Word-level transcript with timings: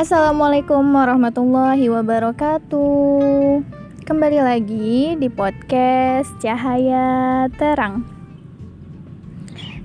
Assalamualaikum 0.00 0.80
warahmatullahi 0.96 1.92
wabarakatuh. 1.92 3.60
Kembali 4.08 4.40
lagi 4.40 5.12
di 5.20 5.28
podcast 5.28 6.32
Cahaya 6.40 7.44
Terang. 7.60 8.08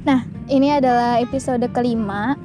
Nah, 0.07 0.23
ini 0.47 0.71
adalah 0.71 1.19
episode 1.19 1.67
kelima 1.75 2.39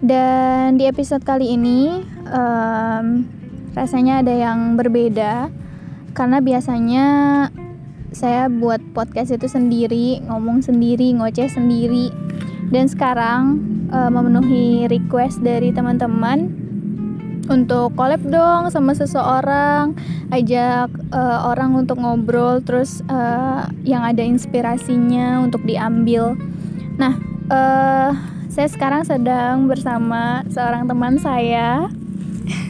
dan 0.00 0.80
di 0.80 0.88
episode 0.88 1.20
kali 1.20 1.60
ini 1.60 2.00
um, 2.24 3.28
rasanya 3.76 4.24
ada 4.24 4.32
yang 4.32 4.80
berbeda 4.80 5.52
karena 6.16 6.40
biasanya 6.40 7.04
saya 8.16 8.48
buat 8.48 8.80
podcast 8.96 9.36
itu 9.36 9.44
sendiri, 9.44 10.24
ngomong 10.24 10.64
sendiri, 10.64 11.12
ngoceh 11.20 11.52
sendiri. 11.52 12.08
Dan 12.72 12.88
sekarang 12.88 13.60
uh, 13.92 14.08
memenuhi 14.08 14.88
request 14.88 15.44
dari 15.44 15.68
teman-teman 15.68 16.59
untuk 17.50 17.98
collab 17.98 18.22
dong 18.22 18.70
sama 18.70 18.94
seseorang 18.94 19.98
ajak 20.30 20.86
uh, 21.10 21.50
orang 21.50 21.74
untuk 21.74 21.98
ngobrol 21.98 22.62
terus 22.62 23.02
uh, 23.10 23.66
yang 23.82 24.06
ada 24.06 24.22
inspirasinya 24.22 25.42
untuk 25.42 25.66
diambil. 25.66 26.38
Nah 26.94 27.18
uh, 27.50 28.14
saya 28.46 28.68
sekarang 28.70 29.02
sedang 29.02 29.66
bersama 29.66 30.46
seorang 30.46 30.86
teman 30.86 31.18
saya. 31.18 31.90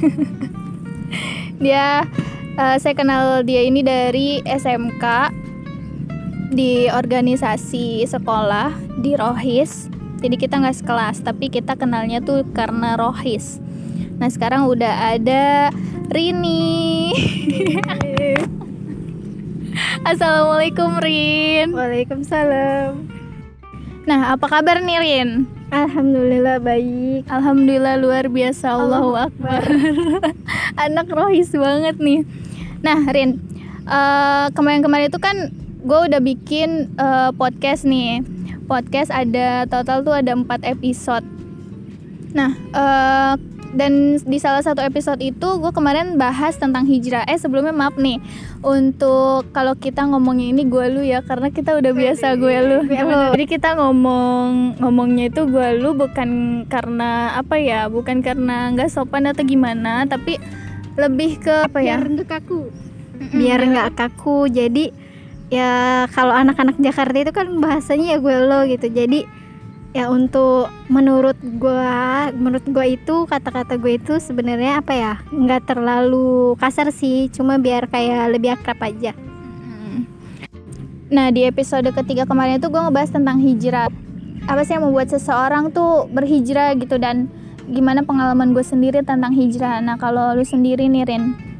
Dia 1.60 2.08
uh, 2.56 2.76
saya 2.80 2.96
kenal 2.96 3.44
dia 3.44 3.60
ini 3.60 3.84
dari 3.84 4.40
SMK 4.48 5.04
di 6.56 6.88
organisasi 6.88 8.08
sekolah 8.08 8.72
di 8.96 9.12
Rohis. 9.12 9.92
Jadi 10.24 10.40
kita 10.40 10.56
nggak 10.56 10.80
sekelas 10.80 11.20
tapi 11.20 11.52
kita 11.52 11.76
kenalnya 11.76 12.24
tuh 12.24 12.48
karena 12.56 12.96
Rohis 12.96 13.60
Nah 14.20 14.28
sekarang 14.28 14.68
udah 14.68 15.16
ada 15.16 15.72
Rini. 16.12 17.08
Assalamualaikum 20.10 21.00
Rin. 21.00 21.72
Waalaikumsalam. 21.72 23.00
Nah 24.04 24.36
apa 24.36 24.44
kabar 24.44 24.84
nih 24.84 25.00
Rin? 25.00 25.48
Alhamdulillah 25.72 26.60
baik. 26.60 27.32
Alhamdulillah 27.32 27.96
luar 27.96 28.28
biasa 28.28 28.76
Allahu 28.76 29.16
Akbar. 29.16 29.64
Anak 30.84 31.08
rohis 31.08 31.48
banget 31.56 31.96
nih. 31.96 32.28
Nah 32.84 33.00
Rin, 33.08 33.40
uh, 33.88 34.52
kemarin-kemarin 34.52 35.08
itu 35.08 35.16
kan 35.16 35.48
gue 35.80 36.00
udah 36.12 36.20
bikin 36.20 36.92
uh, 37.00 37.32
podcast 37.32 37.88
nih. 37.88 38.20
Podcast 38.68 39.08
ada 39.08 39.64
total 39.64 40.04
tuh 40.04 40.12
ada 40.12 40.36
empat 40.36 40.60
episode. 40.68 41.24
Nah, 42.36 42.54
uh, 42.76 43.34
dan 43.70 44.18
di 44.18 44.38
salah 44.42 44.62
satu 44.66 44.82
episode 44.82 45.22
itu 45.22 45.48
gue 45.62 45.70
kemarin 45.70 46.18
bahas 46.18 46.58
tentang 46.58 46.86
hijrah. 46.90 47.22
Eh 47.30 47.38
sebelumnya 47.38 47.70
maaf 47.70 47.94
nih 47.94 48.18
untuk 48.66 49.46
kalau 49.54 49.78
kita 49.78 50.02
ngomongnya 50.10 50.50
ini 50.50 50.62
gue 50.66 50.84
lu 50.90 51.02
ya 51.06 51.22
karena 51.22 51.54
kita 51.54 51.78
udah 51.78 51.92
biasa 51.94 52.34
gue 52.34 52.56
lu. 52.66 52.78
jadi 53.34 53.44
kita 53.46 53.78
ngomong 53.78 54.78
ngomongnya 54.82 55.30
itu 55.30 55.46
gue 55.46 55.68
lu 55.78 55.94
bukan 55.94 56.62
karena 56.66 57.38
apa 57.38 57.56
ya 57.62 57.86
bukan 57.86 58.26
karena 58.26 58.74
nggak 58.74 58.90
sopan 58.90 59.30
atau 59.30 59.46
gimana 59.46 60.02
tapi 60.10 60.42
lebih 60.98 61.38
ke 61.38 61.70
apa 61.70 61.78
ya? 61.78 62.02
Biar 62.02 62.26
kaku. 62.26 62.60
Biar 63.30 63.60
nggak 63.62 63.90
kaku. 63.94 64.50
Jadi 64.50 64.90
ya 65.50 66.04
kalau 66.10 66.34
anak-anak 66.34 66.74
Jakarta 66.82 67.16
itu 67.22 67.32
kan 67.34 67.46
bahasanya 67.62 68.14
ya 68.14 68.18
gue 68.18 68.36
lo 68.50 68.66
gitu. 68.66 68.90
Jadi 68.90 69.39
ya 69.90 70.06
untuk 70.06 70.70
menurut 70.86 71.34
gue 71.42 71.94
menurut 72.38 72.62
gue 72.62 72.86
itu 72.94 73.26
kata-kata 73.26 73.74
gue 73.74 73.98
itu 73.98 74.22
sebenarnya 74.22 74.78
apa 74.78 74.92
ya 74.94 75.12
nggak 75.34 75.66
terlalu 75.66 76.54
kasar 76.62 76.94
sih 76.94 77.26
cuma 77.34 77.58
biar 77.58 77.90
kayak 77.90 78.38
lebih 78.38 78.54
akrab 78.54 78.78
aja. 78.86 79.12
Nah 81.10 81.26
di 81.34 81.42
episode 81.42 81.90
ketiga 81.90 82.22
kemarin 82.22 82.62
itu 82.62 82.70
gue 82.70 82.78
ngebahas 82.78 83.10
tentang 83.10 83.42
hijrah. 83.42 83.90
Apa 84.46 84.62
sih 84.62 84.78
yang 84.78 84.86
membuat 84.86 85.10
seseorang 85.10 85.74
tuh 85.74 86.06
berhijrah 86.06 86.78
gitu 86.78 87.02
dan 87.02 87.26
gimana 87.66 88.06
pengalaman 88.06 88.54
gue 88.54 88.62
sendiri 88.62 89.02
tentang 89.02 89.34
hijrah? 89.34 89.82
Nah 89.82 89.98
kalau 89.98 90.38
lu 90.38 90.46
sendiri 90.46 90.86
nih 90.86 91.02
Rin 91.10 91.50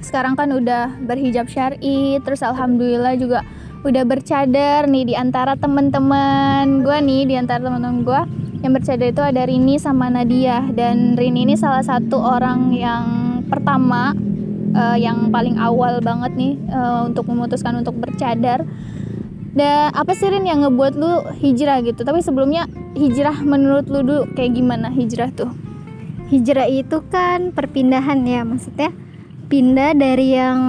sekarang 0.00 0.36
kan 0.36 0.48
udah 0.52 0.96
berhijab 1.04 1.48
syari 1.48 2.16
terus 2.24 2.40
alhamdulillah 2.40 3.16
juga 3.20 3.44
udah 3.80 4.04
bercadar 4.04 4.84
nih 4.84 5.08
di 5.08 5.14
antara 5.16 5.56
teman-teman 5.56 6.84
gue 6.84 6.98
nih 7.00 7.22
di 7.24 7.34
antara 7.40 7.64
teman-teman 7.64 8.04
gue 8.04 8.20
yang 8.60 8.76
bercadar 8.76 9.08
itu 9.08 9.22
ada 9.24 9.42
Rini 9.48 9.80
sama 9.80 10.12
Nadia. 10.12 10.68
Dan 10.72 11.16
Rini 11.16 11.48
ini 11.48 11.56
salah 11.56 11.80
satu 11.80 12.20
orang 12.20 12.76
yang 12.76 13.04
pertama 13.48 14.12
uh, 14.76 14.96
yang 15.00 15.32
paling 15.32 15.56
awal 15.56 16.04
banget 16.04 16.32
nih 16.36 16.54
uh, 16.68 17.08
untuk 17.08 17.24
memutuskan 17.28 17.80
untuk 17.80 17.96
bercadar. 17.96 18.68
Dan 19.50 19.90
apa 19.96 20.12
sih 20.12 20.28
Rin 20.28 20.46
yang 20.46 20.62
ngebuat 20.62 20.92
lu 20.94 21.24
hijrah 21.40 21.80
gitu? 21.82 22.04
Tapi 22.04 22.20
sebelumnya 22.20 22.68
hijrah 22.94 23.40
menurut 23.42 23.88
lu 23.88 24.04
dulu 24.04 24.22
kayak 24.36 24.60
gimana 24.60 24.92
hijrah 24.92 25.32
tuh? 25.32 25.50
Hijrah 26.30 26.68
itu 26.70 27.02
kan 27.10 27.50
perpindahan 27.50 28.22
ya 28.22 28.46
maksudnya 28.46 28.94
pindah 29.50 29.98
dari 29.98 30.38
yang 30.38 30.60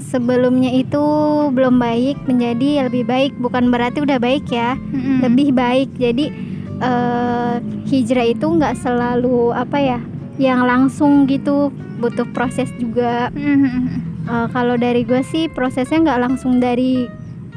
sebelumnya 0.00 0.72
itu 0.72 1.04
belum 1.52 1.76
baik 1.76 2.24
menjadi 2.24 2.88
lebih 2.88 3.04
baik. 3.04 3.32
Bukan 3.36 3.68
berarti 3.68 4.00
udah 4.00 4.16
baik 4.16 4.48
ya 4.48 4.74
mm-hmm. 4.74 5.18
lebih 5.28 5.48
baik. 5.52 5.92
Jadi 6.00 6.32
uh, 6.80 7.60
hijrah 7.86 8.32
itu 8.32 8.46
nggak 8.48 8.74
selalu 8.80 9.52
apa 9.52 9.78
ya 9.78 10.00
yang 10.40 10.64
langsung 10.64 11.28
gitu. 11.28 11.68
Butuh 12.00 12.26
proses 12.32 12.72
juga. 12.80 13.28
Mm-hmm. 13.36 14.26
uh, 14.26 14.48
kalau 14.50 14.80
dari 14.80 15.04
gue 15.04 15.20
sih 15.22 15.52
prosesnya 15.52 16.00
nggak 16.00 16.20
langsung 16.24 16.56
dari 16.58 17.06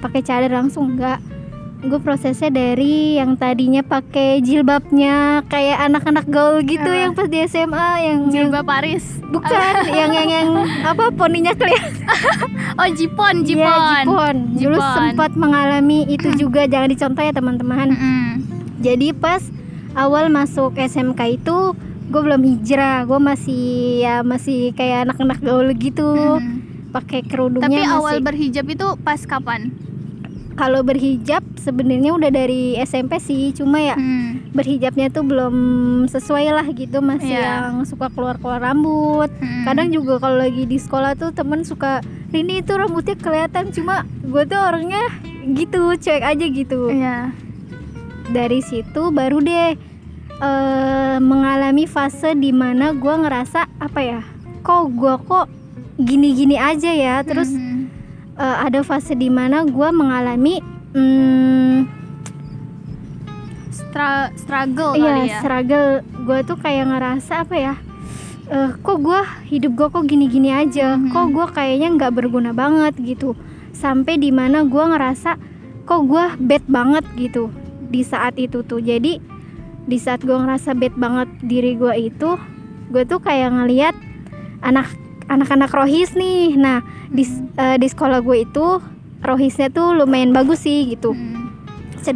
pakai 0.04 0.22
cadar 0.22 0.52
langsung 0.52 1.00
nggak 1.00 1.35
gue 1.88 2.00
prosesnya 2.02 2.50
dari 2.50 3.18
yang 3.22 3.38
tadinya 3.38 3.86
pakai 3.86 4.42
jilbabnya 4.42 5.46
kayak 5.48 5.78
anak-anak 5.90 6.26
gaul 6.28 6.62
gitu 6.66 6.86
uh, 6.86 6.98
yang 6.98 7.12
pas 7.14 7.30
di 7.30 7.40
SMA 7.46 7.90
yang 8.02 8.20
jilbab 8.34 8.66
Paris. 8.66 9.22
Bukan 9.30 9.74
yang 10.00 10.12
yang 10.12 10.30
yang 10.30 10.50
apa 10.86 11.14
poninya 11.14 11.54
kelihatan 11.54 11.94
oh 12.82 12.90
jipon 12.90 13.46
jipon. 13.46 13.66
Ya, 13.66 14.04
jipon. 14.04 14.36
Dulu 14.58 14.78
sempat 14.78 15.32
mengalami 15.38 16.10
itu 16.10 16.34
juga 16.42 16.66
jangan 16.66 16.90
dicontoh 16.90 17.24
ya 17.24 17.34
teman-teman. 17.34 17.88
Mm 17.94 18.32
jadi 18.76 19.18
pas 19.18 19.42
awal 19.98 20.30
masuk 20.30 20.78
SMK 20.78 21.42
itu 21.42 21.58
gue 22.12 22.22
belum 22.22 22.42
hijrah. 22.44 23.08
Gue 23.10 23.18
masih 23.18 23.66
ya 24.06 24.22
masih 24.22 24.76
kayak 24.78 25.10
anak-anak 25.10 25.40
gaul 25.42 25.70
gitu. 25.74 26.40
Mm 26.42 26.76
pakai 26.96 27.28
kerudungnya 27.28 27.68
tapi 27.68 27.84
masih... 27.84 27.98
awal 28.00 28.16
berhijab 28.24 28.66
itu 28.72 28.88
pas 29.04 29.20
kapan 29.28 29.76
kalau 30.56 30.82
berhijab 30.88 31.44
sebenarnya 31.60 32.16
udah 32.16 32.32
dari 32.32 32.80
SMP 32.80 33.20
sih 33.20 33.52
cuma 33.52 33.84
ya 33.84 34.00
hmm. 34.00 34.56
berhijabnya 34.56 35.12
tuh 35.12 35.28
belum 35.28 35.56
sesuai 36.08 36.48
lah 36.56 36.68
gitu 36.72 37.04
masih 37.04 37.36
yeah. 37.36 37.70
yang 37.70 37.84
suka 37.84 38.08
keluar 38.16 38.40
keluar 38.40 38.64
rambut 38.64 39.28
hmm. 39.44 39.68
kadang 39.68 39.92
juga 39.92 40.18
kalau 40.24 40.40
lagi 40.40 40.64
di 40.64 40.80
sekolah 40.80 41.20
tuh 41.20 41.36
temen 41.36 41.68
suka 41.68 42.00
ini 42.32 42.64
itu 42.64 42.72
rambutnya 42.72 43.20
kelihatan 43.20 43.76
cuma 43.76 44.08
gue 44.24 44.44
tuh 44.48 44.60
orangnya 44.60 45.04
gitu 45.44 46.00
cuek 46.00 46.24
aja 46.24 46.46
gitu 46.48 46.88
yeah. 46.90 47.36
dari 48.32 48.64
situ 48.64 49.12
baru 49.12 49.44
deh 49.44 49.76
uh, 50.40 51.20
mengalami 51.20 51.84
fase 51.84 52.32
di 52.32 52.56
mana 52.56 52.96
gue 52.96 53.14
ngerasa 53.14 53.68
apa 53.84 54.00
ya 54.00 54.22
kok 54.64 54.88
gue 54.96 55.16
kok 55.28 55.46
gini-gini 56.00 56.56
aja 56.56 56.92
ya 56.96 57.16
terus 57.28 57.52
-hmm 57.52 57.65
uh, 58.40 58.58
ada 58.64 58.84
fase 58.86 59.16
di 59.16 59.28
mana 59.32 59.64
gue 59.68 59.90
mengalami 59.92 60.60
hmm, 60.96 61.92
Stra 63.72 64.32
struggle 64.36 64.96
iya, 64.96 65.24
ya? 65.24 65.40
struggle. 65.40 66.04
Gue 66.28 66.44
tuh 66.44 66.60
kayak 66.60 66.92
ngerasa 66.92 67.48
apa 67.48 67.56
ya 67.56 67.76
uh, 68.50 68.72
kok 68.82 68.98
gue 69.02 69.22
hidup 69.50 69.72
gue 69.78 69.88
kok 69.90 70.06
gini-gini 70.06 70.50
aja? 70.54 70.98
Mm-hmm. 70.98 71.12
kok 71.12 71.28
gue 71.34 71.48
kayaknya 71.54 71.90
nggak 71.98 72.14
berguna 72.14 72.52
banget 72.54 72.94
gitu. 73.02 73.34
Sampai 73.76 74.18
di 74.22 74.32
mana 74.32 74.64
gue 74.66 74.84
ngerasa 74.84 75.38
kok 75.86 76.02
gue 76.10 76.26
bad 76.42 76.64
banget 76.66 77.06
gitu 77.18 77.52
di 77.90 78.02
saat 78.02 78.38
itu 78.40 78.62
tuh. 78.66 78.82
Jadi 78.82 79.22
di 79.86 79.98
saat 80.02 80.26
gue 80.26 80.34
ngerasa 80.34 80.74
bad 80.74 80.96
banget 80.98 81.30
diri 81.46 81.78
gue 81.78 81.94
itu 82.10 82.38
gue 82.90 83.04
tuh 83.06 83.22
kayak 83.22 83.54
ngeliat 83.54 83.96
anak 84.66 84.90
anak-anak 85.30 85.72
rohis 85.74 86.14
nih. 86.14 86.56
Nah 86.58 86.82
di 87.10 87.24
uh, 87.58 87.78
di 87.78 87.88
sekolah 87.88 88.22
gue 88.22 88.46
itu 88.46 88.66
rohisnya 89.26 89.74
tuh 89.74 89.98
lumayan 89.98 90.32
bagus 90.32 90.64
sih 90.64 90.86
gitu. 90.90 91.14
Hmm. 91.16 91.44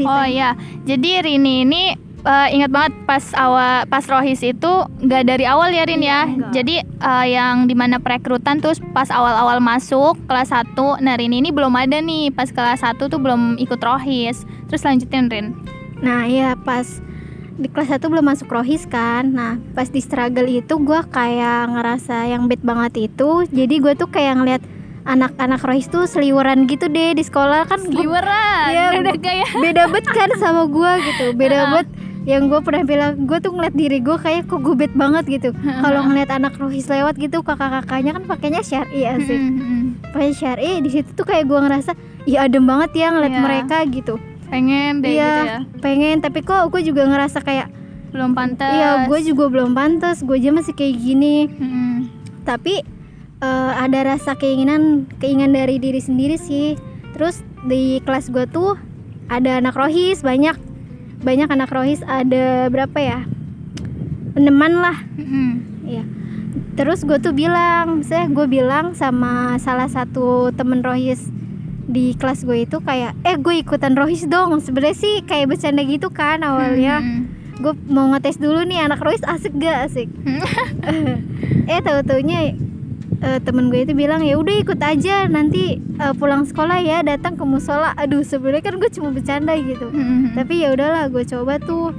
oh 0.06 0.28
ya 0.30 0.54
jadi 0.86 1.26
Rini 1.26 1.66
ini 1.66 1.98
uh, 2.22 2.48
ingat 2.54 2.70
banget 2.70 2.94
pas 3.10 3.26
awal 3.34 3.90
pas 3.90 4.06
rohis 4.06 4.42
itu 4.46 4.72
nggak 5.02 5.24
dari 5.26 5.46
awal 5.50 5.74
ya 5.74 5.84
Rin 5.90 6.06
ya? 6.06 6.30
enggak. 6.30 6.52
jadi 6.54 6.76
uh, 7.02 7.26
yang 7.26 7.66
di 7.66 7.74
mana 7.74 7.98
perekrutan 7.98 8.62
tuh 8.62 8.78
pas 8.94 9.10
awal-awal 9.10 9.58
masuk 9.58 10.14
kelas 10.30 10.54
1 10.54 10.78
nah 11.02 11.18
Rini 11.18 11.42
ini 11.42 11.50
belum 11.50 11.74
ada 11.74 12.00
nih. 12.00 12.34
Pas 12.34 12.50
kelas 12.52 12.86
1 12.86 13.00
tuh 13.00 13.20
belum 13.20 13.58
ikut 13.58 13.80
rohis. 13.82 14.44
Terus 14.70 14.86
lanjutin 14.86 15.28
Rin. 15.32 15.58
Nah 16.00 16.30
ya 16.30 16.56
pas 16.56 17.02
di 17.60 17.68
kelas 17.68 17.92
1 17.92 18.02
belum 18.02 18.26
masuk 18.26 18.48
rohis 18.48 18.84
kan. 18.86 19.28
Nah 19.30 19.54
pas 19.74 19.86
di 19.86 20.00
struggle 20.00 20.48
itu 20.48 20.74
gue 20.78 21.00
kayak 21.06 21.70
ngerasa 21.70 22.26
yang 22.26 22.46
bad 22.46 22.62
banget 22.62 22.94
itu. 23.06 23.30
Jadi 23.46 23.76
gue 23.78 23.94
tuh 23.94 24.08
kayak 24.08 24.36
ngeliat 24.36 24.64
anak-anak 25.02 25.60
rohis 25.60 25.88
tuh 25.88 26.06
seliweran 26.06 26.66
gitu 26.66 26.88
deh 26.88 27.12
di 27.12 27.22
sekolah. 27.22 27.66
Kan 27.66 27.84
gua- 27.84 27.94
Sliweran. 27.94 28.68
Iya, 28.70 28.86
Udah 28.98 29.16
kayak 29.18 29.50
beda 29.54 29.84
bet 29.94 30.06
kan 30.08 30.30
sama 30.36 30.64
gue 30.66 30.92
gitu. 31.04 31.26
Beda 31.34 31.60
bet 31.70 31.88
yang 32.24 32.46
gue 32.46 32.60
pernah 32.60 32.84
bilang. 32.84 33.26
Gue 33.26 33.40
tuh 33.40 33.52
ngeliat 33.52 33.74
diri 33.74 34.00
gue 34.00 34.16
kayak 34.16 34.46
kok 34.46 34.60
gue 34.60 34.76
bad 34.76 34.94
banget 34.94 35.24
gitu. 35.30 35.50
Kalau 35.56 36.06
ngeliat 36.06 36.30
anak 36.30 36.56
rohis 36.56 36.86
lewat 36.86 37.16
gitu 37.16 37.42
kakak-kakaknya 37.42 38.12
kan 38.14 38.24
pakainya 38.26 38.62
syari 38.62 39.04
asik 39.06 39.36
Mm-mm. 39.38 39.82
pakai 40.10 40.32
syari. 40.32 40.80
Di 40.80 40.90
situ 40.90 41.12
tuh 41.12 41.24
kayak 41.24 41.44
gue 41.44 41.60
ngerasa 41.60 41.92
iya 42.24 42.46
adem 42.46 42.64
banget 42.64 42.92
ya 42.94 43.08
ngeliat 43.10 43.32
Iya. 43.32 43.42
mereka 43.42 43.78
gitu 43.86 44.16
pengen 44.50 45.00
deh 45.00 45.10
Iya. 45.12 45.24
gitu 45.24 45.46
ya. 45.46 45.60
pengen 45.80 46.16
tapi 46.20 46.40
kok 46.42 46.68
gue 46.68 46.82
juga 46.84 47.06
ngerasa 47.06 47.40
kayak 47.40 47.70
Belum 48.10 48.34
pantas. 48.34 48.74
iya 48.74 49.06
gue 49.06 49.20
juga 49.24 49.48
belum 49.48 49.72
pantas 49.72 50.20
gue 50.20 50.34
aja 50.34 50.50
masih 50.50 50.74
kayak 50.74 50.96
gini 50.96 51.46
Mm-mm. 51.48 52.10
tapi 52.42 52.82
eh, 53.40 53.72
ada 53.76 54.00
rasa 54.08 54.34
keinginan 54.34 55.06
keinginan 55.16 55.54
dari 55.56 55.78
diri 55.78 56.00
sendiri 56.00 56.36
sih 56.36 56.74
terus 57.12 57.40
di 57.64 58.02
kelas 58.02 58.28
gue 58.28 58.46
tuh 58.46 58.74
ada 59.28 59.58
anak 59.58 59.74
rohis 59.74 60.20
banyak 60.20 60.58
banyak 61.20 61.46
anak 61.48 61.70
rohis 61.70 62.02
ada 62.04 62.66
berapa 62.68 62.98
ya 62.98 63.20
eneman 64.34 64.74
lah 64.76 64.98
Mm-mm. 65.16 65.50
Iya. 65.84 66.04
Terus 66.72 67.02
gue 67.02 67.18
tuh 67.18 67.30
bilang, 67.32 68.02
saya 68.02 68.26
gue 68.26 68.46
bilang 68.46 68.94
sama 68.94 69.58
salah 69.58 69.86
satu 69.86 70.50
temen 70.50 70.80
rohis 70.80 71.28
di 71.90 72.14
kelas 72.14 72.46
gue 72.46 72.70
itu 72.70 72.78
kayak, 72.78 73.18
eh 73.26 73.36
gue 73.42 73.66
ikutan 73.66 73.98
rohis 73.98 74.30
dong. 74.30 74.62
Sebenarnya 74.62 74.98
sih 74.98 75.26
kayak 75.26 75.50
bercanda 75.50 75.82
gitu 75.82 76.14
kan 76.14 76.46
awalnya. 76.46 77.02
Mm-mm. 77.02 77.22
Gue 77.60 77.74
mau 77.90 78.08
ngetes 78.14 78.38
dulu 78.38 78.62
nih 78.64 78.86
anak 78.86 79.02
rohis 79.02 79.26
asik 79.26 79.58
gak 79.58 79.90
asik. 79.90 80.08
eh 81.74 81.80
tahu 81.82 82.00
taunya 82.06 82.54
eh, 83.20 83.40
temen 83.44 83.68
gue 83.68 83.84
itu 83.84 83.98
bilang 83.98 84.24
ya 84.24 84.38
udah 84.40 84.56
ikut 84.64 84.80
aja 84.80 85.28
nanti 85.28 85.82
eh, 85.82 86.14
pulang 86.16 86.46
sekolah 86.46 86.80
ya 86.80 87.02
datang 87.04 87.36
ke 87.36 87.44
musola. 87.44 87.92
Aduh 87.98 88.24
sebenarnya 88.24 88.64
kan 88.64 88.80
gue 88.80 88.90
cuma 88.94 89.10
bercanda 89.12 89.58
gitu 89.60 89.90
Mm-mm. 89.92 90.38
tapi 90.38 90.64
ya 90.64 90.72
udahlah 90.72 91.12
gue 91.12 91.24
coba 91.26 91.60
tuh 91.60 91.92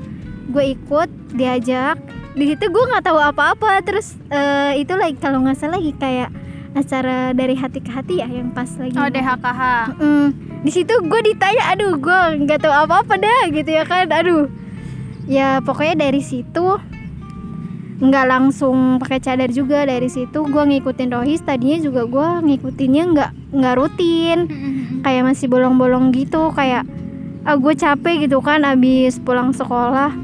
gue 0.50 0.64
ikut 0.74 1.10
diajak 1.36 1.98
di 2.34 2.44
situ 2.46 2.70
gue 2.70 2.84
nggak 2.90 3.06
tahu 3.06 3.18
apa-apa 3.18 3.82
terus 3.82 4.14
eh, 4.30 4.82
itu 4.82 4.94
lagi 4.94 5.18
kalau 5.18 5.42
nggak 5.42 5.58
salah 5.58 5.78
lagi 5.78 5.94
kayak 5.98 6.30
acara 6.70 7.34
dari 7.34 7.58
hati 7.58 7.82
ke 7.82 7.90
hati 7.90 8.22
ya 8.22 8.28
yang 8.30 8.54
pas 8.54 8.70
lagi. 8.78 8.94
Oh 8.94 9.10
DHKH. 9.10 9.62
Mm, 9.98 10.28
di 10.62 10.70
situ 10.70 10.94
gue 11.02 11.20
ditanya 11.26 11.74
aduh 11.74 11.98
gue 11.98 12.18
nggak 12.46 12.62
tahu 12.62 12.70
apa-apa 12.70 13.18
dah 13.18 13.42
gitu 13.50 13.70
ya 13.70 13.82
kan. 13.82 14.06
Aduh. 14.10 14.46
Ya 15.26 15.58
pokoknya 15.62 16.10
dari 16.10 16.22
situ 16.22 16.78
nggak 18.00 18.26
langsung 18.30 19.02
pakai 19.02 19.18
cadar 19.18 19.50
juga. 19.50 19.82
Dari 19.82 20.06
situ 20.06 20.46
gue 20.46 20.62
ngikutin 20.62 21.10
rohis 21.10 21.42
tadinya 21.42 21.78
juga 21.82 22.06
gue 22.06 22.28
ngikutinnya 22.46 23.04
nggak 23.14 23.30
nggak 23.50 23.74
rutin. 23.74 24.38
Mm-mm. 24.46 25.02
kayak 25.02 25.22
masih 25.26 25.48
bolong-bolong 25.50 26.12
gitu 26.14 26.52
kayak 26.54 26.84
ah 27.40 27.56
gue 27.56 27.72
capek 27.72 28.28
gitu 28.28 28.38
kan 28.38 28.62
abis 28.62 29.18
pulang 29.18 29.50
sekolah. 29.50 30.14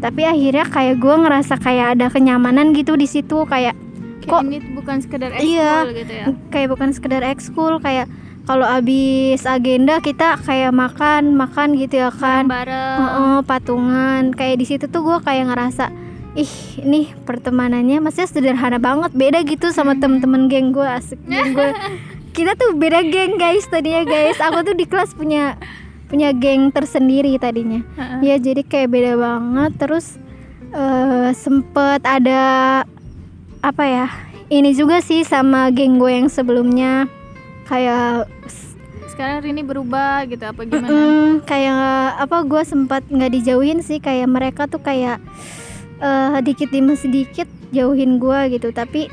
Tapi 0.00 0.24
akhirnya 0.24 0.64
kayak 0.64 0.96
gue 0.96 1.12
ngerasa 1.12 1.60
kayak 1.60 2.00
ada 2.00 2.08
kenyamanan 2.08 2.72
gitu 2.72 2.96
di 2.96 3.04
situ 3.04 3.44
kayak 3.44 3.76
Kayak 4.20 4.30
Kok- 4.30 4.44
ini 4.44 4.58
bukan 4.70 4.96
sekedar 4.98 5.30
Iya. 5.32 5.72
ekskul 5.80 5.90
gitu 5.96 6.12
ya. 6.12 6.26
kayak 6.48 6.68
bukan 6.68 6.88
sekedar 6.90 7.22
ekskul 7.24 7.74
kayak 7.78 8.06
kalau 8.42 8.64
abis 8.64 9.44
agenda 9.44 9.98
kita 9.98 10.36
kayak 10.38 10.70
makan 10.70 11.34
makan 11.34 11.72
gitu 11.74 11.98
ya 11.98 12.10
kan 12.10 12.44
Bareng. 12.44 12.98
Heeh, 12.98 13.36
patungan 13.42 14.22
kayak 14.30 14.56
di 14.56 14.66
situ 14.66 14.84
tuh 14.86 15.00
gue 15.00 15.18
kayak 15.20 15.48
ngerasa 15.48 15.88
ih 16.32 16.52
nih 16.80 17.10
pertemanannya 17.20 17.98
maksudnya 17.98 18.28
sederhana 18.28 18.78
banget 18.78 19.10
beda 19.12 19.42
gitu 19.42 19.68
sama 19.68 19.94
temen-temen 19.94 20.46
geng 20.46 20.70
gue 20.70 20.84
asik 20.84 21.18
geng 21.24 21.52
gue 21.52 21.70
kita 22.36 22.54
tuh 22.54 22.70
beda 22.72 23.02
geng 23.04 23.34
guys 23.34 23.66
tadinya 23.66 24.04
guys 24.04 24.38
aku 24.38 24.62
tuh 24.62 24.74
di 24.74 24.84
kelas 24.84 25.10
punya 25.12 25.58
punya 26.06 26.30
geng 26.30 26.68
tersendiri 26.68 27.34
tadinya 27.36 27.82
Heeh. 27.94 28.18
ya 28.24 28.36
jadi 28.36 28.62
kayak 28.62 28.88
beda 28.88 29.12
banget 29.16 29.72
terus 29.76 30.06
eh 30.68 31.30
sempet 31.34 31.98
ada 32.00 32.42
apa 33.60 33.84
ya 33.84 34.06
ini 34.48 34.72
juga 34.72 35.04
sih 35.04 35.22
sama 35.22 35.68
geng 35.70 36.00
gue 36.00 36.10
yang 36.10 36.28
sebelumnya 36.32 37.06
kayak 37.68 38.26
Sekarang 39.10 39.44
Rini 39.44 39.60
berubah 39.60 40.24
gitu 40.32 40.48
apa 40.48 40.64
gimana? 40.64 40.88
Mm, 40.88 41.44
kayak 41.44 42.24
apa 42.24 42.40
gue 42.40 42.62
sempat 42.64 43.04
nggak 43.04 43.36
dijauhin 43.36 43.84
sih 43.84 44.00
kayak 44.00 44.24
mereka 44.32 44.64
tuh 44.64 44.80
kayak 44.80 45.20
eh 46.00 46.40
dikit 46.40 46.72
demi 46.72 46.96
sedikit 46.96 47.44
jauhin 47.68 48.16
gue 48.16 48.56
gitu 48.56 48.72
tapi 48.72 49.12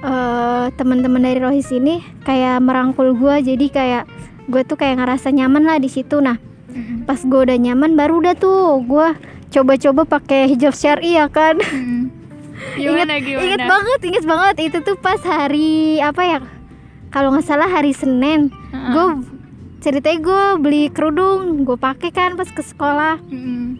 eh 0.00 0.66
teman-teman 0.80 1.20
dari 1.20 1.36
Rohis 1.36 1.68
ini 1.68 2.00
kayak 2.24 2.64
merangkul 2.64 3.12
gue 3.12 3.44
jadi 3.44 3.66
kayak 3.68 4.04
gue 4.48 4.62
tuh 4.64 4.80
kayak 4.80 5.04
ngerasa 5.04 5.28
nyaman 5.28 5.68
lah 5.68 5.76
di 5.76 5.92
situ 5.92 6.16
nah 6.24 6.40
Mm-mm. 6.72 7.04
pas 7.04 7.20
gue 7.20 7.40
udah 7.50 7.58
nyaman 7.60 7.92
baru 7.92 8.24
udah 8.24 8.34
tuh 8.40 8.80
gue 8.88 9.08
coba-coba 9.52 10.08
pakai 10.08 10.48
hijab 10.48 10.72
syari 10.72 11.20
ya 11.20 11.28
kan 11.28 11.60
Mm-mm. 11.60 12.15
Gimana 12.76 13.20
gimana? 13.20 13.44
inget 13.44 13.62
banget 13.64 14.00
inget 14.04 14.24
banget 14.24 14.56
itu 14.72 14.78
tuh 14.84 14.96
pas 14.96 15.20
hari 15.20 16.00
apa 16.00 16.22
ya 16.24 16.38
kalau 17.12 17.32
nggak 17.32 17.46
salah 17.46 17.68
hari 17.68 17.92
Senin 17.92 18.52
Heeh. 18.72 18.92
gue 18.92 19.06
ceritanya 19.80 20.18
gue 20.20 20.42
beli 20.60 20.82
kerudung 20.90 21.64
gue 21.64 21.78
pakai 21.78 22.10
kan 22.10 22.34
pas 22.34 22.48
ke 22.48 22.62
sekolah 22.64 23.20
Mm-mm. 23.28 23.78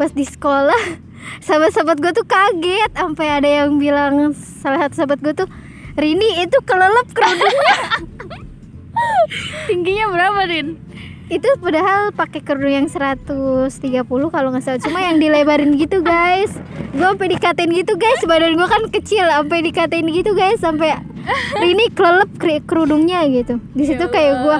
pas 0.00 0.10
di 0.10 0.24
sekolah 0.24 0.82
sahabat-sahabat 1.46 1.96
gue 2.00 2.12
tuh 2.16 2.26
kaget 2.26 2.92
sampai 2.96 3.26
ada 3.28 3.48
yang 3.48 3.78
bilang 3.78 4.32
salah 4.34 4.88
satu 4.88 5.04
sahabat 5.04 5.18
gue 5.20 5.34
tuh 5.44 5.48
Rini 5.92 6.48
itu 6.48 6.56
kelelep 6.64 7.08
kerudungnya 7.12 7.76
Tingginya 9.68 10.06
berapa 10.12 10.40
Rin? 10.48 10.76
Itu 11.32 11.48
padahal 11.64 12.12
pakai 12.12 12.44
kerudung 12.44 12.84
yang 12.84 12.88
130 12.92 13.72
kalau 14.04 14.48
nggak 14.52 14.60
salah. 14.60 14.80
Cuma 14.84 15.00
yang 15.00 15.16
dilebarin 15.16 15.80
gitu 15.80 16.04
guys. 16.04 16.52
Gue 16.92 17.08
sampai 17.08 17.32
dikatain 17.32 17.72
gitu 17.72 17.96
guys. 17.96 18.20
Badan 18.28 18.52
gue 18.52 18.68
kan 18.68 18.82
kecil 18.92 19.24
sampai 19.24 19.64
dikatain 19.64 20.04
gitu 20.12 20.36
guys. 20.36 20.60
Sampai 20.60 20.92
Rini 21.56 21.88
kelelep 21.96 22.36
kerudungnya 22.68 23.24
gitu. 23.32 23.56
Di 23.72 23.84
situ 23.88 24.04
Ya 24.04 24.12
kayak 24.12 24.34
gue 24.44 24.56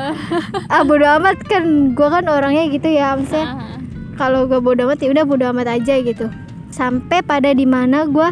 ah 0.72 0.82
bodo 0.88 1.04
amat 1.20 1.44
kan. 1.44 1.92
Gue 1.92 2.08
kan 2.08 2.24
orangnya 2.24 2.64
gitu 2.72 2.88
ya 2.88 3.20
maksudnya. 3.20 3.76
Kalau 4.16 4.48
gue 4.48 4.64
bodo 4.64 4.88
amat 4.88 4.96
ya 5.04 5.12
udah 5.12 5.24
bodo 5.28 5.44
amat 5.52 5.76
aja 5.76 6.00
gitu. 6.00 6.32
Sampai 6.72 7.20
pada 7.20 7.52
di 7.52 7.68
mana 7.68 8.08
gue 8.08 8.28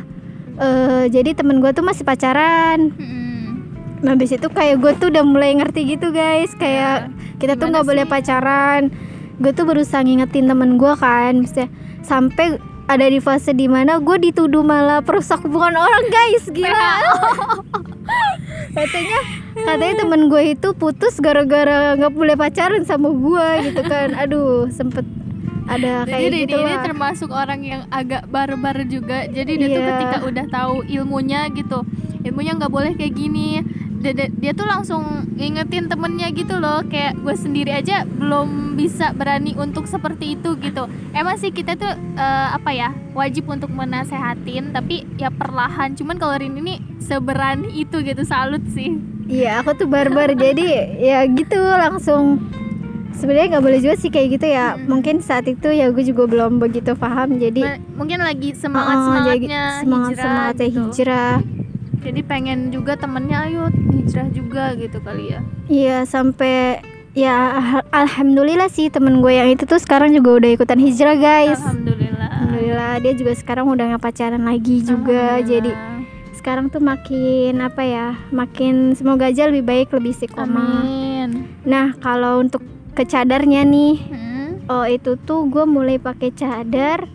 eh 0.57 1.05
jadi 1.12 1.37
temen 1.37 1.61
gue 1.61 1.76
tuh 1.76 1.85
masih 1.85 2.09
pacaran. 2.09 2.88
Mm-mm. 2.97 3.20
Nah 4.00 4.12
habis 4.12 4.33
itu 4.33 4.49
kayak 4.49 4.80
gue 4.80 4.92
tuh 4.97 5.09
udah 5.09 5.23
mulai 5.23 5.52
ngerti 5.54 5.85
gitu 5.90 6.09
guys. 6.11 6.52
Kayak 6.54 7.12
kita 7.37 7.54
tuh 7.54 7.69
nggak 7.69 7.85
boleh 7.85 8.04
pacaran. 8.04 8.88
Gue 9.37 9.52
tuh 9.52 9.64
berusaha 9.64 10.00
ngingetin 10.00 10.47
temen 10.47 10.76
gue 10.76 10.92
kan 10.97 11.40
maksudnya 11.40 11.69
sampai 12.00 12.57
ada 12.87 13.07
di 13.07 13.21
fase 13.21 13.52
di 13.52 13.69
mana 13.69 13.97
gue 13.99 14.16
dituduh 14.19 14.61
malah 14.61 14.99
perusak 15.00 15.40
hubungan 15.40 15.76
orang 15.76 16.04
guys. 16.09 16.45
Gila. 16.49 16.90
Katanya 18.71 19.19
katanya 19.50 19.95
temen 19.99 20.30
gue 20.30 20.42
itu 20.54 20.69
putus 20.73 21.19
gara-gara 21.19 21.95
nggak 21.95 22.14
boleh 22.14 22.35
pacaran 22.35 22.83
sama 22.83 23.11
gue 23.11 23.47
gitu 23.71 23.83
kan. 23.83 24.14
Aduh 24.14 24.71
sempet 24.71 25.02
ada 25.66 26.02
Jadi 26.02 26.11
kayak 26.11 26.30
Rini 26.30 26.40
gitu 26.47 26.57
ini 26.59 26.75
lah. 26.75 26.83
termasuk 26.83 27.30
orang 27.30 27.61
yang 27.62 27.83
agak 27.90 28.26
barbar 28.26 28.75
juga. 28.87 29.26
Jadi 29.26 29.52
dia 29.54 29.69
tuh 29.71 29.83
Iya. 29.83 29.88
ketika 29.95 30.16
udah 30.26 30.45
tahu 30.50 30.75
ilmunya 30.87 31.40
gitu, 31.54 31.78
ilmunya 32.26 32.52
nggak 32.59 32.73
boleh 32.73 32.92
kayak 32.99 33.14
gini. 33.14 33.62
Dia, 34.00 34.12
dia- 34.16 34.52
tuh 34.52 34.64
langsung 34.64 35.04
ngingetin 35.30 35.87
temennya 35.87 36.28
gitu 36.30 36.57
loh. 36.57 36.80
Kayak 36.83 37.16
gue 37.16 37.35
sendiri 37.35 37.71
aja 37.71 38.02
belum 38.02 38.75
bisa 38.75 39.12
berani 39.12 39.52
untuk 39.54 39.85
seperti 39.85 40.35
itu 40.35 40.57
gitu. 40.57 40.85
Emang 41.12 41.37
sih 41.37 41.50
kita 41.50 41.76
tuh 41.76 41.92
eh, 42.16 42.49
apa 42.50 42.71
ya 42.71 42.88
wajib 43.12 43.45
untuk 43.47 43.69
menasehatin, 43.71 44.73
tapi 44.73 45.04
ya 45.14 45.28
perlahan. 45.28 45.92
Cuman 45.92 46.16
kalau 46.16 46.35
Rini 46.35 46.59
ini 46.59 46.75
seberani 46.99 47.76
itu 47.76 48.00
gitu, 48.00 48.23
salut 48.23 48.64
sih. 48.66 48.97
Iya 49.26 49.61
aku 49.61 49.76
tuh 49.76 49.87
barbar 49.87 50.33
jadi 50.33 50.66
ya 50.97 51.23
gitu 51.25 51.54
langsung 51.54 52.42
sebenarnya 53.12 53.47
nggak 53.52 53.64
boleh 53.64 53.78
juga 53.78 53.95
sih 53.95 54.09
kayak 54.09 54.28
gitu 54.33 54.47
ya 54.49 54.75
Mm. 54.75 54.88
mungkin 54.88 55.16
saat 55.21 55.45
itu 55.45 55.69
ya 55.69 55.87
gue 55.88 56.02
juga 56.02 56.25
belum 56.25 56.57
begitu 56.57 56.97
paham 56.97 57.37
jadi 57.37 57.62
Ma- 57.62 57.78
Mungkin 57.97 58.19
lagi 58.19 58.50
semangat 58.52 58.97
semangatnya 58.99 59.62
semangat 59.78 60.16
semangatnya 60.16 60.66
gitu. 60.66 60.80
hijrah 60.88 61.37
Jadi 62.00 62.21
pengen 62.23 62.69
juga 62.69 62.95
temennya 62.95 63.45
ayo 63.45 63.69
hijrah 63.90 64.28
juga 64.28 64.73
gitu 64.75 64.99
kali 64.99 65.30
ya. 65.30 65.40
iya 65.66 66.02
sampai 66.02 66.80
ya 67.11 67.37
al- 67.52 67.87
alhamdulillah 67.95 68.66
sih 68.66 68.87
temen 68.87 69.19
gue 69.19 69.33
yang 69.33 69.47
itu 69.49 69.62
tuh 69.64 69.76
sekarang 69.76 70.11
juga 70.11 70.38
udah 70.38 70.50
ikutan 70.50 70.78
hijrah 70.78 71.14
guys 71.14 71.59
Alhamdulillah. 71.59 72.28
alhamdulillah 72.30 72.92
dia 72.99 73.12
juga 73.12 73.33
sekarang 73.33 73.66
udah 73.66 73.85
nggak 73.88 74.02
pacaran 74.02 74.42
lagi 74.42 74.80
juga 74.80 75.38
jadi 75.40 75.71
sekarang 76.33 76.66
tuh 76.69 76.80
makin 76.80 77.61
apa 77.61 77.83
ya 77.83 78.07
makin 78.30 78.95
semoga 78.95 79.26
aja 79.26 79.45
lebih 79.45 79.62
baik 79.62 79.88
lebih 79.90 80.11
istiqomah 80.12 80.83
Amin. 80.83 81.50
nah 81.62 81.92
kalau 81.97 82.40
untuk 82.40 82.62
ke 82.92 83.04
cadarnya 83.04 83.61
nih 83.62 83.95
Hmm. 84.00 84.30
Oh 84.66 84.87
itu 84.87 85.19
tuh 85.19 85.47
gue 85.47 85.66
mulai 85.66 85.99
pakai 85.99 86.30
cadar 86.30 87.11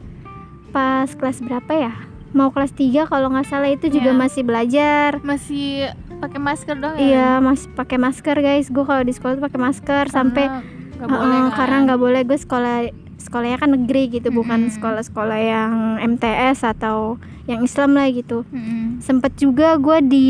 pas 0.70 1.08
kelas 1.10 1.40
berapa 1.40 1.72
ya 1.72 1.94
mau 2.36 2.50
kelas 2.50 2.72
3 2.72 2.84
kalau 3.06 3.28
nggak 3.30 3.48
salah 3.48 3.68
itu 3.68 3.88
juga 3.88 4.12
Iya. 4.12 4.20
masih 4.20 4.42
belajar 4.42 5.10
masih 5.22 5.90
pakai 6.18 6.38
masker 6.38 6.76
dong 6.76 6.94
ya 6.94 7.02
iya 7.02 7.30
masih 7.40 7.68
pakai 7.72 7.98
masker 7.98 8.36
guys 8.38 8.68
gue 8.68 8.84
kalau 8.84 9.02
di 9.02 9.12
sekolah 9.12 9.34
tuh 9.34 9.44
pakai 9.44 9.62
masker 9.62 10.04
sampai 10.08 10.46
nggak 10.94 11.02
Heeh, 11.02 11.16
boleh 11.18 11.40
kan? 11.42 11.52
karena 11.56 11.78
nggak 11.86 12.00
boleh 12.00 12.22
gue 12.22 12.38
sekolah 12.38 12.78
sekolahnya 13.18 13.58
kan 13.58 13.72
negeri 13.74 14.04
gitu 14.12 14.30
bukan 14.30 14.60
Mm-mm. 14.62 14.76
sekolah-sekolah 14.76 15.40
yang 15.40 15.72
MTS 16.06 16.62
atau 16.70 17.16
yang 17.46 17.62
Islam 17.62 17.94
lah 17.94 18.08
gitu 18.10 18.44
Mm-mm. 18.46 19.00
sempet 19.00 19.34
juga 19.36 19.76
gue 19.76 19.98
di 20.02 20.26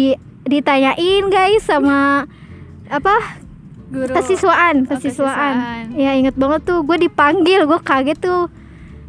ditanyain 0.45 0.95
guys 1.25 1.61
sama 1.61 2.29
apa 2.89 3.41
guru 3.87 4.09
kesiswaan 4.11 4.83
Oh, 4.83 4.89
kesiswaan 4.91 5.55
kesiswaan. 5.55 5.85
ya 5.95 6.11
inget 6.13 6.33
banget 6.33 6.61
tuh 6.63 6.81
gue 6.81 6.97
dipanggil 6.99 7.63
gue 7.63 7.79
kaget 7.79 8.17
tuh 8.19 8.49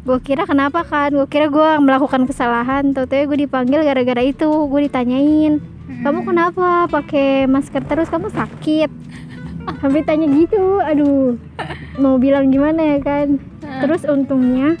gue 0.07 0.19
kira 0.23 0.47
kenapa 0.47 0.87
kan? 0.87 1.11
Gue 1.11 1.27
kira 1.27 1.51
gue 1.51 1.69
melakukan 1.83 2.23
kesalahan. 2.23 2.95
Tuh 2.95 3.03
tuh 3.03 3.27
gue 3.27 3.43
dipanggil 3.43 3.83
gara-gara 3.83 4.23
itu. 4.23 4.47
Gue 4.47 4.87
ditanyain 4.87 5.59
Mm-mm. 5.59 6.03
kamu 6.03 6.19
kenapa 6.23 6.87
pakai 6.87 7.43
masker 7.47 7.83
terus? 7.83 8.07
Kamu 8.07 8.31
sakit? 8.31 8.87
Sampai 9.83 10.07
tanya 10.07 10.31
gitu. 10.31 10.79
Aduh 10.79 11.35
mau 11.99 12.15
bilang 12.15 12.47
gimana 12.47 12.95
ya 12.95 12.99
kan? 13.03 13.35
Heeh. 13.37 13.81
terus 13.83 14.07
untungnya 14.07 14.79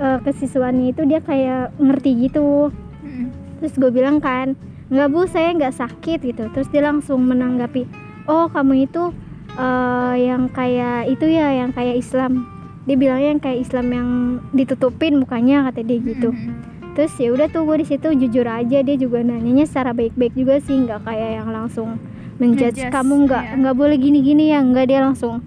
eh, 0.00 0.18
kesiswaannya 0.24 0.96
itu 0.96 1.04
dia 1.04 1.20
kayak 1.20 1.76
ngerti 1.76 2.10
gitu. 2.28 2.72
Mm-mm. 3.04 3.28
terus 3.60 3.76
gue 3.76 3.92
bilang 3.92 4.16
kan 4.24 4.56
nggak 4.88 5.08
bu 5.12 5.28
saya 5.28 5.52
nggak 5.52 5.76
sakit 5.76 6.24
gitu. 6.24 6.48
Terus 6.56 6.72
dia 6.72 6.80
langsung 6.80 7.20
menanggapi 7.28 7.84
oh 8.24 8.48
kamu 8.48 8.88
itu 8.88 9.12
eh, 9.60 10.14
yang 10.24 10.48
kayak 10.48 11.12
itu 11.12 11.28
ya 11.28 11.52
yang 11.52 11.76
kayak 11.76 12.00
Islam 12.00 12.48
dia 12.84 12.96
bilangnya 13.00 13.28
yang 13.36 13.42
kayak 13.42 13.58
Islam 13.64 13.86
yang 13.92 14.08
ditutupin 14.52 15.20
mukanya 15.20 15.68
kata 15.70 15.80
dia 15.84 15.98
gitu. 16.00 16.30
Mm-mm. 16.32 16.72
terus 16.94 17.10
ya 17.18 17.34
udah 17.34 17.50
tuh 17.50 17.66
gue 17.66 17.82
di 17.82 17.86
situ 17.90 18.08
jujur 18.14 18.46
aja 18.46 18.78
dia 18.86 18.96
juga 18.96 19.18
nanyanya 19.18 19.66
secara 19.66 19.90
baik-baik 19.90 20.30
juga 20.38 20.62
sih 20.62 20.78
nggak 20.86 21.02
kayak 21.02 21.42
yang 21.42 21.50
langsung 21.50 21.98
menjudge 22.38 22.86
kamu 22.86 23.26
nggak 23.26 23.44
iya. 23.50 23.54
nggak 23.58 23.74
boleh 23.74 23.96
gini-gini 23.98 24.54
ya 24.54 24.62
nggak 24.62 24.86
dia 24.86 25.02
langsung 25.02 25.42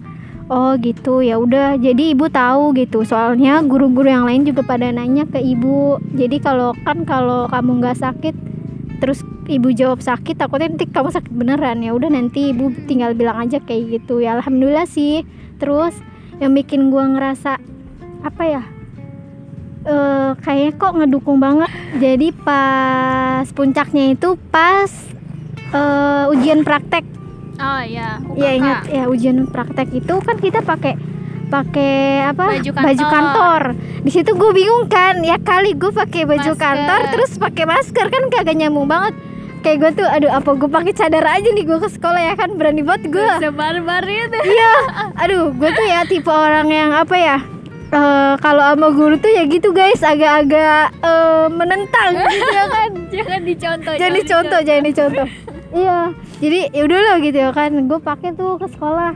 oh 0.48 0.72
gitu 0.80 1.20
ya 1.20 1.36
udah. 1.38 1.76
Jadi 1.78 2.16
ibu 2.16 2.26
tahu 2.28 2.72
gitu 2.74 3.04
soalnya 3.04 3.60
guru-guru 3.62 4.08
yang 4.08 4.24
lain 4.26 4.48
juga 4.48 4.64
pada 4.64 4.88
nanya 4.88 5.28
ke 5.28 5.38
ibu. 5.38 6.00
Jadi 6.16 6.40
kalau 6.40 6.72
kan 6.82 7.04
kalau 7.04 7.46
kamu 7.52 7.84
nggak 7.84 8.00
sakit 8.00 8.34
terus 8.98 9.22
ibu 9.46 9.70
jawab 9.70 10.02
sakit 10.02 10.34
takutnya 10.34 10.74
nanti 10.74 10.88
kamu 10.88 11.08
sakit 11.12 11.32
beneran. 11.32 11.84
Ya 11.84 11.92
udah 11.94 12.10
nanti 12.10 12.50
ibu 12.50 12.72
tinggal 12.88 13.14
bilang 13.14 13.38
aja 13.38 13.60
kayak 13.62 14.02
gitu. 14.02 14.24
Ya 14.24 14.40
alhamdulillah 14.40 14.88
sih. 14.88 15.22
Terus 15.60 15.94
yang 16.38 16.54
bikin 16.54 16.90
gua 16.90 17.06
ngerasa 17.10 17.58
apa 18.22 18.42
ya 18.46 18.62
eh 19.88 20.30
kayaknya 20.42 20.72
kok 20.76 20.92
ngedukung 20.98 21.38
banget 21.38 21.70
jadi 21.96 22.28
pas 22.34 23.46
puncaknya 23.54 24.12
itu 24.12 24.34
pas 24.50 24.90
eh, 25.72 26.32
ujian 26.34 26.66
praktek 26.66 27.06
oh 27.58 27.82
ya 27.86 28.18
ya 28.36 28.50
ingat 28.58 28.80
ya 28.90 29.04
ujian 29.08 29.46
praktek 29.48 29.88
itu 29.94 30.14
kan 30.20 30.36
kita 30.38 30.60
pakai 30.62 30.98
pakai 31.48 32.28
apa 32.28 32.60
Baju 32.60 32.70
kantor. 32.76 33.08
kantor. 33.08 33.62
di 34.04 34.10
situ 34.12 34.36
gue 34.36 34.50
bingung 34.52 34.84
kan 34.92 35.24
ya 35.24 35.40
kali 35.40 35.72
gue 35.72 35.88
pakai 35.88 36.28
baju 36.28 36.52
Masker. 36.52 36.60
kantor 36.60 37.00
terus 37.08 37.30
pakai 37.40 37.64
masker 37.64 38.06
kan 38.12 38.22
kagak 38.28 38.56
nyambung 38.60 38.84
banget 38.84 39.16
kayak 39.58 39.78
gue 39.78 39.90
tuh 39.96 40.06
aduh 40.06 40.30
apa 40.30 40.50
gue 40.52 40.66
pakai 40.66 40.92
cadar 40.92 41.24
aja 41.24 41.48
nih 41.48 41.62
gue 41.62 41.78
ke 41.78 41.88
sekolah 41.88 42.20
ya 42.20 42.34
kan? 42.34 42.54
Berani 42.54 42.80
banget 42.80 43.10
gue 43.10 43.28
sebar-bar 43.38 44.02
itu 44.02 44.38
iya. 44.44 44.72
Aduh 45.16 45.50
gue 45.50 45.70
tuh 45.70 45.84
ya 45.84 46.02
tipe 46.02 46.28
orang 46.28 46.66
yang 46.66 46.90
apa 46.90 47.14
ya 47.14 47.36
eh, 47.88 48.34
kalau 48.38 48.60
sama 48.60 48.88
guru 48.90 49.16
tuh 49.16 49.28
ya 49.28 49.44
gitu 49.44 49.70
guys. 49.70 50.00
Agak-agak 50.00 50.92
eh, 50.98 51.46
menentang 51.48 52.10
gitu 52.28 52.46
ya 52.48 52.64
kan? 52.66 52.90
Jangan 53.08 53.40
dicontoh 53.42 53.92
jangan 53.94 54.14
dicontoh 54.14 54.60
jangan 54.62 54.84
dicontoh. 54.84 55.26
Iya. 55.68 55.98
Jadi 56.38 56.58
ya 56.70 56.82
udahlah 56.82 57.16
gitu 57.18 57.38
ya 57.38 57.50
kan. 57.50 57.70
Gue 57.84 57.98
pakai 57.98 58.32
tuh 58.32 58.56
ke 58.56 58.66
sekolah. 58.68 59.12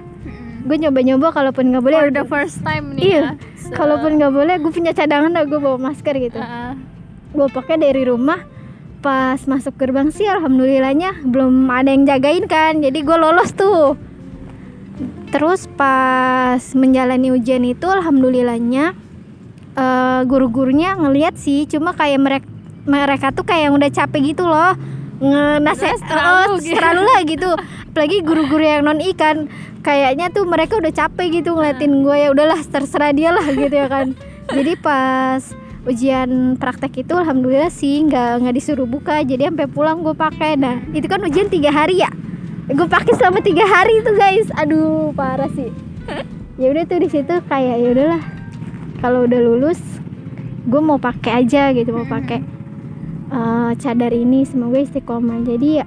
Gue 0.63 0.77
nyoba-nyoba 0.79 1.31
kalaupun 1.31 1.69
nggak 1.69 1.83
boleh 1.83 1.99
for 2.01 2.13
the 2.13 2.25
first 2.25 2.63
time 2.63 2.95
nih 2.95 3.03
Iya. 3.09 3.19
ya. 3.19 3.31
So- 3.59 3.75
kalaupun 3.75 4.15
nggak 4.15 4.31
boleh 4.31 4.55
gue 4.59 4.71
punya 4.71 4.93
cadangan 4.93 5.31
lah 5.31 5.43
gue 5.43 5.57
bawa 5.57 5.79
masker 5.81 6.15
gitu. 6.19 6.39
Heeh. 6.39 6.73
gue 7.33 7.49
pakai 7.49 7.81
dari 7.81 8.05
rumah 8.05 8.45
pas 9.03 9.37
masuk 9.51 9.75
gerbang 9.75 10.15
sih 10.15 10.31
alhamdulillahnya 10.31 11.27
belum 11.27 11.67
ada 11.67 11.91
yang 11.91 12.07
jagain 12.07 12.47
kan. 12.47 12.79
Jadi 12.79 13.03
gue 13.03 13.17
lolos 13.19 13.51
tuh. 13.53 13.99
Terus 15.35 15.67
pas 15.75 16.63
menjalani 16.79 17.35
ujian 17.35 17.67
itu 17.67 17.91
alhamdulillahnya 17.91 18.95
eh, 19.75 20.21
guru-gurunya 20.25 20.95
ngeliat 20.95 21.35
sih 21.35 21.67
cuma 21.67 21.99
kayak 21.99 22.21
mereka 22.23 22.49
mereka 22.83 23.31
tuh 23.31 23.47
kayak 23.47 23.71
yang 23.71 23.75
udah 23.75 23.91
capek 23.91 24.21
gitu 24.33 24.47
loh. 24.47 24.79
Ngenasihat 25.23 25.99
Udah 26.03 26.09
terlalu 26.09 26.55
gitu. 26.63 26.75
terlalu 26.79 27.03
lah 27.03 27.21
gitu. 27.27 27.51
Apalagi 27.93 28.17
guru-guru 28.23 28.65
yang 28.65 28.83
non 28.87 29.03
ikan 29.15 29.51
kayaknya 29.83 30.31
tuh 30.31 30.47
mereka 30.47 30.79
udah 30.79 30.95
capek 30.95 31.43
gitu 31.43 31.59
ngeliatin 31.59 32.07
gue 32.07 32.17
ya 32.17 32.29
udahlah 32.31 32.59
terserah 32.63 33.11
dia 33.11 33.35
lah 33.35 33.47
gitu 33.51 33.75
ya 33.75 33.91
kan. 33.91 34.15
Jadi 34.51 34.73
pas 34.79 35.43
ujian 35.83 36.55
praktek 36.63 37.03
itu 37.03 37.15
alhamdulillah 37.19 37.71
sih 37.71 38.07
nggak 38.07 38.47
nggak 38.47 38.55
disuruh 38.55 38.87
buka 38.87 39.27
jadi 39.27 39.51
sampai 39.51 39.67
pulang 39.67 40.07
gue 40.07 40.15
pakai. 40.15 40.55
Nah 40.55 40.79
itu 40.95 41.07
kan 41.11 41.23
ujian 41.23 41.51
tiga 41.51 41.75
hari 41.75 42.03
ya? 42.03 42.11
Gue 42.71 42.87
pakai 42.87 43.19
selama 43.19 43.43
tiga 43.43 43.67
hari 43.67 43.99
itu 43.99 44.11
guys. 44.15 44.49
Aduh 44.55 45.11
parah 45.13 45.51
sih. 45.53 45.75
Ya 46.61 46.71
udah 46.71 46.85
tuh 46.87 47.03
di 47.03 47.09
situ 47.11 47.35
kayak 47.51 47.77
ya 47.83 47.89
udahlah 47.91 48.23
kalau 49.03 49.27
udah 49.27 49.41
lulus 49.43 49.81
gue 50.63 50.79
mau 50.79 51.03
pakai 51.03 51.43
aja 51.43 51.75
gitu 51.75 51.91
mau 51.91 52.07
pakai 52.07 52.39
eh, 53.35 53.71
cadar 53.83 54.15
ini 54.15 54.47
semoga 54.47 54.79
istiqomah. 54.79 55.43
Jadi 55.43 55.83
ya 55.83 55.87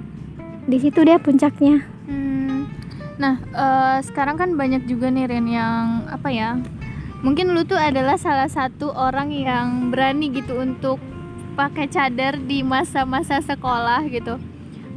di 0.66 0.76
situ 0.76 1.00
deh 1.06 1.16
puncaknya. 1.16 1.80
Hmm. 2.04 2.68
Nah, 3.16 3.40
eh, 3.40 3.98
sekarang 4.04 4.36
kan 4.36 4.52
banyak 4.60 4.84
juga 4.84 5.08
nih 5.08 5.24
Ren 5.24 5.48
yang 5.48 6.04
apa 6.12 6.28
ya? 6.28 6.60
Mungkin 7.26 7.58
lu 7.58 7.66
tuh 7.66 7.74
adalah 7.74 8.14
salah 8.14 8.46
satu 8.46 8.94
orang 8.94 9.34
yang 9.34 9.90
berani 9.90 10.30
gitu 10.30 10.62
untuk 10.62 11.02
pakai 11.58 11.90
cadar 11.90 12.38
di 12.38 12.62
masa-masa 12.62 13.42
sekolah 13.42 14.06
gitu. 14.06 14.38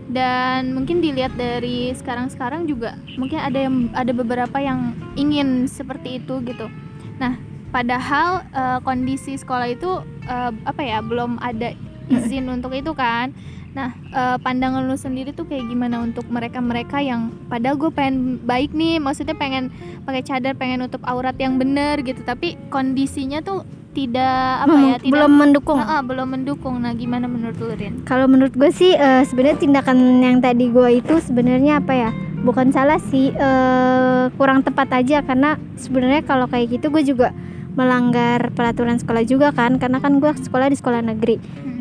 Dan 0.06 0.78
mungkin 0.78 1.02
dilihat 1.02 1.34
dari 1.34 1.90
sekarang-sekarang 1.98 2.70
juga 2.70 3.02
mungkin 3.18 3.42
ada 3.42 3.58
yang 3.66 3.90
ada 3.98 4.14
beberapa 4.14 4.62
yang 4.62 4.94
ingin 5.18 5.66
seperti 5.66 6.22
itu 6.22 6.38
gitu. 6.46 6.70
Nah, 7.18 7.34
padahal 7.74 8.46
eh, 8.54 8.80
kondisi 8.86 9.34
sekolah 9.34 9.66
itu 9.74 9.90
eh, 10.30 10.54
apa 10.70 10.82
ya? 10.86 11.02
belum 11.02 11.42
ada 11.42 11.74
izin 12.14 12.46
untuk 12.46 12.78
itu 12.78 12.94
kan. 12.94 13.34
Nah, 13.70 13.94
eh, 13.94 14.38
pandangan 14.42 14.82
lu 14.90 14.98
sendiri 14.98 15.30
tuh 15.30 15.46
kayak 15.46 15.70
gimana 15.70 16.02
untuk 16.02 16.26
mereka-mereka 16.26 17.06
yang 17.06 17.30
padahal 17.48 17.78
gue 17.78 17.92
pengen 17.94 18.42
baik 18.42 18.74
nih, 18.74 18.98
maksudnya 18.98 19.38
pengen 19.38 19.70
pakai 20.10 20.26
cadar, 20.26 20.58
pengen 20.58 20.82
nutup 20.82 21.06
aurat 21.06 21.38
yang 21.38 21.62
bener 21.62 22.02
gitu, 22.02 22.26
tapi 22.26 22.58
kondisinya 22.74 23.46
tuh 23.46 23.62
tidak 23.94 24.70
apa 24.70 24.78
ya, 24.78 24.96
tidak 25.02 25.14
belum 25.18 25.32
mendukung 25.34 25.78
Ah, 25.82 25.98
ah, 25.98 26.02
belum 26.06 26.28
mendukung. 26.30 26.76
Nah, 26.82 26.94
gimana 26.94 27.26
menurut 27.26 27.58
lu, 27.58 27.74
Rin? 27.74 28.06
Kalau 28.06 28.30
menurut 28.30 28.54
gue 28.54 28.70
sih 28.70 28.94
eh, 28.94 29.26
sebenarnya 29.26 29.58
tindakan 29.62 30.22
yang 30.22 30.38
tadi 30.42 30.70
gue 30.70 30.90
itu 31.02 31.18
sebenarnya 31.22 31.82
apa 31.82 31.94
ya? 31.94 32.10
Bukan 32.40 32.74
salah 32.74 33.02
sih, 33.02 33.34
eh, 33.34 34.24
kurang 34.38 34.66
tepat 34.66 34.94
aja 34.98 35.22
karena 35.26 35.58
sebenarnya 35.78 36.26
kalau 36.26 36.46
kayak 36.50 36.80
gitu 36.80 36.90
gue 36.90 37.04
juga 37.06 37.34
melanggar 37.78 38.50
peraturan 38.54 38.98
sekolah 38.98 39.24
juga 39.26 39.54
kan, 39.54 39.78
karena 39.78 40.02
kan 40.02 40.18
gue 40.18 40.32
sekolah 40.38 40.70
di 40.70 40.78
sekolah 40.78 41.02
negeri. 41.06 41.38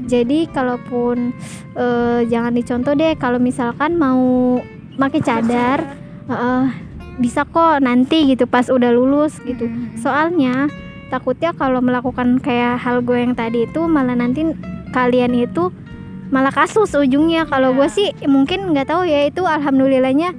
Jadi 0.08 0.48
kalaupun 0.48 1.36
eh, 1.76 2.20
jangan 2.26 2.56
dicontoh 2.56 2.96
deh 2.96 3.12
kalau 3.20 3.36
misalkan 3.36 4.00
mau 4.00 4.56
pakai 4.96 5.20
cadar, 5.20 5.78
eh, 6.26 6.64
bisa 7.20 7.44
kok 7.44 7.84
nanti 7.84 8.32
gitu 8.32 8.48
pas 8.48 8.66
udah 8.66 8.88
lulus 8.88 9.36
gitu. 9.44 9.68
Mm-mm. 9.68 10.00
Soalnya 10.00 10.66
takutnya 11.12 11.52
kalau 11.52 11.84
melakukan 11.84 12.40
kayak 12.40 12.80
hal 12.80 13.04
gue 13.04 13.20
yang 13.20 13.36
tadi 13.36 13.68
itu 13.68 13.84
malah 13.84 14.16
nanti 14.16 14.48
kalian 14.96 15.36
itu 15.36 15.68
malah 16.32 16.52
kasus 16.52 16.92
ujungnya. 16.96 17.44
Kalau 17.44 17.72
Iya. 17.72 17.76
gue 17.76 17.88
sih 17.92 18.08
mungkin 18.24 18.72
nggak 18.72 18.88
tahu 18.88 19.04
ya 19.04 19.28
itu 19.28 19.44
alhamdulillahnya 19.44 20.32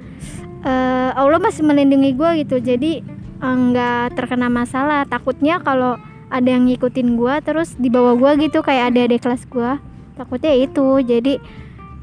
eh, 0.66 1.10
Allah 1.14 1.38
masih 1.38 1.62
melindungi 1.62 2.10
gue 2.18 2.30
gitu. 2.44 2.56
Jadi 2.58 2.92
eh, 3.40 3.56
nggak 3.70 4.18
terkena 4.18 4.50
masalah. 4.50 5.06
Takutnya 5.06 5.62
kalau 5.62 5.94
ada 6.30 6.48
yang 6.48 6.64
ngikutin 6.64 7.14
gue 7.14 7.34
terus 7.42 7.74
di 7.74 7.86
bawah 7.86 8.14
gue 8.14 8.46
gitu 8.46 8.62
kayak 8.62 8.94
ada 8.94 9.00
adik 9.04 9.20
kelas 9.20 9.44
gue. 9.44 9.70
Takutnya 10.14 10.52
itu. 10.54 10.86
Jadi 11.00 11.34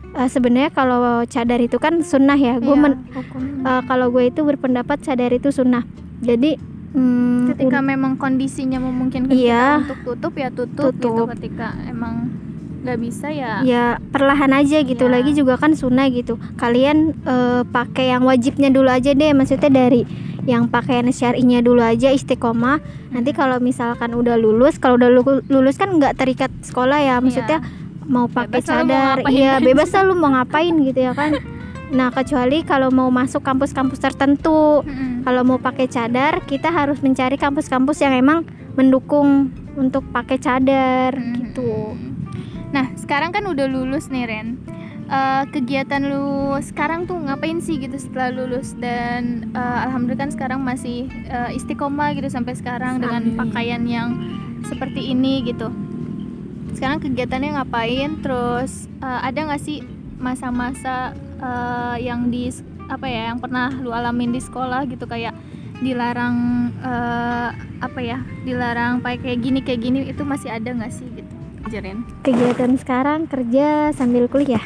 eh, 0.09 0.29
sebenarnya 0.29 0.69
kalau 0.69 0.99
cadar 1.23 1.57
itu 1.57 1.77
kan 1.77 1.99
sunnah 2.01 2.35
ya. 2.35 2.59
Gue 2.59 2.73
Iya, 2.73 2.95
hukumnya. 3.13 3.63
eh, 3.65 3.81
kalau 3.83 4.07
gue 4.09 4.27
itu 4.27 4.41
berpendapat 4.41 4.99
cadar 4.99 5.31
itu 5.31 5.47
sunnah. 5.47 5.87
Jadi 6.19 6.59
hmm, 6.91 7.53
ketika 7.53 7.79
memang 7.79 8.17
kondisinya 8.17 8.79
memungkinkan 8.79 9.31
Iya. 9.31 9.79
kita 9.79 9.83
untuk 9.85 9.99
tutup 10.03 10.33
ya 10.35 10.49
tutup, 10.49 10.91
gitu 10.91 11.07
Tutup. 11.07 11.27
ketika 11.31 11.77
emang 11.85 12.27
nggak 12.77 12.99
bisa 12.99 13.27
ya? 13.27 13.61
Ya 13.61 13.85
perlahan 14.09 14.51
aja 14.51 14.81
gitu. 14.81 15.05
Iya. 15.05 15.13
lagi 15.13 15.31
juga 15.33 15.55
kan 15.55 15.73
sunnah 15.73 16.07
gitu. 16.07 16.35
Kalian 16.55 17.13
eh, 17.19 17.61
pakai 17.63 18.11
yang 18.11 18.23
wajibnya 18.23 18.69
dulu 18.69 18.87
aja 18.87 19.11
deh. 19.11 19.31
Maksudnya 19.31 19.69
dari 19.69 20.03
yang 20.47 20.71
pakaian 20.71 21.03
syar'inya 21.07 21.59
dulu 21.59 21.81
aja 21.81 22.07
istiqomah. 22.07 22.79
Nanti 23.11 23.31
kalau 23.31 23.59
misalkan 23.59 24.13
udah 24.13 24.35
lulus 24.35 24.77
kalau 24.77 24.95
udah 24.95 25.09
lu- 25.09 25.43
lulus 25.45 25.75
kan 25.75 25.91
nggak 25.91 26.15
terikat 26.15 26.51
sekolah 26.61 26.97
ya. 26.97 27.19
Maksudnya 27.19 27.59
mau 28.05 28.25
pakai 28.25 28.61
cadar. 28.61 29.19
iya 29.27 29.59
aja. 29.59 29.63
bebas 29.63 29.91
lah 29.91 30.03
lu 30.03 30.15
mau 30.15 30.31
ngapain 30.31 30.71
gitu 30.81 30.99
ya 31.01 31.11
kan. 31.11 31.35
Nah 31.87 32.11
kecuali 32.11 32.63
kalau 32.63 32.87
mau 32.87 33.07
masuk 33.07 33.39
kampus-kampus 33.41 33.99
tertentu. 33.99 34.81
Mm-mm. 34.81 35.23
kalau 35.23 35.43
mau 35.43 35.59
pakai 35.59 35.87
cadar 35.87 36.39
kita 36.41 36.71
harus 36.71 37.03
mencari 37.03 37.35
kampus-kampus 37.35 37.99
yang 37.99 38.15
emang 38.15 38.47
mendukung 38.75 39.51
untuk 39.75 40.07
pakai 40.07 40.39
cadar 40.39 41.19
Mm-mm. 41.19 41.35
gitu 41.43 41.71
Nah, 42.75 42.91
sekarang 42.99 43.31
kan 43.31 43.47
udah 43.47 43.67
lulus 43.69 44.11
nih, 44.11 44.27
Ren. 44.27 44.59
Eh, 45.07 45.43
kegiatan 45.55 46.03
lu 46.03 46.51
sekarang 46.59 47.07
tuh 47.07 47.15
ngapain 47.15 47.63
sih 47.63 47.79
gitu 47.79 47.95
setelah 47.95 48.27
lulus 48.27 48.75
dan 48.75 49.47
eh, 49.55 49.79
alhamdulillah 49.87 50.27
kan 50.27 50.31
sekarang 50.35 50.59
masih 50.59 51.07
eh, 51.31 51.55
istiqomah 51.55 52.11
gitu 52.11 52.27
sampai 52.27 52.59
sekarang 52.59 52.99
dengan 52.99 53.39
pakaian 53.39 53.87
yang 53.87 54.19
seperti 54.67 55.15
ini 55.15 55.47
gitu. 55.47 55.71
Sekarang 56.75 56.99
kegiatannya 56.99 57.55
ngapain? 57.55 58.19
Terus 58.19 58.91
eh, 58.99 59.19
ada 59.23 59.39
nggak 59.47 59.63
sih 59.63 59.79
masa-masa 60.19 61.15
eh, 61.39 62.03
yang 62.03 62.27
di 62.27 62.51
apa 62.91 63.07
ya 63.07 63.31
yang 63.31 63.39
pernah 63.39 63.71
lu 63.79 63.95
alamin 63.95 64.35
di 64.35 64.43
sekolah 64.43 64.91
gitu 64.91 65.07
kayak 65.07 65.31
dilarang 65.79 66.67
eh, 66.83 67.49
apa 67.79 67.99
ya 68.03 68.19
dilarang 68.43 68.99
pakai 68.99 69.23
kayak 69.23 69.39
gini 69.39 69.59
kayak 69.63 69.81
gini 69.87 69.99
itu 70.03 70.27
masih 70.27 70.51
ada 70.51 70.67
nggak 70.67 70.91
sih 70.91 71.07
gitu 71.15 71.26
Jerin? 71.67 72.03
kegiatan 72.21 72.73
sekarang 72.75 73.25
kerja 73.25 73.91
sambil 73.91 74.25
kuliah 74.25 74.63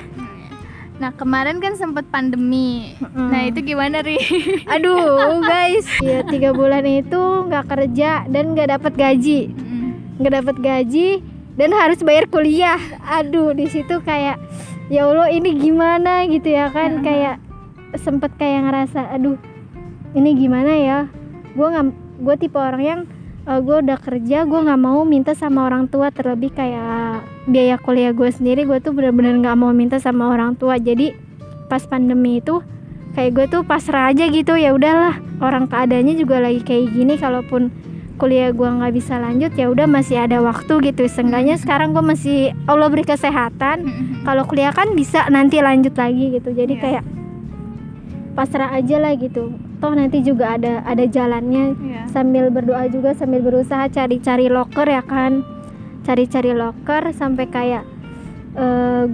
Nah 1.02 1.10
kemarin 1.10 1.58
kan 1.58 1.74
sempet 1.74 2.06
pandemi. 2.14 2.94
Mm. 3.02 3.30
Nah 3.34 3.50
itu 3.50 3.66
gimana 3.66 4.06
ri? 4.06 4.22
aduh 4.74 5.42
guys 5.42 5.90
ya 5.98 6.22
tiga 6.22 6.54
bulan 6.54 6.86
itu 6.86 7.18
nggak 7.50 7.66
kerja 7.66 8.30
dan 8.30 8.54
nggak 8.54 8.70
dapat 8.78 8.94
gaji 8.94 9.50
nggak 10.22 10.34
dapat 10.38 10.56
gaji 10.62 11.26
dan 11.58 11.74
harus 11.74 12.06
bayar 12.06 12.30
kuliah 12.30 12.78
aduh 13.02 13.50
di 13.50 13.66
situ 13.66 13.98
kayak 14.00 14.38
ya 14.88 15.10
allah 15.10 15.26
ini 15.28 15.58
gimana 15.58 16.30
gitu 16.30 16.54
ya 16.54 16.70
kan 16.70 17.02
Mhm. 17.02 17.04
kayak 17.04 17.36
sempet 17.98 18.38
kayak 18.38 18.70
ngerasa 18.70 19.02
aduh 19.10 19.42
ini 20.14 20.38
gimana 20.38 20.74
ya 20.78 21.00
gue 21.52 21.66
nggak 21.66 21.86
gue 22.22 22.36
tipe 22.38 22.56
orang 22.56 22.84
yang 22.86 23.02
gue 23.42 23.78
udah 23.82 23.98
kerja 23.98 24.46
gue 24.46 24.60
nggak 24.62 24.82
mau 24.82 25.02
minta 25.02 25.34
sama 25.34 25.66
orang 25.66 25.90
tua 25.90 26.14
terlebih 26.14 26.54
kayak 26.54 27.26
biaya 27.50 27.82
kuliah 27.82 28.14
gue 28.14 28.30
sendiri 28.30 28.70
gue 28.70 28.78
tuh 28.78 28.94
bener-bener 28.94 29.34
nggak 29.42 29.58
mau 29.58 29.74
minta 29.74 29.98
sama 29.98 30.30
orang 30.30 30.54
tua. 30.54 30.78
Jadi 30.78 31.18
pas 31.66 31.82
pandemi 31.90 32.38
itu 32.38 32.62
kayak 33.18 33.32
gue 33.34 33.46
tuh 33.50 33.62
pasrah 33.66 34.14
aja 34.14 34.30
gitu 34.30 34.54
ya 34.54 34.78
udahlah. 34.78 35.18
Orang 35.42 35.66
keadaannya 35.66 36.22
juga 36.22 36.38
lagi 36.38 36.62
kayak 36.62 36.94
gini 36.94 37.18
kalaupun 37.18 37.74
kuliah 38.22 38.54
gue 38.54 38.70
nggak 38.70 38.94
bisa 38.94 39.18
lanjut 39.18 39.50
ya 39.58 39.74
udah 39.74 39.90
masih 39.90 40.22
ada 40.22 40.38
waktu 40.46 40.94
gitu. 40.94 41.10
Seenggaknya 41.10 41.58
sekarang 41.58 41.98
gue 41.98 42.06
masih 42.06 42.54
Allah 42.70 42.94
beri 42.94 43.10
kesehatan. 43.10 43.90
Kalau 44.22 44.46
kuliah 44.46 44.70
kan 44.70 44.94
bisa 44.94 45.26
nanti 45.34 45.58
lanjut 45.66 45.98
lagi 45.98 46.38
gitu. 46.38 46.54
Jadi 46.54 46.78
Iya. 46.78 46.82
kayak 46.86 47.04
pasrah 48.38 48.70
aja 48.78 49.02
lah 49.02 49.18
gitu 49.18 49.71
toh 49.82 49.92
nanti 49.92 50.22
juga 50.22 50.54
ada 50.54 50.86
ada 50.86 51.04
jalannya 51.04 51.74
Iya. 51.76 52.04
sambil 52.08 52.48
berdoa 52.48 52.86
juga 52.88 53.12
sambil 53.12 53.42
berusaha 53.42 53.90
cari-cari 53.90 54.46
loker 54.48 54.86
ya 54.86 55.02
kan 55.02 55.42
cari-cari 56.02 56.54
loker 56.54 57.10
sampai 57.12 57.46
kayak 57.48 57.84
eh 58.54 59.06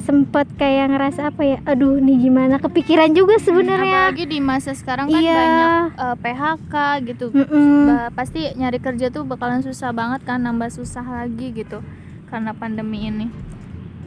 sempet 0.00 0.48
kayak 0.56 0.90
ngerasa 0.90 1.28
apa 1.28 1.42
ya 1.44 1.58
aduh 1.62 2.00
nih 2.00 2.16
gimana 2.20 2.56
kepikiran 2.56 3.12
juga 3.12 3.36
sebenarnya 3.36 4.08
Apalagi 4.08 4.26
di 4.26 4.40
masa 4.40 4.72
sekarang 4.72 5.06
kan 5.06 5.20
Iya. 5.20 5.36
banyak 5.36 5.70
eh, 5.94 6.16
PHK 6.18 6.74
gitu. 7.04 7.26
Mm-mm. 7.30 7.84
Ba- 7.86 8.10
pasti 8.10 8.48
nyari 8.50 8.78
kerja 8.78 9.08
tuh 9.08 9.22
bakalan 9.22 9.60
susah 9.60 9.92
banget 9.92 10.24
kan, 10.24 10.40
nambah 10.40 10.68
susah 10.68 11.04
lagi 11.04 11.52
gitu 11.52 11.84
karena 12.26 12.50
pandemi 12.50 13.06
ini. 13.06 13.28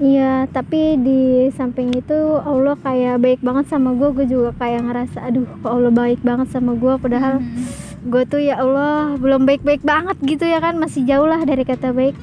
Iya, 0.02 0.50
tapi 0.50 0.98
di 0.98 1.54
samping 1.54 1.94
itu 1.94 2.18
Allah 2.42 2.74
kayak 2.82 3.22
baik 3.22 3.40
banget 3.46 3.70
sama 3.70 3.94
gue, 3.94 4.10
gue 4.10 4.26
juga 4.26 4.50
kayak 4.58 4.90
ngerasa, 4.90 5.22
aduh, 5.22 5.46
kok 5.62 5.70
Allah 5.70 5.94
baik 5.94 6.26
banget 6.26 6.50
sama 6.50 6.74
gue, 6.74 6.94
padahal 6.98 7.38
Mhm. 7.38 7.62
gue 8.10 8.24
tuh 8.26 8.42
ya 8.42 8.58
Allah 8.58 9.14
belum 9.22 9.46
baik-baik 9.46 9.86
banget 9.86 10.18
gitu 10.26 10.50
ya 10.50 10.58
kan, 10.58 10.82
masih 10.82 11.06
jauh 11.06 11.30
lah 11.30 11.46
dari 11.46 11.62
kata 11.62 11.94
baik. 11.94 12.18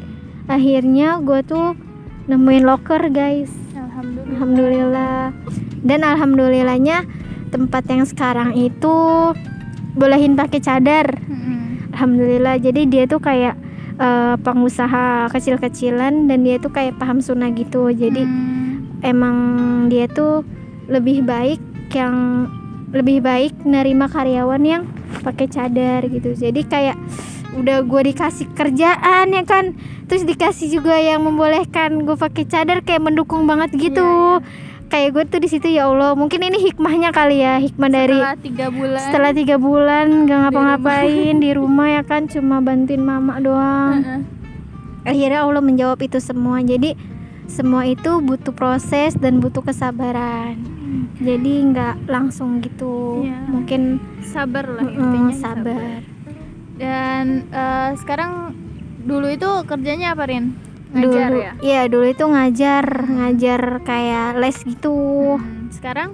Akhirnya 0.50 1.22
gue 1.22 1.40
tuh 1.46 1.78
nemuin 2.26 2.66
locker 2.66 3.06
guys, 3.06 3.54
Alhamdulillah. 3.78 4.34
alhamdulillah. 4.34 5.22
Dan 5.80 6.00
alhamdulillahnya 6.02 7.06
tempat 7.54 7.86
yang 7.86 8.02
sekarang 8.02 8.50
itu 8.58 8.94
bolehin 9.94 10.34
pakai 10.34 10.58
cadar, 10.58 11.06
Mhm. 11.22 11.94
alhamdulillah. 11.94 12.58
Jadi 12.58 12.82
dia 12.90 13.06
tuh 13.06 13.22
kayak 13.22 13.54
eh, 14.00 14.34
pengusaha 14.40 15.28
kecil-kecilan 15.28 16.26
dan 16.26 16.38
dia 16.40 16.56
tuh 16.56 16.72
kayak 16.72 16.96
paham 16.96 17.20
sunnah 17.20 17.52
gitu, 17.52 17.92
jadi 17.92 18.24
Hmm. 18.24 18.96
emang 19.04 19.36
dia 19.92 20.08
tuh 20.08 20.42
lebih 20.88 21.22
baik 21.22 21.60
yang 21.92 22.48
lebih 22.90 23.22
baik 23.22 23.54
nerima 23.62 24.10
karyawan 24.10 24.62
yang 24.66 24.82
pakai 25.22 25.46
cadar 25.46 26.02
gitu. 26.10 26.34
Jadi 26.34 26.66
kayak 26.66 26.98
udah 27.54 27.82
gue 27.82 28.14
dikasih 28.14 28.46
kerjaan 28.54 29.34
ya 29.34 29.42
kan 29.42 29.74
terus 30.06 30.22
dikasih 30.22 30.70
juga 30.70 30.94
yang 30.98 31.22
membolehkan 31.22 32.02
gue 32.06 32.14
pakai 32.14 32.46
cadar 32.46 32.82
kayak 32.82 33.02
mendukung 33.10 33.46
banget 33.46 33.74
gitu. 33.78 34.02
Iya, 34.02 34.42
kayak 34.90 35.08
gue 35.14 35.24
tuh 35.30 35.40
di 35.40 35.48
situ 35.48 35.70
ya 35.70 35.86
Allah. 35.86 36.18
Mungkin 36.18 36.42
ini 36.42 36.58
hikmahnya 36.68 37.14
kali 37.14 37.40
ya 37.40 37.62
hikmah 37.62 37.88
dari 37.88 38.18
setelah 38.18 38.36
tiga 38.36 38.66
bulan. 38.68 39.00
setelah 39.00 39.32
tiga 39.32 39.56
bulan 39.56 40.06
gak 40.26 40.38
ngapa-ngapain 40.50 41.34
di 41.38 41.50
rumah 41.54 41.88
ya 41.88 42.02
kan 42.02 42.26
cuma 42.26 42.58
bantuin 42.58 43.00
mama 43.00 43.38
doang. 43.38 44.26
Akhirnya 45.06 45.46
Allah 45.46 45.62
menjawab 45.62 46.02
itu 46.02 46.18
semua. 46.18 46.60
Jadi 46.60 46.98
semua 47.46 47.86
itu 47.86 48.20
butuh 48.20 48.52
proses 48.52 49.14
dan 49.16 49.38
butuh 49.38 49.62
kesabaran. 49.62 50.58
Jadi 51.22 51.52
nggak 51.70 52.10
langsung 52.10 52.58
gitu. 52.60 53.22
Iya. 53.24 53.38
mungkin 53.46 53.82
sabar 54.26 54.66
lah 54.66 54.86
mm, 54.86 54.98
intinya 54.98 55.34
sabar. 55.38 55.80
Dan 56.80 57.24
eh, 57.50 57.90
sekarang 57.98 58.54
dulu 59.06 59.30
itu 59.32 59.50
kerjanya 59.64 60.12
apa 60.12 60.28
Rin 60.28 60.69
ngajar 60.90 61.28
dulu 61.30 61.38
ya? 61.38 61.52
iya 61.62 61.80
dulu 61.86 62.06
itu 62.06 62.24
ngajar 62.26 62.84
ngajar 63.06 63.60
kayak 63.82 64.28
les 64.38 64.58
gitu. 64.66 64.96
Hmm, 65.38 65.70
sekarang? 65.70 66.10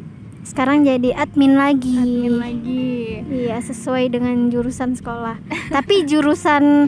Sekarang 0.46 0.86
jadi 0.86 1.10
admin 1.10 1.58
lagi. 1.58 1.98
Admin 1.98 2.36
lagi. 2.38 2.86
Iya 3.26 3.58
sesuai 3.58 4.14
dengan 4.14 4.46
jurusan 4.46 4.94
sekolah. 4.94 5.42
Tapi 5.74 6.06
jurusan 6.06 6.86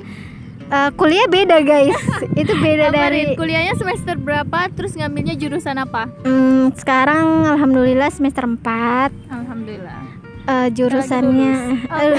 eh, 0.69 0.91
kuliah 0.95 1.27
beda 1.27 1.65
guys. 1.67 1.97
Itu 2.41 2.55
beda 2.55 2.95
Apa, 2.95 3.11
dari 3.11 3.35
kuliahnya 3.35 3.75
semester 3.75 4.15
berapa? 4.15 4.71
Terus 4.71 4.95
ngambilnya 4.95 5.35
jurusan 5.35 5.75
apa? 5.75 6.07
Hmm, 6.23 6.71
sekarang 6.79 7.51
alhamdulillah 7.51 8.13
semester 8.15 8.47
4 8.47 9.11
alhamdulillah. 9.27 10.01
Eh, 10.49 10.69
jurusannya 10.73 11.83
Eh, 11.93 12.15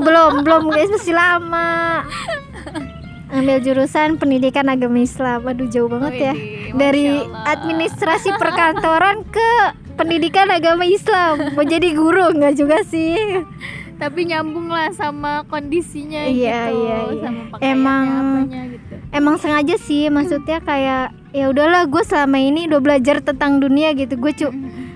belum 0.06 0.42
belum 0.42 0.64
guys. 0.68 0.90
Masih 0.90 1.14
lama 1.14 2.02
ambil 3.30 3.58
jurusan 3.58 4.16
pendidikan 4.16 4.66
agama 4.66 4.98
Islam. 4.98 5.44
Aduh 5.44 5.66
jauh 5.66 5.86
banget 5.86 6.14
ya. 6.20 6.34
Widih, 6.34 6.74
dari 6.74 7.06
administrasi 7.46 8.34
perkantoran 8.40 9.22
ke 9.24 9.50
pendidikan 9.94 10.48
agama 10.48 10.82
Islam. 10.82 11.52
Mau 11.52 11.62
jadi 11.62 11.92
guru 11.92 12.32
nggak 12.32 12.54
juga 12.54 12.82
sih. 12.82 13.16
Tapi 13.96 14.24
nyambung 14.24 14.66
lah 14.66 14.88
sama 14.90 15.44
kondisinya 15.44 16.24
Iya, 16.24 16.72
gitu 16.72 16.78
iya, 16.80 16.98
iya. 17.06 17.20
sama 17.20 17.56
Emang- 17.60 18.08
apanya 18.42 18.62
gitu. 18.72 18.94
emang 19.12 19.36
sengaja 19.36 19.76
sih 19.76 20.08
maksudnya 20.08 20.56
kayak 20.58 21.12
ya 21.30 21.52
udahlah 21.52 21.84
gue 21.84 22.00
selama 22.00 22.40
ini 22.40 22.64
udah 22.64 22.80
belajar 22.80 23.20
tentang 23.20 23.60
dunia 23.60 23.92
gitu. 23.92 24.16
Gue 24.16 24.32
cu 24.32 24.48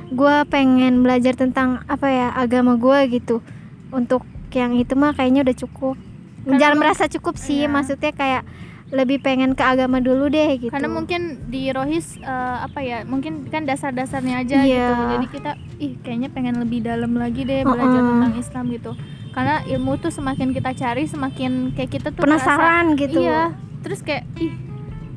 gue 0.08 0.36
pengen 0.46 1.02
belajar 1.02 1.36
tentang 1.36 1.84
apa 1.84 2.08
ya 2.08 2.28
agama 2.32 2.74
gue 2.74 2.98
gitu. 3.12 3.44
Untuk 3.90 4.24
yang 4.50 4.72
itu 4.72 4.94
mah 4.94 5.12
kayaknya 5.12 5.44
udah 5.44 5.56
cukup 5.58 5.96
Karena 6.44 6.59
jangan 6.59 6.76
merasa 6.78 7.04
cukup 7.09 7.35
sih 7.35 7.64
Iya. 7.64 7.70
maksudnya 7.70 8.12
kayak 8.12 8.42
lebih 8.87 9.18
pengen 9.18 9.52
ke 9.52 9.64
agama 9.64 9.98
dulu 9.98 10.28
deh 10.28 10.54
gitu 10.57 10.70
karena 10.70 10.87
mungkin 10.87 11.20
di 11.48 11.66
Rohis 11.68 12.14
eh, 12.16 12.28
apa 12.62 12.78
ya 12.78 13.02
mungkin 13.02 13.48
kan 13.48 13.64
dasar-dasarnya 13.64 14.44
aja 14.44 14.54
Iya. 14.57 14.87
gitu 14.87 15.02
jadi 15.09 15.26
kita 15.33 15.50
ih 15.78 15.92
kayaknya 15.98 16.28
pengen 16.28 16.61
lebih 16.61 16.78
dalam 16.80 17.12
lagi 17.12 17.42
deh 17.42 17.64
belajar 17.64 17.90
Uh-uh. 17.96 18.11
tentang 18.12 18.35
Islam 18.37 18.64
gitu 18.70 18.92
karena 19.33 19.66
ilmu 19.66 19.98
tuh 19.98 20.12
semakin 20.12 20.52
kita 20.52 20.70
cari 20.72 21.04
semakin 21.04 21.74
kayak 21.74 21.90
kita 21.90 22.09
tuh 22.09 22.22
penasaran 22.22 22.92
ngerasa- 22.92 23.00
gitu 23.02 23.18
iya 23.20 23.42
terus 23.80 23.98
kayak 23.98 24.28
ih 24.37 24.52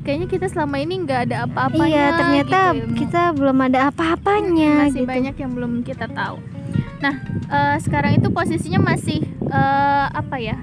kayaknya 0.00 0.26
kita 0.26 0.46
selama 0.48 0.76
ini 0.80 0.94
nggak 0.98 1.20
ada 1.28 1.36
apa-apanya 1.44 1.86
iya 1.86 2.06
ternyata 2.16 2.58
gitu 2.72 2.82
ilmu. 2.82 2.96
kita 2.96 3.22
belum 3.30 3.58
ada 3.62 3.80
apa-apanya 3.86 4.72
masih 4.82 4.96
gitu 4.96 5.06
banyak 5.06 5.34
yang 5.36 5.52
belum 5.52 5.72
kita 5.82 6.06
tahu. 6.08 6.36
Nah, 6.98 7.14
eh, 7.46 7.76
sekarang 7.78 8.16
itu 8.16 8.26
posisinya 8.28 8.80
masih 8.82 9.22
eh, 9.44 10.06
apa 10.10 10.36
ya? 10.36 10.56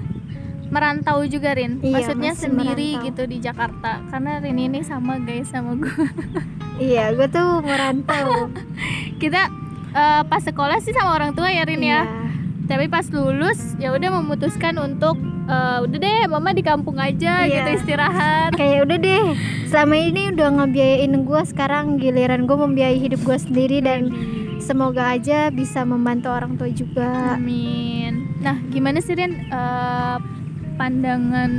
Merantau 0.76 1.24
juga 1.24 1.56
Rin. 1.56 1.80
Iya, 1.80 1.96
Maksudnya 1.96 2.32
sendiri 2.36 2.90
merantau. 2.94 3.08
gitu 3.08 3.24
di 3.26 3.38
Jakarta. 3.40 3.92
Karena 4.06 4.32
Rin 4.38 4.60
ini 4.60 4.84
sama 4.84 5.16
guys 5.18 5.48
sama 5.48 5.74
gue. 5.74 5.96
iya 6.78 7.08
gue 7.10 7.24
tuh 7.26 7.64
merantau 7.64 8.52
kita 9.24 9.48
eh, 9.90 10.22
pas 10.22 10.44
sekolah 10.44 10.76
sih 10.78 10.92
sama 10.92 11.16
orang 11.16 11.32
tua 11.32 11.48
ya 11.48 11.64
Rin 11.64 11.80
Iya. 11.80 11.88
ya. 11.96 12.02
tapi 12.66 12.90
pas 12.90 13.08
lulus 13.08 13.78
ya 13.78 13.94
udah 13.94 14.10
memutuskan 14.12 14.76
untuk 14.76 15.16
uh, 15.46 15.86
udah 15.86 15.96
deh 15.96 16.26
mama 16.26 16.50
di 16.50 16.60
kampung 16.60 16.98
aja 16.98 17.46
Iya. 17.46 17.62
gitu 17.62 17.70
istirahat 17.80 18.58
kayak 18.58 18.84
udah 18.84 18.98
deh 18.98 19.24
selama 19.70 19.96
ini 19.96 20.34
udah 20.34 20.50
ngebiayain 20.52 21.14
gue 21.16 21.42
sekarang 21.46 21.96
giliran 21.96 22.44
gue 22.44 22.58
membiayai 22.58 22.98
hidup 22.98 23.22
gue 23.22 23.38
sendiri 23.38 23.80
dan 23.80 24.10
semoga 24.58 25.14
aja 25.14 25.48
bisa 25.48 25.86
membantu 25.86 26.28
orang 26.28 26.58
tua 26.58 26.68
juga 26.68 27.38
amin 27.38 28.34
nah 28.42 28.58
gimana 28.68 28.98
sih 28.98 29.14
Rin 29.14 29.46
uh, 29.48 30.18
pandangan 30.76 31.52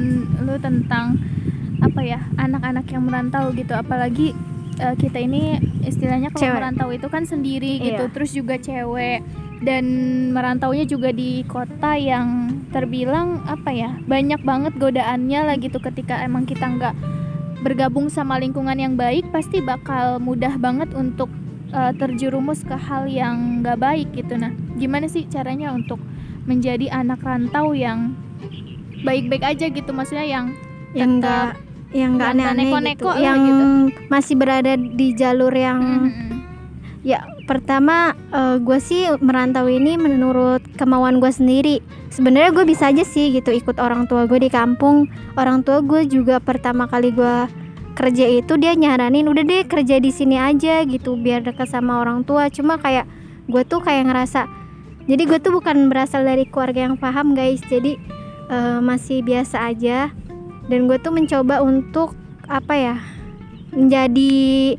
lu 0.44 0.56
tentang 0.60 1.18
apa 1.80 2.00
ya 2.00 2.20
anak-anak 2.40 2.86
yang 2.88 3.04
merantau 3.04 3.52
gitu. 3.52 3.72
Apalagi 3.76 4.32
uh, 4.80 4.96
kita 4.96 5.20
ini 5.20 5.60
istilahnya 5.84 6.32
kalau 6.32 6.42
Cewek. 6.48 6.56
merantau 6.56 6.88
itu 6.92 7.06
kan 7.08 7.24
sendiri 7.24 7.80
gitu. 7.80 8.04
Iya. 8.08 8.12
terus 8.12 8.30
juga 8.32 8.56
cewek. 8.60 9.20
Dan 9.56 9.84
merantaunya 10.36 10.84
juga 10.84 11.16
di 11.16 11.40
kota 11.48 11.96
yang 11.96 12.60
terbilang 12.76 13.40
apa 13.48 13.72
ya 13.72 13.96
banyak 14.04 14.44
banget 14.44 14.76
godaannya 14.76 15.40
lah 15.48 15.56
gitu. 15.56 15.80
Ketika 15.80 16.20
emang 16.20 16.44
kita 16.44 16.68
nggak 16.68 16.94
bergabung 17.64 18.12
sama 18.12 18.36
lingkungan 18.36 18.76
yang 18.76 18.94
baik 19.00 19.32
pasti 19.32 19.64
bakal 19.64 20.20
mudah 20.20 20.60
banget 20.60 20.92
untuk 20.92 21.32
uh, 21.72 21.90
terjerumus 21.96 22.62
ke 22.62 22.76
hal 22.76 23.08
yang 23.08 23.64
nggak 23.64 23.80
baik 23.80 24.08
gitu. 24.12 24.36
Nah 24.36 24.52
gimana 24.76 25.08
sih 25.08 25.24
caranya 25.24 25.72
untuk 25.72 25.98
menjadi 26.46 26.92
anak 26.92 27.24
rantau 27.24 27.72
yang 27.72 28.14
baik-baik 29.06 29.44
aja 29.46 29.66
gitu 29.70 29.90
maksudnya 29.94 30.26
yang 30.26 30.46
yang 30.90 31.22
enggak 31.22 31.54
yang 31.94 32.18
enggak 32.18 32.34
nggak 32.34 32.50
aneh-aneh 32.50 32.94
gitu. 32.98 33.06
yang 33.22 33.38
gitu. 33.46 33.64
masih 34.10 34.34
berada 34.34 34.72
di 34.74 35.08
jalur 35.14 35.54
yang 35.54 36.10
Mm-mm. 36.10 36.42
ya 37.06 37.22
pertama 37.46 38.18
gue 38.58 38.78
sih 38.82 39.06
merantau 39.22 39.70
ini 39.70 39.94
menurut 39.94 40.60
kemauan 40.74 41.22
gue 41.22 41.30
sendiri. 41.30 41.78
Sebenarnya 42.10 42.50
gue 42.50 42.66
bisa 42.66 42.90
aja 42.90 43.06
sih 43.06 43.30
gitu 43.30 43.54
ikut 43.54 43.78
orang 43.78 44.10
tua 44.10 44.26
gue 44.26 44.42
di 44.42 44.50
kampung. 44.50 45.06
Orang 45.38 45.62
tua 45.62 45.78
gue 45.78 46.04
juga 46.10 46.42
pertama 46.42 46.90
kali 46.90 47.14
gue 47.14 47.46
kerja 47.96 48.26
itu 48.28 48.58
dia 48.58 48.74
nyaranin 48.74 49.30
udah 49.30 49.46
deh 49.46 49.62
kerja 49.64 50.02
di 50.02 50.10
sini 50.10 50.36
aja 50.36 50.82
gitu 50.84 51.14
biar 51.14 51.46
dekat 51.46 51.70
sama 51.70 52.02
orang 52.02 52.26
tua. 52.26 52.50
Cuma 52.50 52.82
kayak 52.82 53.06
gue 53.46 53.62
tuh 53.62 53.78
kayak 53.78 54.10
ngerasa 54.10 54.50
jadi 55.06 55.22
gue 55.22 55.38
tuh 55.38 55.54
bukan 55.54 55.86
berasal 55.86 56.26
dari 56.26 56.50
keluarga 56.50 56.90
yang 56.90 56.98
paham 56.98 57.38
guys. 57.38 57.62
Jadi 57.70 57.94
eh, 58.48 58.78
masih 58.80 59.22
biasa 59.22 59.70
aja. 59.70 60.10
Dan 60.66 60.90
gue 60.90 60.98
tuh 60.98 61.14
mencoba 61.14 61.62
untuk 61.62 62.18
apa 62.46 62.74
ya 62.74 62.96
menjadi 63.70 64.74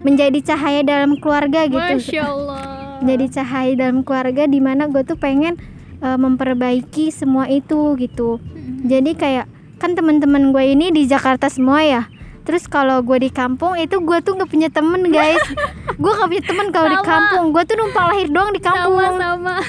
menjadi 0.00 0.38
cahaya 0.54 0.80
dalam 0.84 1.18
keluarga 1.20 1.68
gitu. 1.68 1.76
Masya 2.00 2.22
Allah. 2.32 2.62
Menjadi 3.04 3.26
cahaya 3.40 3.72
dalam 3.76 4.00
keluarga 4.00 4.48
di 4.48 4.60
mana 4.64 4.88
gue 4.88 5.02
tuh 5.04 5.18
pengen 5.20 5.60
eh, 6.00 6.18
memperbaiki 6.18 7.12
semua 7.12 7.48
itu 7.48 7.96
gitu. 8.00 8.40
Jadi 8.86 9.12
kayak 9.12 9.46
kan 9.76 9.92
teman-teman 9.92 10.56
gue 10.56 10.64
ini 10.72 10.88
di 10.88 11.04
Jakarta 11.04 11.52
semua 11.52 11.84
ya. 11.84 12.02
Terus 12.46 12.70
kalau 12.70 13.02
gue 13.02 13.18
di 13.18 13.30
kampung 13.34 13.74
itu 13.74 13.98
gue 13.98 14.18
tuh 14.22 14.38
nggak 14.38 14.48
punya 14.48 14.70
temen 14.70 15.10
guys. 15.10 15.42
Gue 15.96 16.12
nggak 16.12 16.28
punya 16.28 16.44
temen 16.44 16.66
kalau 16.76 16.88
di 16.92 17.00
Sama. 17.00 17.08
kampung. 17.08 17.44
Gue 17.56 17.62
tuh 17.64 17.74
numpang 17.80 18.06
lahir 18.12 18.28
doang 18.28 18.52
di 18.52 18.60
kampung. 18.60 19.00
sama-sama 19.00 19.64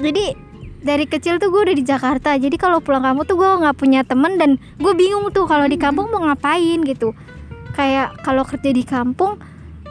jadi 0.00 0.24
dari 0.80 1.04
kecil 1.04 1.36
tuh 1.36 1.52
gue 1.52 1.60
udah 1.70 1.76
di 1.76 1.84
Jakarta. 1.84 2.34
Jadi 2.36 2.56
kalau 2.56 2.80
pulang 2.80 3.04
kampung 3.04 3.28
tuh 3.28 3.36
gue 3.36 3.48
nggak 3.48 3.76
punya 3.76 4.00
temen 4.02 4.40
dan 4.40 4.50
gue 4.80 4.92
bingung 4.96 5.28
tuh 5.30 5.44
kalau 5.44 5.68
di 5.68 5.76
kampung 5.76 6.08
mau 6.08 6.24
ngapain 6.24 6.80
gitu. 6.84 7.12
Kayak 7.76 8.16
kalau 8.24 8.42
kerja 8.42 8.72
di 8.72 8.82
kampung 8.82 9.38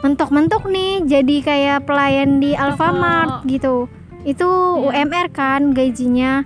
mentok-mentok 0.00 0.64
nih 0.68 1.04
jadi 1.04 1.36
kayak 1.44 1.78
pelayan 1.86 2.42
di 2.42 2.58
Alfamart 2.58 3.46
gitu. 3.46 3.86
Itu 4.26 4.48
Iya. 4.90 5.06
UMR 5.06 5.26
kan 5.32 5.72
gajinya. 5.72 6.44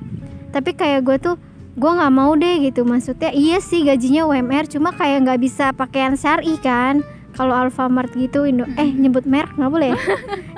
Tapi 0.53 0.71
kayak 0.77 1.01
gue 1.03 1.17
tuh 1.19 1.37
gue 1.75 1.91
nggak 1.91 2.13
mau 2.15 2.37
deh 2.37 2.63
gitu. 2.63 2.85
Maksudnya 2.87 3.33
iya 3.35 3.59
sih 3.59 3.83
gajinya 3.83 4.29
UMR 4.29 4.69
cuma 4.69 4.93
kayak 4.95 5.25
nggak 5.27 5.41
bisa 5.43 5.73
pakaian 5.73 6.15
syari 6.15 6.61
kan. 6.61 7.03
Kalau 7.35 7.51
Alfamart 7.51 8.15
gitu 8.15 8.47
Indo 8.47 8.63
eh 8.79 8.95
nyebut 8.95 9.27
merek 9.27 9.59
nggak 9.59 9.73
boleh 9.73 9.89
ya? 9.91 9.99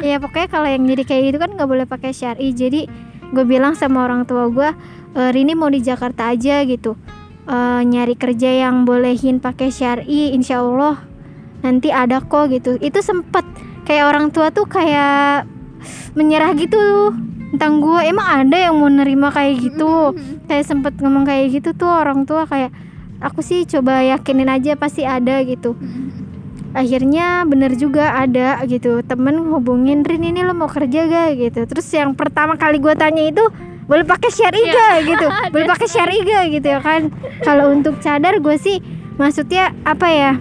ya 0.12 0.16
pokoknya 0.20 0.48
kalau 0.52 0.68
yang 0.68 0.84
jadi 0.84 1.02
kayak 1.08 1.22
gitu 1.32 1.38
kan 1.40 1.50
nggak 1.56 1.68
boleh 1.68 1.86
pakai 1.88 2.12
syari. 2.12 2.52
Jadi 2.52 2.84
gue 3.32 3.44
bilang 3.48 3.74
sama 3.74 4.06
orang 4.06 4.28
tua 4.28 4.50
gue 4.50 4.70
e, 5.16 5.20
Rini 5.32 5.54
mau 5.56 5.70
di 5.70 5.82
Jakarta 5.82 6.30
aja 6.30 6.62
gitu. 6.66 6.94
Eh, 7.46 7.82
nyari 7.86 8.18
kerja 8.18 8.66
yang 8.66 8.82
bolehin 8.82 9.38
pakai 9.38 9.70
syari 9.70 10.34
insya 10.34 10.58
Allah 10.58 10.98
nanti 11.62 11.94
ada 11.94 12.18
kok 12.18 12.50
gitu. 12.50 12.74
Itu 12.82 12.98
sempet. 12.98 13.46
Kayak 13.86 14.10
orang 14.10 14.34
tua 14.34 14.50
tuh 14.50 14.66
kayak 14.66 15.46
menyerah 16.18 16.58
gitu. 16.58 17.14
Tentang 17.54 17.78
gue 17.78 18.02
emang 18.02 18.26
ada 18.26 18.58
yang 18.58 18.74
mau 18.74 18.90
nerima 18.90 19.30
kayak 19.30 19.62
gitu? 19.62 20.10
Mm-mm. 20.10 20.50
kayak 20.50 20.66
sempet 20.66 20.98
ngomong 20.98 21.22
kayak 21.22 21.54
gitu 21.54 21.70
tuh 21.70 21.86
orang 21.86 22.26
tua 22.26 22.50
kayak 22.50 22.74
aku 23.22 23.38
sih 23.46 23.62
coba 23.62 24.02
yakinin 24.02 24.50
aja 24.50 24.74
pasti 24.74 25.06
ada 25.06 25.38
gitu. 25.46 25.78
Mm-mm. 25.78 26.25
Akhirnya 26.76 27.48
bener 27.48 27.72
juga 27.74 28.12
ada 28.12 28.60
gitu 28.68 29.00
temen 29.00 29.48
hubungin 29.48 30.04
Rin 30.04 30.20
ini 30.20 30.44
lo 30.44 30.52
mau 30.52 30.68
kerja 30.68 31.08
gak? 31.08 31.28
Gitu. 31.40 31.60
Terus 31.64 31.88
yang 31.90 32.12
pertama 32.12 32.60
kali 32.60 32.76
gue 32.76 32.92
tanya 32.92 33.24
itu 33.24 33.40
boleh 33.88 34.04
pakai 34.04 34.28
syari 34.28 34.60
Iya. 34.60 34.74
gak 34.76 34.94
gitu. 35.08 35.26
Boleh 35.56 35.66
pakai 35.66 35.88
syari 35.88 36.16
gak 36.20 36.44
gitu 36.52 36.66
ya 36.68 36.80
kan. 36.84 37.08
Kalau 37.40 37.72
untuk 37.72 37.96
cadar 38.04 38.36
gue 38.36 38.56
sih 38.60 38.84
maksudnya 39.16 39.72
apa 39.88 40.06
ya 40.12 40.32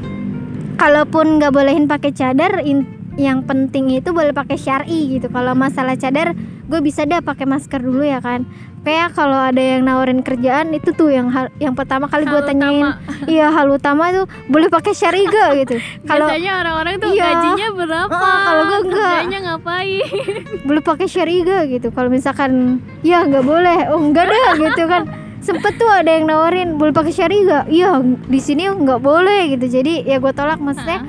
kalaupun 0.75 1.39
nggak 1.39 1.55
bolehin 1.55 1.87
pakai 1.87 2.11
cadar 2.11 2.59
in- 2.59 2.83
yang 3.15 3.47
penting 3.47 3.87
itu 3.95 4.11
boleh 4.11 4.35
pakai 4.35 4.59
syari 4.59 5.15
gitu. 5.15 5.31
Kalau 5.31 5.55
masalah 5.55 5.95
cadar 5.95 6.35
gue 6.65 6.79
bisa 6.79 7.03
deh 7.03 7.19
pakai 7.19 7.45
masker 7.45 7.79
dulu 7.79 8.01
ya 8.01 8.17
kan. 8.17 8.43
Kayak 8.81 9.17
kalau 9.17 9.33
ada 9.39 9.57
yang 9.57 9.81
nawarin 9.81 10.21
kerjaan 10.21 10.69
itu 10.69 10.93
tuh 10.93 11.09
yang 11.09 11.27
hal- 11.27 11.49
yang 11.57 11.73
pertama 11.73 12.05
kali 12.05 12.21
gue 12.23 12.37
tanyain. 12.39 12.93
iya 13.27 13.49
hal 13.49 13.65
utama 13.67 14.09
tuh 14.11 14.25
boleh 14.45 14.69
pakai 14.69 14.93
syari 14.93 15.25
gak 15.25 15.49
gitu. 15.59 15.75
Kalau 16.05 16.29
biasanya 16.29 16.51
orang-orang 16.59 16.93
tuh 16.95 17.09
Iya. 17.09 17.25
gajinya 17.27 17.67
berapa? 17.75 18.13
Heeh, 18.13 18.39
kalau 18.43 18.61
gua 18.63 18.79
enggak. 18.79 19.09
kerjanya 19.15 19.39
ngapain? 19.43 20.05
Boleh 20.67 20.83
pakai 20.83 21.07
syari 21.07 21.35
gak 21.41 21.63
gitu. 21.71 21.87
Kalau 21.89 22.09
misalkan 22.09 22.51
ya 23.01 23.25
nggak 23.25 23.41
boleh. 23.43 23.77
Oh 23.89 23.97
enggak 23.99 24.29
deh 24.29 24.45
gitu 24.63 24.83
kan. 24.85 25.03
Sempet 25.39 25.73
tuh 25.75 25.85
ada 25.87 26.09
yang 26.11 26.25
nawarin 26.25 26.73
boleh 26.75 26.89
pakai 26.91 27.09
syari 27.11 27.41
gak 27.41 27.65
iya 27.67 27.97
di 28.03 28.37
sini 28.37 28.65
nggak 28.67 28.97
boleh 28.99 29.49
gitu. 29.51 29.65
Jadi 29.71 30.01
ya 30.03 30.17
gue 30.17 30.29
tolak 30.31 30.57
maksudnya 30.57 31.01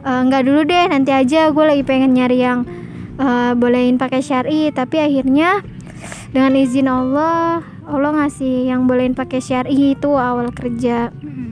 "Eh, 0.00 0.20
nggak 0.22 0.42
dulu 0.42 0.62
deh 0.62 0.84
nanti 0.86 1.10
aja. 1.10 1.50
Gue 1.50 1.64
lagi 1.64 1.82
pengen 1.82 2.10
nyari 2.12 2.38
yang 2.40 2.62
eh, 3.16 3.52
bolehin 3.56 3.96
pakai 3.96 4.20
syari 4.20 4.70
tapi 4.72 5.00
akhirnya 5.00 5.64
dengan 6.30 6.52
izin 6.56 6.88
Allah 6.88 7.64
Allah 7.86 8.10
ngasih 8.22 8.68
yang 8.68 8.84
bolehin 8.84 9.14
pakai 9.14 9.40
syari 9.40 9.94
itu 9.96 10.10
awal 10.14 10.50
kerja 10.52 11.10
Mm-mm. 11.22 11.46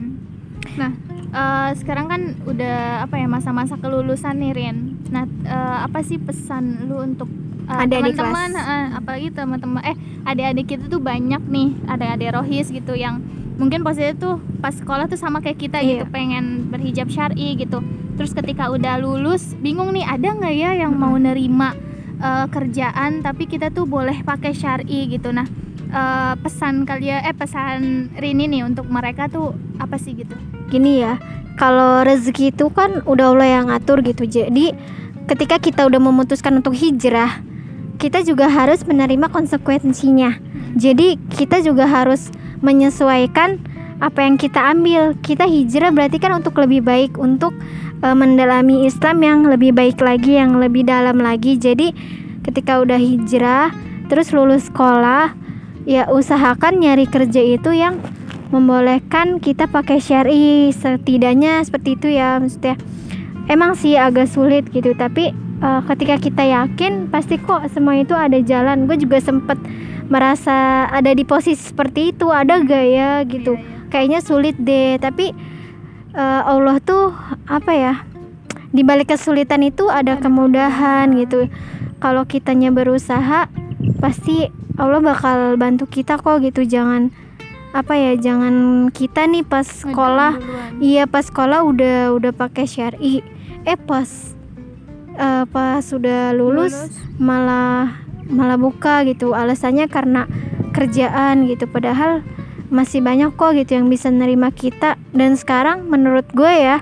Nah, 0.75 0.91
eh, 1.31 1.69
sekarang 1.79 2.07
kan 2.11 2.21
udah 2.43 3.07
apa 3.07 3.15
ya 3.19 3.27
masa-masa 3.27 3.79
kelulusan 3.79 4.39
nih 4.39 4.53
Rin. 4.55 4.77
Nah, 5.11 5.23
eh, 5.27 5.77
apa 5.87 6.03
sih 6.03 6.19
pesan 6.19 6.91
lu 6.91 6.99
untuk 6.99 7.31
eh, 7.65 7.81
Adik-adik 7.81 8.13
teman-teman, 8.13 8.49
kelas. 8.51 8.65
eh, 8.67 8.85
apalagi 8.93 9.27
teman-teman 9.29 9.81
eh 9.83 9.97
adik-adik 10.23 10.65
kita 10.67 10.85
tuh 10.85 10.99
banyak 10.99 11.41
nih, 11.43 11.69
adik-adik 11.85 12.29
rohis 12.33 12.67
gitu 12.67 12.93
yang 12.93 13.21
mungkin 13.55 13.81
posisinya 13.81 14.15
tuh 14.15 14.35
pas 14.59 14.71
sekolah 14.71 15.05
tuh 15.05 15.15
sama 15.15 15.39
kayak 15.39 15.57
kita 15.57 15.79
gitu, 15.79 16.03
Iya. 16.03 16.09
pengen 16.09 16.67
berhijab 16.67 17.07
syar'i 17.07 17.55
gitu. 17.55 17.79
Terus 18.15 18.31
ketika 18.31 18.67
udah 18.67 18.97
lulus, 18.97 19.55
bingung 19.55 19.91
nih 19.91 20.03
ada 20.03 20.31
nggak 20.31 20.53
ya 20.53 20.71
yang 20.77 20.93
mau 20.93 21.15
nerima 21.15 21.75
eh, 22.15 22.47
kerjaan 22.47 23.19
tapi 23.19 23.43
kita 23.43 23.69
tuh 23.69 23.83
boleh 23.85 24.21
pakai 24.21 24.51
syar'i 24.51 25.09
gitu. 25.09 25.29
Nah, 25.29 25.43
eh, 25.85 26.33
pesan 26.37 26.83
kalian 26.83 27.23
eh 27.23 27.33
pesan 27.33 27.79
Rini 28.13 28.47
nih 28.47 28.63
untuk 28.63 28.87
mereka 28.87 29.27
tuh 29.27 29.51
apa 29.75 29.95
sih 29.95 30.13
gitu? 30.13 30.31
gini 30.65 30.97
ya 30.97 31.21
kalau 31.55 32.01
rezeki 32.01 32.49
itu 32.49 32.67
kan 32.67 33.05
udah 33.05 33.29
Allah 33.29 33.47
yang 33.51 33.65
ngatur 33.69 34.01
gitu 34.01 34.25
jadi 34.25 34.73
ketika 35.25 35.55
kita 35.55 35.85
udah 35.85 36.01
memutuskan 36.01 36.57
untuk 36.57 36.73
hijrah 36.73 37.37
kita 37.95 38.21
juga 38.21 38.51
harus 38.51 38.83
menerima 38.83 39.31
konsekuensinya. 39.31 40.37
Jadi 40.75 41.15
kita 41.31 41.63
juga 41.63 41.87
harus 41.87 42.29
menyesuaikan 42.59 43.59
apa 44.03 44.19
yang 44.27 44.35
kita 44.35 44.59
ambil. 44.75 45.15
Kita 45.23 45.47
hijrah 45.47 45.91
berarti 45.95 46.19
kan 46.19 46.35
untuk 46.35 46.59
lebih 46.59 46.83
baik 46.83 47.15
untuk 47.15 47.55
eh, 48.03 48.15
mendalami 48.15 48.83
Islam 48.87 49.23
yang 49.23 49.39
lebih 49.47 49.71
baik 49.71 49.99
lagi 50.03 50.35
yang 50.35 50.59
lebih 50.59 50.83
dalam 50.83 51.19
lagi. 51.23 51.55
Jadi 51.55 51.95
ketika 52.43 52.83
udah 52.83 52.99
hijrah 52.99 53.71
terus 54.05 54.29
lulus 54.35 54.69
sekolah 54.69 55.33
ya 55.89 56.05
usahakan 56.11 56.77
nyari 56.77 57.09
kerja 57.09 57.41
itu 57.41 57.73
yang 57.73 57.97
membolehkan 58.51 59.39
kita 59.39 59.71
pakai 59.71 60.03
syari. 60.03 60.69
Setidaknya 60.75 61.63
seperti 61.63 61.95
itu 61.95 62.07
ya 62.11 62.37
maksudnya. 62.37 62.75
Emang 63.45 63.77
sih 63.77 63.93
agak 63.93 64.25
sulit 64.25 64.65
gitu 64.73 64.97
tapi 64.97 65.44
eh, 65.61 65.81
ketika 65.93 66.15
kita 66.19 66.43
yakin 66.43 67.07
pasti 67.07 67.39
kok 67.39 67.67
semua 67.71 67.95
itu 67.99 68.11
ada 68.11 68.39
jalan. 68.41 68.87
Gue 68.89 68.99
juga 68.99 69.21
sempet 69.21 69.59
merasa 70.05 70.85
ada 70.93 71.09
di 71.13 71.25
posisi 71.25 71.57
seperti 71.57 72.13
itu 72.13 72.29
ada 72.29 72.61
gak 72.61 72.85
ya 72.85 73.23
gitu. 73.25 73.57
Kayaknya 73.89 74.19
sulit 74.21 74.55
deh. 74.59 74.99
Tapi 74.99 75.31
eh, 76.15 76.41
Allah 76.43 76.79
tuh 76.83 77.15
apa 77.47 77.71
ya 77.71 77.93
di 78.75 78.83
balik 78.83 79.15
kesulitan 79.15 79.63
itu 79.63 79.87
ada 79.87 80.19
kemudahan 80.19 81.15
gitu. 81.15 81.47
Kalau 82.03 82.27
kitanya 82.27 82.75
berusaha 82.75 83.47
pasti 84.03 84.51
Allah 84.75 84.99
bakal 84.99 85.55
bantu 85.55 85.87
kita 85.87 86.19
kok 86.19 86.43
gitu. 86.43 86.67
Jangan 86.67 87.09
apa 87.75 87.95
ya 87.99 88.15
jangan 88.15 88.87
kita 88.87 89.27
nih 89.27 89.43
pas 89.43 89.67
sekolah 89.67 90.39
iya 90.79 91.03
pas 91.11 91.27
sekolah 91.27 91.63
udah 91.63 92.11
udah 92.15 92.31
pakai 92.35 92.67
syari. 92.67 93.23
Eh 93.63 93.79
pas 93.79 94.34
uh, 95.17 95.43
pas 95.49 95.81
sudah 95.81 96.31
lulus, 96.35 96.75
lulus. 96.75 96.95
malah 97.19 98.05
malah 98.27 98.59
buka 98.59 99.05
gitu. 99.07 99.33
Alasannya 99.33 99.87
karena 99.87 100.27
kerjaan 100.75 101.47
gitu. 101.47 101.65
Padahal 101.69 102.21
masih 102.73 102.99
banyak 102.99 103.33
kok 103.37 103.55
gitu 103.55 103.77
yang 103.77 103.87
bisa 103.87 104.11
nerima 104.11 104.51
kita. 104.51 104.99
Dan 105.15 105.39
sekarang 105.39 105.87
menurut 105.87 106.27
gue 106.33 106.49
ya 106.49 106.81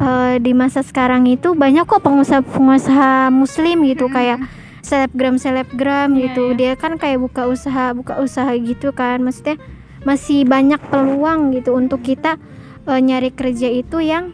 uh, 0.00 0.36
di 0.36 0.52
masa 0.52 0.84
sekarang 0.84 1.26
itu 1.30 1.54
banyak 1.54 1.86
kok 1.86 2.02
pengusaha-pengusaha 2.04 3.32
muslim 3.32 3.86
gitu. 3.88 4.08
Hmm. 4.10 4.14
kayak 4.14 4.38
selebgram 4.80 5.36
selebgram 5.36 6.16
yeah, 6.16 6.22
gitu. 6.32 6.44
yeah. 6.56 6.56
dia 6.56 6.72
kan 6.74 6.96
kayak 6.96 7.20
buka 7.20 7.46
usaha 7.46 7.92
buka 7.96 8.18
usaha 8.20 8.50
gitu 8.56 8.92
kan. 8.92 9.22
Maksudnya 9.22 9.56
masih 10.04 10.48
banyak 10.48 10.80
peluang 10.88 11.52
gitu 11.52 11.76
untuk 11.76 12.00
kita 12.00 12.40
uh, 12.88 13.00
nyari 13.00 13.30
kerja 13.32 13.68
itu 13.68 14.00
yang 14.00 14.32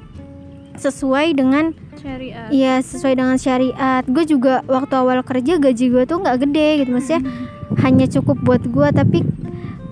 sesuai 0.77 1.35
dengan 1.35 1.75
syariat. 1.97 2.49
Iya 2.53 2.75
sesuai 2.85 3.15
dengan 3.17 3.37
syariat. 3.41 4.03
Gue 4.07 4.25
juga 4.29 4.63
waktu 4.69 4.95
awal 4.95 5.25
kerja 5.25 5.59
gaji 5.59 5.87
gue 5.91 6.05
tuh 6.05 6.23
nggak 6.23 6.39
gede 6.47 6.69
gitu 6.85 6.91
maksudnya 6.93 7.23
hmm. 7.25 7.77
hanya 7.83 8.07
cukup 8.07 8.37
buat 8.45 8.63
gue 8.63 8.89
tapi 8.93 9.19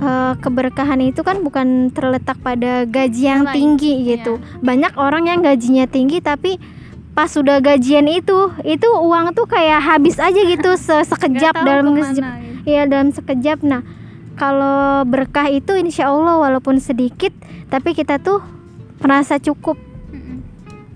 uh, 0.05 0.35
keberkahan 0.39 1.01
itu 1.03 1.21
kan 1.25 1.41
bukan 1.41 1.91
terletak 1.91 2.39
pada 2.45 2.85
gaji 2.85 3.23
yang 3.25 3.45
tinggi 3.51 4.05
gitu. 4.15 4.39
Yeah. 4.39 4.61
banyak 4.63 4.93
orang 5.01 5.27
yang 5.27 5.41
gajinya 5.41 5.89
tinggi 5.89 6.21
tapi 6.21 6.61
pas 7.15 7.31
sudah 7.31 7.63
gajian 7.63 8.11
itu 8.11 8.51
itu 8.67 8.89
uang 8.91 9.39
tuh 9.39 9.47
kayak 9.47 9.79
habis 9.79 10.19
aja 10.19 10.41
gitu 10.45 10.75
se 10.85 11.07
sekejap 11.07 11.55
dalam 11.63 11.95
sekejap. 11.95 12.11
gitu. 12.11 12.71
ya 12.71 12.83
dalam 12.85 13.09
sekejap. 13.15 13.59
Nah 13.63 13.83
kalau 14.35 15.07
berkah 15.07 15.47
itu 15.47 15.79
insya 15.79 16.11
Allah 16.11 16.43
walaupun 16.43 16.83
sedikit 16.83 17.31
tapi 17.71 17.95
kita 17.95 18.19
tuh 18.19 18.43
merasa 18.99 19.39
cukup 19.39 19.79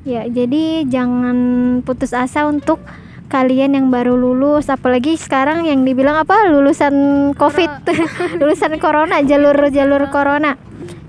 Ya, 0.09 0.25
jadi 0.25 0.89
jangan 0.89 1.37
putus 1.85 2.17
asa 2.17 2.49
untuk 2.49 2.81
kalian 3.29 3.77
yang 3.77 3.87
baru 3.93 4.17
lulus 4.17 4.73
apalagi 4.73 5.21
sekarang 5.21 5.69
yang 5.69 5.85
dibilang 5.85 6.17
apa? 6.17 6.49
Lulusan 6.49 6.97
covid. 7.37 7.69
Lulusan 8.41 8.81
corona 8.81 9.21
jalur 9.21 9.69
jalur 9.69 10.09
corona. 10.09 10.57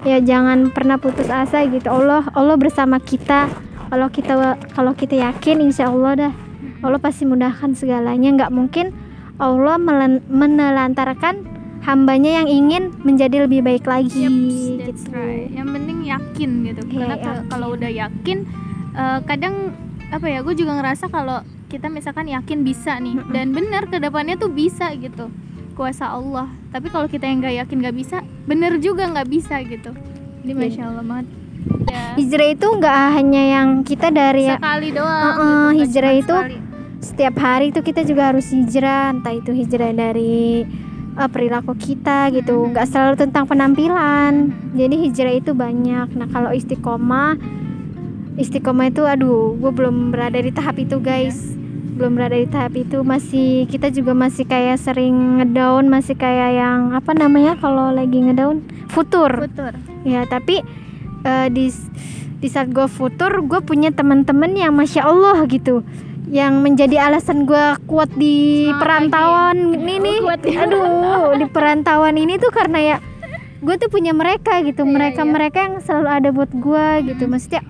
Ya 0.03 0.19
jangan 0.19 0.75
pernah 0.75 0.99
putus 0.99 1.31
asa 1.31 1.63
gitu. 1.63 1.87
Allah 1.87 2.27
Allah 2.35 2.59
bersama 2.59 2.99
kita. 2.99 3.47
Kalau 3.87 4.11
kita 4.11 4.59
kalau 4.75 4.91
kita 4.91 5.15
yakin 5.15 5.63
insya 5.63 5.87
Allah 5.87 6.27
dah. 6.27 6.33
Allah 6.83 6.99
pasti 6.99 7.23
mudahkan 7.23 7.79
segalanya. 7.79 8.35
Nggak 8.35 8.51
mungkin 8.51 8.91
Allah 9.39 9.79
menelantarkan 10.27 11.47
hambanya 11.87 12.43
yang 12.43 12.47
ingin 12.51 12.91
menjadi 13.07 13.47
lebih 13.47 13.63
baik 13.63 13.87
lagi. 13.87 14.27
Yep, 14.27 14.35
gitu. 14.91 15.07
right. 15.15 15.47
yang 15.55 15.71
penting 15.71 16.03
yakin 16.03 16.49
gitu. 16.67 16.81
Karena 16.91 17.15
yeah, 17.15 17.39
kalau 17.47 17.79
udah 17.79 17.87
yakin 17.87 18.43
uh, 18.99 19.19
kadang 19.23 19.71
apa 20.11 20.25
ya 20.27 20.43
gue 20.43 20.55
juga 20.57 20.75
ngerasa 20.75 21.07
kalau 21.07 21.39
kita 21.71 21.87
misalkan 21.87 22.27
yakin 22.27 22.65
bisa 22.65 22.97
nih 22.97 23.15
dan 23.29 23.53
benar 23.55 23.87
ke 23.87 24.01
depannya 24.01 24.35
tuh 24.35 24.51
bisa 24.51 24.91
gitu 24.97 25.31
kuasa 25.77 26.11
Allah 26.11 26.51
tapi 26.75 26.91
kalau 26.91 27.07
kita 27.07 27.23
yang 27.29 27.39
nggak 27.39 27.55
yakin 27.65 27.77
nggak 27.79 27.95
bisa 27.95 28.17
bener 28.49 28.75
juga 28.83 29.07
nggak 29.07 29.29
bisa 29.29 29.61
gitu 29.63 29.95
jadi 30.43 30.51
iya. 30.51 30.59
masya 30.59 30.83
Allah 30.91 31.05
banget 31.05 31.27
ya. 31.87 32.03
hijrah 32.17 32.49
itu 32.51 32.67
nggak 32.67 32.97
hanya 33.15 33.43
yang 33.55 33.69
kita 33.85 34.07
dari 34.09 34.49
sekali 34.49 34.89
doang 34.91 35.23
uh, 35.23 35.29
uh, 35.39 35.67
gitu, 35.71 35.79
hijrah 35.85 36.13
itu 36.17 36.35
sekali. 36.35 36.57
setiap 36.99 37.35
hari 37.37 37.65
itu 37.69 37.79
kita 37.85 38.01
juga 38.03 38.33
harus 38.33 38.49
hijrah 38.49 39.13
entah 39.13 39.33
itu 39.37 39.51
hijrah 39.53 39.91
dari 39.93 40.65
uh, 41.15 41.29
perilaku 41.29 41.77
kita 41.77 42.33
gitu 42.33 42.73
nggak 42.73 42.85
hmm. 42.89 42.91
selalu 42.91 43.15
tentang 43.15 43.45
penampilan 43.45 44.51
jadi 44.73 44.95
hijrah 45.05 45.35
itu 45.37 45.51
banyak 45.53 46.07
nah 46.17 46.27
kalau 46.33 46.49
istiqomah 46.49 47.37
istiqomah 48.39 48.87
itu 48.87 49.03
aduh 49.03 49.59
gue 49.59 49.71
belum 49.75 50.15
berada 50.15 50.39
di 50.39 50.49
tahap 50.55 50.79
itu 50.79 50.97
guys. 51.03 51.35
Belum 51.99 52.15
berada 52.15 52.39
di 52.39 52.47
tahap 52.47 52.73
itu. 52.79 53.03
Masih 53.03 53.67
kita 53.67 53.91
juga 53.91 54.15
masih 54.15 54.47
kayak 54.47 54.79
sering 54.79 55.43
ngedown 55.43 55.91
masih 55.91 56.15
kayak 56.15 56.55
yang 56.55 56.95
apa 56.95 57.11
namanya 57.11 57.59
kalau 57.59 57.91
lagi 57.91 58.23
ngedown 58.23 58.63
futur. 58.87 59.27
Futur. 59.51 59.75
Ya 60.07 60.23
tapi 60.23 60.63
uh, 61.27 61.51
di 61.51 61.67
di 62.39 62.47
saat 62.47 62.71
gue 62.71 62.87
futur 62.87 63.43
gue 63.43 63.59
punya 63.59 63.91
teman-teman 63.91 64.55
yang 64.55 64.71
masya 64.71 65.03
allah 65.03 65.43
gitu. 65.51 65.83
Yang 66.31 66.53
menjadi 66.63 66.95
alasan 67.11 67.43
gue 67.43 67.75
kuat 67.83 68.07
di 68.15 68.69
Semangat 68.71 68.79
perantauan 68.79 69.57
lagi. 69.59 69.75
ini 69.83 69.95
nih. 69.99 70.17
Ya. 70.47 70.63
aduh 70.63 71.35
di 71.35 71.45
perantauan 71.51 72.15
ini 72.15 72.39
tuh 72.39 72.55
karena 72.55 72.79
ya 72.79 72.97
gue 73.59 73.75
tuh 73.75 73.91
punya 73.91 74.15
mereka 74.15 74.63
gitu. 74.63 74.87
Iya, 74.87 74.93
mereka 74.95 75.21
iya. 75.27 75.31
mereka 75.35 75.57
yang 75.67 75.75
selalu 75.83 76.07
ada 76.07 76.29
buat 76.31 76.51
gue 76.55 76.87
gitu. 77.11 77.27
Hmm. 77.27 77.31
maksudnya 77.35 77.63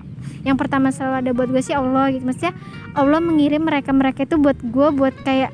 yang 0.46 0.56
pertama 0.56 0.88
selalu 0.90 1.14
ada 1.26 1.30
buat 1.36 1.48
gue 1.52 1.62
sih 1.62 1.76
Allah 1.76 2.12
gitu. 2.14 2.24
Maksudnya 2.24 2.54
Allah 2.96 3.20
mengirim 3.20 3.62
mereka 3.64 3.90
mereka 3.92 4.24
itu 4.24 4.36
buat 4.40 4.56
gue 4.60 4.88
buat 4.94 5.14
kayak 5.24 5.52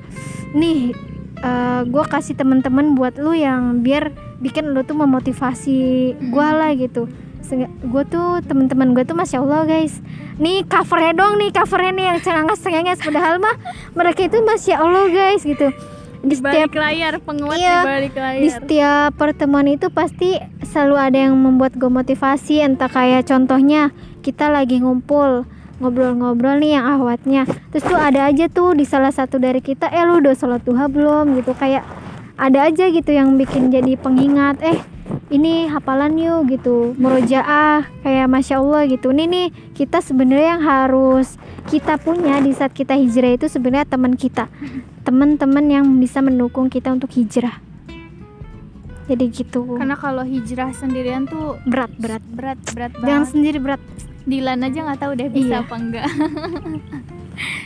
nih 0.54 0.94
uh, 1.42 1.82
gue 1.86 2.04
kasih 2.06 2.38
temen-temen 2.38 2.94
buat 2.94 3.18
lu 3.18 3.34
yang 3.34 3.82
biar 3.82 4.14
bikin 4.38 4.70
lu 4.72 4.84
tuh 4.86 4.96
memotivasi 4.98 5.78
gue 6.18 6.48
lah 6.48 6.72
gitu. 6.78 7.10
Gue 7.86 8.02
tuh 8.10 8.42
temen-temen 8.42 8.94
gue 8.94 9.06
tuh 9.06 9.14
masya 9.14 9.42
Allah 9.42 9.66
guys. 9.66 9.98
Nih 10.36 10.66
covernya 10.66 11.12
dong 11.16 11.38
nih 11.40 11.50
covernya 11.54 11.92
nih 11.94 12.06
yang 12.12 12.18
cengangas 12.20 12.60
cengangas 12.60 12.98
padahal 13.00 13.38
mah 13.38 13.56
mereka 13.96 14.26
itu 14.26 14.38
masya 14.44 14.82
Allah 14.82 15.08
guys 15.08 15.42
gitu 15.42 15.70
di 16.26 16.34
setiap 16.36 16.70
balik 16.70 16.74
layar 16.74 17.14
penguat 17.22 17.56
iya, 17.56 17.78
di 17.82 17.86
balik 17.86 18.14
layar. 18.18 18.42
di 18.42 18.48
setiap 18.50 19.10
pertemuan 19.14 19.66
itu 19.70 19.86
pasti 19.94 20.36
selalu 20.66 20.96
ada 20.98 21.18
yang 21.30 21.34
membuat 21.38 21.78
gue 21.78 21.86
motivasi. 21.86 22.60
Entah 22.66 22.90
kayak 22.90 23.30
contohnya 23.30 23.94
kita 24.26 24.50
lagi 24.50 24.82
ngumpul 24.82 25.46
ngobrol-ngobrol 25.78 26.56
nih 26.56 26.80
yang 26.80 26.88
ahwatnya 26.88 27.44
terus 27.68 27.84
tuh 27.84 28.00
ada 28.00 28.32
aja 28.32 28.48
tuh 28.48 28.72
di 28.72 28.88
salah 28.88 29.12
satu 29.12 29.36
dari 29.36 29.60
kita 29.60 29.92
eh 29.92 30.08
lu 30.08 30.18
udah 30.18 30.34
sholat 30.34 30.62
duha 30.66 30.90
belum? 30.90 31.38
Gitu 31.38 31.54
kayak 31.54 31.86
ada 32.36 32.68
aja 32.68 32.90
gitu 32.90 33.10
yang 33.14 33.38
bikin 33.38 33.70
jadi 33.70 33.94
pengingat. 33.96 34.60
Eh 34.60 34.95
ini 35.30 35.66
hafalan 35.66 36.14
yuk 36.18 36.50
gitu. 36.50 36.94
Murojaah 36.98 37.86
kayak 38.02 38.26
masya 38.30 38.62
Allah 38.62 38.86
gitu. 38.86 39.10
Ini 39.10 39.24
nih 39.26 39.46
kita 39.74 39.98
sebenarnya 39.98 40.58
yang 40.58 40.64
harus 40.64 41.34
kita 41.66 41.98
punya 41.98 42.38
di 42.38 42.54
saat 42.54 42.70
kita 42.70 42.94
hijrah 42.94 43.34
itu 43.34 43.46
sebenarnya 43.50 43.86
teman 43.90 44.14
kita. 44.14 44.46
Teman-teman 45.02 45.64
yang 45.66 45.86
bisa 45.98 46.22
mendukung 46.22 46.70
kita 46.70 46.94
untuk 46.94 47.10
hijrah. 47.14 47.58
Jadi 49.06 49.24
gitu. 49.30 49.78
Karena 49.78 49.94
kalau 49.94 50.26
hijrah 50.26 50.74
sendirian 50.74 51.30
tuh 51.30 51.58
berat 51.66 51.94
berat. 51.98 52.22
Berat 52.34 52.58
berat 52.74 52.92
banget. 52.94 53.06
jangan 53.06 53.26
sendiri 53.26 53.58
berat. 53.62 53.82
Dilan 54.26 54.58
aja 54.66 54.78
nggak 54.82 54.98
tahu 54.98 55.12
deh 55.14 55.28
bisa 55.30 55.54
iya. 55.54 55.62
apa 55.62 55.74
enggak. 55.78 56.06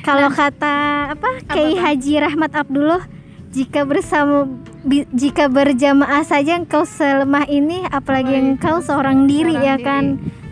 Kalau 0.06 0.28
nah, 0.28 0.34
kata 0.34 0.76
apa 1.14 1.28
Kiai 1.46 1.78
Haji 1.78 2.12
Rahmat 2.20 2.52
Abdullah 2.56 3.19
jika 3.50 3.82
bersama 3.82 4.46
bi, 4.86 5.02
jika 5.10 5.50
berjamaah 5.50 6.22
saja 6.22 6.54
engkau 6.54 6.86
selemah 6.86 7.50
ini 7.50 7.82
apalagi 7.90 8.30
oh, 8.38 8.42
engkau 8.54 8.76
seorang 8.78 9.26
diri 9.26 9.58
seorang 9.58 9.66
ya 9.66 9.74
diri. 9.76 9.86
kan 9.86 10.04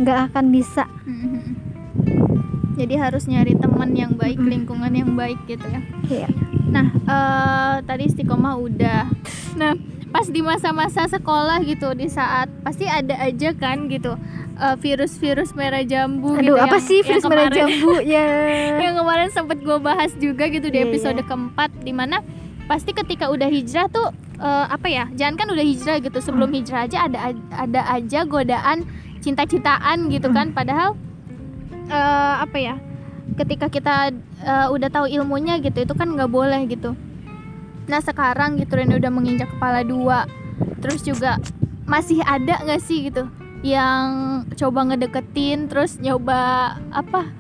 nggak 0.02 0.18
akan 0.30 0.44
bisa 0.50 0.84
mm-hmm. 1.06 1.42
jadi 2.74 2.94
harus 2.98 3.30
nyari 3.30 3.54
teman 3.54 3.94
yang 3.94 4.18
baik 4.18 4.42
lingkungan 4.42 4.90
yang 4.90 5.14
baik 5.14 5.38
gitu 5.46 5.62
ya 5.70 5.80
yeah. 6.10 6.30
nah 6.66 6.90
uh, 7.06 7.74
tadi 7.86 8.10
istiqomah 8.10 8.58
udah 8.58 9.06
nah 9.54 9.78
pas 10.08 10.26
di 10.26 10.40
masa-masa 10.42 11.06
sekolah 11.06 11.62
gitu 11.68 11.94
di 11.94 12.10
saat 12.10 12.50
pasti 12.64 12.88
ada 12.88 13.14
aja 13.22 13.54
kan 13.54 13.86
gitu 13.86 14.18
uh, 14.58 14.76
virus-virus 14.80 15.54
merah 15.54 15.84
jambu 15.86 16.34
Aduh, 16.34 16.42
gitu 16.42 16.58
apa 16.58 16.82
yang, 16.82 16.88
sih 16.88 16.98
virus 17.06 17.24
merah 17.28 17.46
jambu 17.46 18.02
ya 18.16 18.26
yang 18.82 18.98
kemarin 18.98 19.30
sempat 19.30 19.62
gue 19.62 19.78
bahas 19.78 20.10
juga 20.18 20.50
gitu 20.50 20.66
di 20.66 20.82
yeah, 20.82 20.88
episode 20.90 21.20
yeah. 21.20 21.28
keempat 21.28 21.70
di 21.78 21.92
mana 21.94 22.24
pasti 22.68 22.92
ketika 22.92 23.32
udah 23.32 23.48
hijrah 23.48 23.88
tuh 23.88 24.12
uh, 24.38 24.66
apa 24.68 24.86
ya 24.92 25.04
jangan 25.16 25.34
kan 25.40 25.48
udah 25.48 25.64
hijrah 25.64 25.96
gitu 26.04 26.20
sebelum 26.20 26.52
hmm. 26.52 26.58
hijrah 26.62 26.84
aja 26.84 26.98
ada 27.08 27.18
ada 27.50 27.80
aja 27.88 28.20
godaan 28.28 28.84
cinta-cintaan 29.24 30.12
gitu 30.12 30.28
kan 30.30 30.52
hmm. 30.52 30.56
padahal 30.56 30.94
uh, 31.88 32.34
apa 32.44 32.58
ya 32.60 32.74
ketika 33.40 33.72
kita 33.72 34.12
uh, 34.44 34.68
udah 34.68 34.88
tahu 34.92 35.08
ilmunya 35.08 35.56
gitu 35.64 35.80
itu 35.80 35.94
kan 35.96 36.12
nggak 36.12 36.28
boleh 36.28 36.68
gitu 36.68 36.92
nah 37.88 38.04
sekarang 38.04 38.60
gitu 38.60 38.76
Reni 38.76 39.00
udah 39.00 39.08
menginjak 39.08 39.48
kepala 39.48 39.80
dua 39.80 40.28
terus 40.84 41.00
juga 41.00 41.40
masih 41.88 42.20
ada 42.20 42.60
nggak 42.60 42.84
sih 42.84 43.08
gitu 43.08 43.24
yang 43.64 44.44
coba 44.54 44.92
ngedeketin 44.92 45.66
terus 45.72 45.96
nyoba 45.98 46.76
apa 46.92 47.32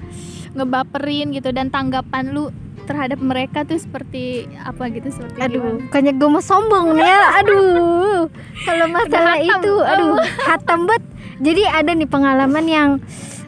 ngebaperin 0.56 1.30
gitu 1.36 1.52
dan 1.52 1.68
tanggapan 1.68 2.32
lu 2.32 2.48
terhadap 2.88 3.20
mereka 3.20 3.68
tuh 3.68 3.76
seperti 3.76 4.48
apa 4.64 4.88
gitu 4.88 5.12
seperti 5.12 5.36
aduh 5.36 5.76
kayaknya 5.92 6.16
gue 6.16 6.28
mau 6.32 6.40
sombong 6.40 6.96
nih 6.96 7.04
ya. 7.04 7.20
Aduh. 7.44 8.32
Kalau 8.64 8.86
masalah 8.88 9.36
itu 9.36 9.72
aduh 9.84 10.16
hatam 10.48 10.88
banget. 10.88 11.04
Jadi 11.38 11.62
ada 11.68 11.90
nih 11.92 12.08
pengalaman 12.08 12.64
yang 12.64 12.88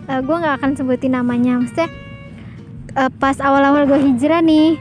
uh, 0.06 0.20
gue 0.20 0.36
nggak 0.36 0.60
akan 0.60 0.70
sebutin 0.76 1.16
namanya. 1.16 1.56
Maksudnya 1.56 1.88
uh, 3.00 3.10
pas 3.16 3.40
awal-awal 3.40 3.88
gue 3.88 3.98
hijrah 4.12 4.44
nih 4.44 4.76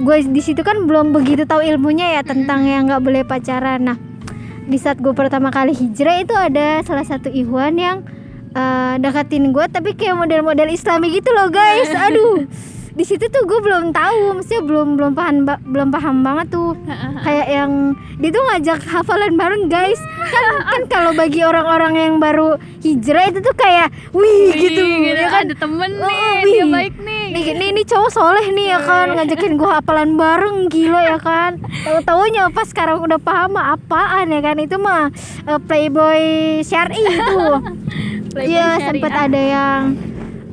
gue 0.00 0.16
di 0.32 0.40
situ 0.40 0.64
kan 0.64 0.88
belum 0.88 1.12
begitu 1.12 1.44
tahu 1.44 1.60
ilmunya 1.60 2.16
ya 2.16 2.22
tentang 2.24 2.64
yang 2.64 2.88
nggak 2.88 3.04
boleh 3.04 3.22
pacaran. 3.28 3.84
Nah 3.84 3.98
di 4.64 4.80
saat 4.80 4.96
gue 4.96 5.12
pertama 5.12 5.52
kali 5.52 5.76
hijrah 5.76 6.24
itu 6.24 6.32
ada 6.32 6.80
salah 6.86 7.04
satu 7.04 7.28
ikhwan 7.28 7.76
yang 7.76 7.96
uh, 8.56 8.96
deketin 8.96 9.52
gue 9.52 9.66
tapi 9.68 9.92
kayak 9.92 10.16
model-model 10.16 10.72
islami 10.72 11.12
gitu 11.12 11.28
loh 11.36 11.52
guys. 11.52 11.92
Aduh 12.08 12.48
di 12.90 13.04
situ 13.06 13.26
tuh 13.30 13.42
gue 13.46 13.60
belum 13.62 13.94
tahu 13.94 14.34
maksudnya 14.34 14.62
belum 14.66 14.88
belum 14.98 15.12
paham 15.14 15.36
belum 15.46 15.88
paham 15.94 16.16
banget 16.26 16.46
tuh. 16.50 16.74
Kayak 17.22 17.48
yang 17.48 17.72
dia 18.18 18.30
tuh 18.34 18.42
ngajak 18.50 18.78
hafalan 18.86 19.32
bareng 19.38 19.64
guys. 19.70 20.00
Kan 20.30 20.44
kan 20.66 20.82
kalau 20.90 21.12
bagi 21.14 21.40
orang-orang 21.46 21.94
yang 21.96 22.14
baru 22.18 22.58
hijrah 22.82 23.30
itu 23.30 23.38
tuh 23.42 23.54
kayak 23.54 23.94
wih, 24.10 24.50
wih 24.50 24.52
gitu, 24.56 24.82
gitu 24.82 25.20
ya 25.20 25.28
kan? 25.30 25.46
ada 25.46 25.54
temen 25.54 25.90
oh, 25.98 26.06
nih 26.06 26.42
wih. 26.42 26.52
dia 26.52 26.66
baik 26.66 26.94
nih. 26.98 27.26
Nih 27.30 27.44
nih, 27.54 27.68
nih 27.78 27.84
cowok 27.86 28.10
soleh 28.10 28.46
nih 28.50 28.66
ya 28.74 28.78
kan? 28.82 29.06
Ngajakin 29.14 29.52
gue 29.54 29.70
hafalan 29.70 30.10
bareng 30.18 30.56
gila 30.66 31.00
ya 31.02 31.18
kan? 31.22 31.62
Tahu 31.86 31.98
taunya 32.02 32.50
pas 32.50 32.66
sekarang 32.66 33.02
udah 33.06 33.18
paham 33.22 33.54
apaan 33.54 34.34
ya 34.34 34.40
kan? 34.42 34.56
Itu 34.58 34.82
mah 34.82 35.14
uh, 35.46 35.60
playboy 35.62 36.58
syari 36.66 36.98
itu 36.98 37.38
Iya 38.54 38.78
sempat 38.78 39.10
ada 39.10 39.40
yang 39.40 40.09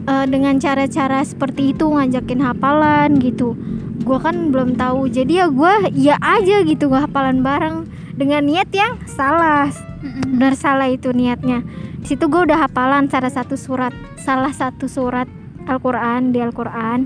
uh, 0.08 0.26
dengan 0.26 0.58
cara-cara 0.58 1.22
seperti 1.22 1.76
itu 1.76 1.86
ngajakin 1.86 2.42
hafalan 2.42 3.20
gitu. 3.20 3.54
Gue 4.02 4.18
kan 4.24 4.50
belum 4.50 4.80
tahu. 4.80 5.12
Jadi 5.12 5.44
ya 5.44 5.52
gue 5.52 5.92
ya 5.94 6.16
aja 6.24 6.64
gitu 6.64 6.88
gue 6.88 6.98
hafalan 6.98 7.44
bareng 7.44 7.86
dengan 8.16 8.42
niat 8.48 8.72
yang 8.72 8.98
salah. 9.06 9.70
Benar 10.02 10.56
salah 10.56 10.88
itu 10.88 11.12
niatnya. 11.12 11.62
Di 12.02 12.16
situ 12.16 12.32
gue 12.32 12.48
udah 12.48 12.66
hafalan 12.66 13.12
salah 13.12 13.30
satu 13.30 13.60
surat 13.60 13.92
salah 14.16 14.56
satu 14.56 14.88
surat 14.88 15.28
Al-Quran 15.68 16.32
di 16.32 16.40
Al-Quran. 16.40 17.06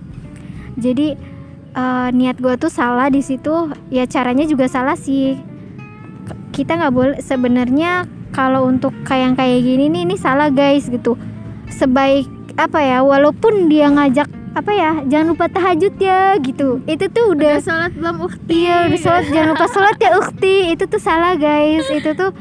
Jadi 0.78 1.18
uh, 1.74 2.14
niat 2.14 2.38
gue 2.38 2.54
tuh 2.62 2.70
salah 2.70 3.10
di 3.10 3.26
situ. 3.26 3.74
Ya 3.90 4.06
caranya 4.06 4.46
juga 4.46 4.70
salah 4.70 4.94
sih. 4.94 5.42
Kita 6.54 6.78
nggak 6.78 6.94
boleh 6.94 7.18
sebenarnya 7.24 8.06
kalau 8.32 8.70
untuk 8.70 8.94
kayak 9.04 9.36
kayak 9.36 9.60
gini 9.66 9.90
nih 9.90 10.02
ini 10.06 10.16
salah 10.22 10.54
guys 10.54 10.86
gitu. 10.86 11.18
Sebaik 11.72 12.28
apa 12.62 12.80
ya 12.80 13.02
walaupun 13.02 13.66
dia 13.66 13.90
ngajak 13.90 14.30
apa 14.52 14.72
ya 14.76 14.92
jangan 15.08 15.32
lupa 15.32 15.48
tahajud 15.48 15.96
ya 15.96 16.36
gitu. 16.44 16.84
Itu 16.84 17.08
tuh 17.08 17.32
udah, 17.32 17.58
udah 17.58 17.64
sholat 17.64 17.92
belum 17.96 18.18
ukti 18.20 18.68
iya 18.68 18.92
udah 18.92 19.00
sholat 19.00 19.26
jangan 19.32 19.48
lupa 19.56 19.66
sholat 19.72 19.98
ya 19.98 20.12
ukti 20.20 20.56
itu 20.76 20.84
tuh 20.86 21.02
salah 21.02 21.34
guys. 21.40 21.88
Itu 21.88 22.12
tuh 22.14 22.32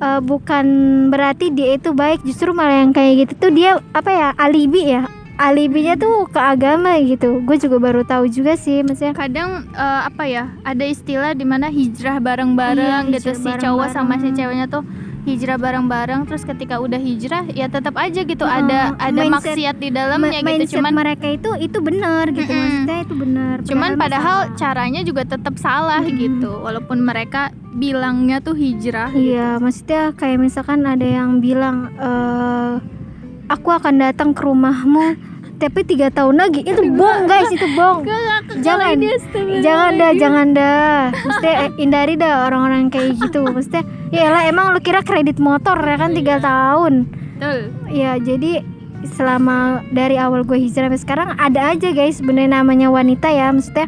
uh, 0.00 0.20
bukan 0.24 0.66
berarti 1.12 1.52
dia 1.52 1.76
itu 1.76 1.92
baik. 1.92 2.24
Justru 2.24 2.56
malah 2.56 2.82
yang 2.82 2.96
kayak 2.96 3.28
gitu 3.28 3.32
tuh 3.36 3.50
dia 3.52 3.76
apa 3.92 4.10
ya 4.10 4.28
alibi 4.40 4.96
ya. 4.96 5.04
Alibinya 5.38 5.94
tuh 5.94 6.26
ke 6.26 6.40
agama 6.40 6.98
gitu. 6.98 7.44
Gue 7.46 7.60
juga 7.62 7.78
baru 7.78 8.02
tahu 8.02 8.26
juga 8.26 8.58
sih 8.58 8.82
maksudnya 8.82 9.14
kadang 9.14 9.70
uh, 9.70 10.02
apa 10.08 10.26
ya 10.26 10.50
ada 10.66 10.82
istilah 10.82 11.30
di 11.36 11.46
mana 11.46 11.70
hijrah 11.70 12.18
bareng-bareng 12.18 13.12
iya, 13.12 13.14
gitu. 13.20 13.36
Si 13.38 13.46
cowok 13.46 13.92
sama 13.92 14.18
si 14.18 14.34
ceweknya 14.34 14.66
tuh 14.66 14.82
hijrah 15.28 15.58
bareng-bareng 15.60 16.24
terus 16.24 16.42
ketika 16.48 16.80
udah 16.80 16.96
hijrah 16.96 17.44
ya 17.52 17.68
tetap 17.68 17.94
aja 18.00 18.24
gitu 18.24 18.44
oh, 18.44 18.48
ada 18.48 18.96
ada 18.96 19.12
mindset, 19.12 19.52
maksiat 19.54 19.76
di 19.76 19.88
dalamnya 19.92 20.40
ma 20.40 20.50
gitu 20.56 20.80
cuman 20.80 20.92
mereka 20.96 21.26
itu 21.28 21.50
itu 21.60 21.78
benar 21.84 22.24
gitu 22.32 22.48
mm 22.48 22.56
-hmm. 22.56 22.64
maksudnya 22.64 22.98
itu 23.04 23.14
benar 23.14 23.56
cuman 23.68 23.90
padahal 24.00 24.36
salah. 24.48 24.56
caranya 24.56 25.00
juga 25.04 25.22
tetap 25.28 25.54
salah 25.60 26.00
mm 26.00 26.08
-hmm. 26.08 26.20
gitu 26.24 26.50
walaupun 26.64 26.98
mereka 27.04 27.52
bilangnya 27.76 28.40
tuh 28.40 28.56
hijrah 28.56 29.12
iya 29.12 29.56
gitu. 29.56 29.62
maksudnya 29.62 30.02
kayak 30.16 30.38
misalkan 30.40 30.80
ada 30.88 31.04
yang 31.04 31.44
bilang 31.44 31.92
uh, 32.00 32.80
aku 33.52 33.68
akan 33.68 34.00
datang 34.00 34.32
ke 34.32 34.40
rumahmu 34.42 35.16
tapi 35.58 35.82
tiga 35.82 36.08
tahun 36.14 36.38
lagi 36.38 36.62
itu 36.62 36.82
bohong 36.94 37.26
guys 37.26 37.50
itu 37.50 37.66
bohong 37.74 38.06
jangan 38.62 38.94
jangan 39.58 39.90
dah 39.98 40.12
jangan 40.14 40.46
dah 40.54 41.10
mesti 41.10 41.50
hindari 41.82 42.14
dah 42.14 42.46
orang-orang 42.46 42.86
kayak 42.94 43.18
gitu 43.18 43.42
mesti 43.58 43.82
ya 44.08 44.28
lah 44.32 44.42
emang 44.48 44.72
lu 44.72 44.80
kira 44.80 45.04
kredit 45.04 45.36
motor 45.40 45.76
ya 45.78 45.96
kan 46.00 46.12
tiga 46.16 46.36
iya. 46.38 46.44
tahun 46.44 46.94
ya 47.92 48.12
jadi 48.18 48.64
selama 49.14 49.86
dari 49.94 50.18
awal 50.18 50.42
gue 50.42 50.58
hijrah 50.58 50.90
sampai 50.90 51.00
sekarang 51.00 51.28
ada 51.38 51.70
aja 51.70 51.94
guys 51.94 52.18
bener 52.18 52.50
namanya 52.50 52.90
wanita 52.90 53.30
ya 53.30 53.54
maksudnya 53.54 53.86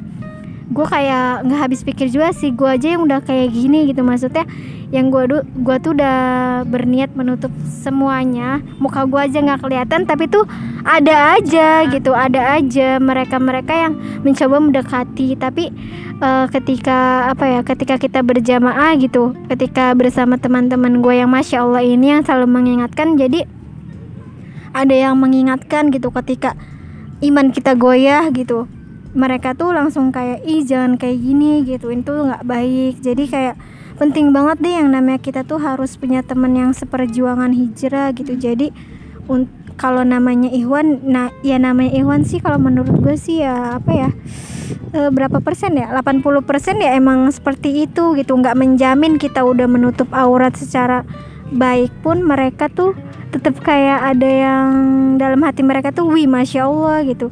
gue 0.70 0.86
kayak 0.86 1.44
nggak 1.46 1.60
habis 1.60 1.82
pikir 1.82 2.06
juga 2.08 2.30
sih 2.30 2.54
gue 2.54 2.66
aja 2.66 2.94
yang 2.94 3.02
udah 3.04 3.20
kayak 3.20 3.50
gini 3.50 3.90
gitu. 3.90 4.06
Maksudnya 4.06 4.46
yang 4.90 5.10
gue 5.14 5.22
gua 5.62 5.78
tuh 5.78 5.94
udah 5.94 6.18
berniat 6.66 7.14
menutup 7.14 7.50
semuanya. 7.66 8.62
Muka 8.78 9.06
gue 9.06 9.20
aja 9.20 9.38
nggak 9.42 9.62
kelihatan 9.66 10.06
tapi 10.06 10.26
tuh 10.26 10.46
ada 10.82 11.38
aja 11.38 11.86
gitu 11.86 12.10
ada 12.14 12.58
aja 12.58 12.98
mereka 12.98 13.36
mereka 13.42 13.74
yang 13.74 13.92
mencoba 14.22 14.56
mendekati. 14.62 15.34
Tapi 15.34 15.70
uh, 16.20 16.46
ketika 16.52 17.32
apa 17.32 17.44
ya 17.48 17.60
ketika 17.64 17.96
kita 17.96 18.20
berjamaah 18.20 18.94
gitu 19.00 19.34
ketika 19.48 19.96
bersama 19.96 20.36
teman-teman 20.36 21.00
gue 21.00 21.14
yang 21.16 21.32
masya 21.32 21.64
allah 21.64 21.82
ini 21.82 22.14
yang 22.14 22.22
selalu 22.22 22.46
mengingatkan 22.46 23.16
jadi 23.16 23.48
ada 24.70 24.94
yang 24.94 25.18
mengingatkan 25.18 25.90
gitu 25.90 26.14
ketika 26.14 26.54
iman 27.24 27.50
kita 27.50 27.74
goyah 27.74 28.30
gitu 28.30 28.70
mereka 29.10 29.58
tuh 29.58 29.74
langsung 29.74 30.14
kayak 30.14 30.46
ih 30.46 30.62
jangan 30.62 30.94
kayak 30.94 31.18
gini 31.18 31.66
gitu. 31.66 31.90
Itu 31.90 32.12
nggak 32.14 32.46
baik. 32.46 33.02
Jadi 33.02 33.24
kayak 33.26 33.54
penting 33.98 34.32
banget 34.32 34.62
deh 34.62 34.74
yang 34.80 34.88
namanya 34.94 35.20
kita 35.20 35.42
tuh 35.44 35.60
harus 35.60 35.98
punya 35.98 36.22
teman 36.22 36.54
yang 36.56 36.70
seperjuangan 36.72 37.52
hijrah 37.52 38.14
gitu. 38.14 38.38
Jadi 38.38 38.70
kalau 39.78 40.02
namanya 40.02 40.50
Ikhwan 40.50 41.04
nah 41.06 41.30
ya 41.40 41.56
namanya 41.56 41.96
Ikhwan 41.96 42.26
sih 42.26 42.42
kalau 42.42 42.58
menurut 42.60 43.00
gue 43.00 43.16
sih 43.16 43.40
ya 43.40 43.78
apa 43.78 43.90
ya 43.94 44.08
e, 44.92 45.00
berapa 45.10 45.40
persen 45.42 45.76
ya? 45.78 45.90
80 45.92 46.22
persen 46.46 46.76
ya 46.78 46.94
emang 46.94 47.26
seperti 47.34 47.84
itu 47.88 48.14
gitu. 48.14 48.32
Nggak 48.38 48.56
menjamin 48.56 49.18
kita 49.18 49.42
udah 49.42 49.66
menutup 49.66 50.08
aurat 50.14 50.54
secara 50.54 51.02
baik 51.50 51.90
pun 52.06 52.22
mereka 52.22 52.70
tuh 52.70 52.94
tetap 53.30 53.58
kayak 53.62 54.16
ada 54.16 54.26
yang 54.26 54.70
dalam 55.18 55.42
hati 55.46 55.62
mereka 55.62 55.94
tuh 55.94 56.10
wih 56.10 56.26
masya 56.26 56.66
Allah 56.66 57.06
gitu 57.06 57.30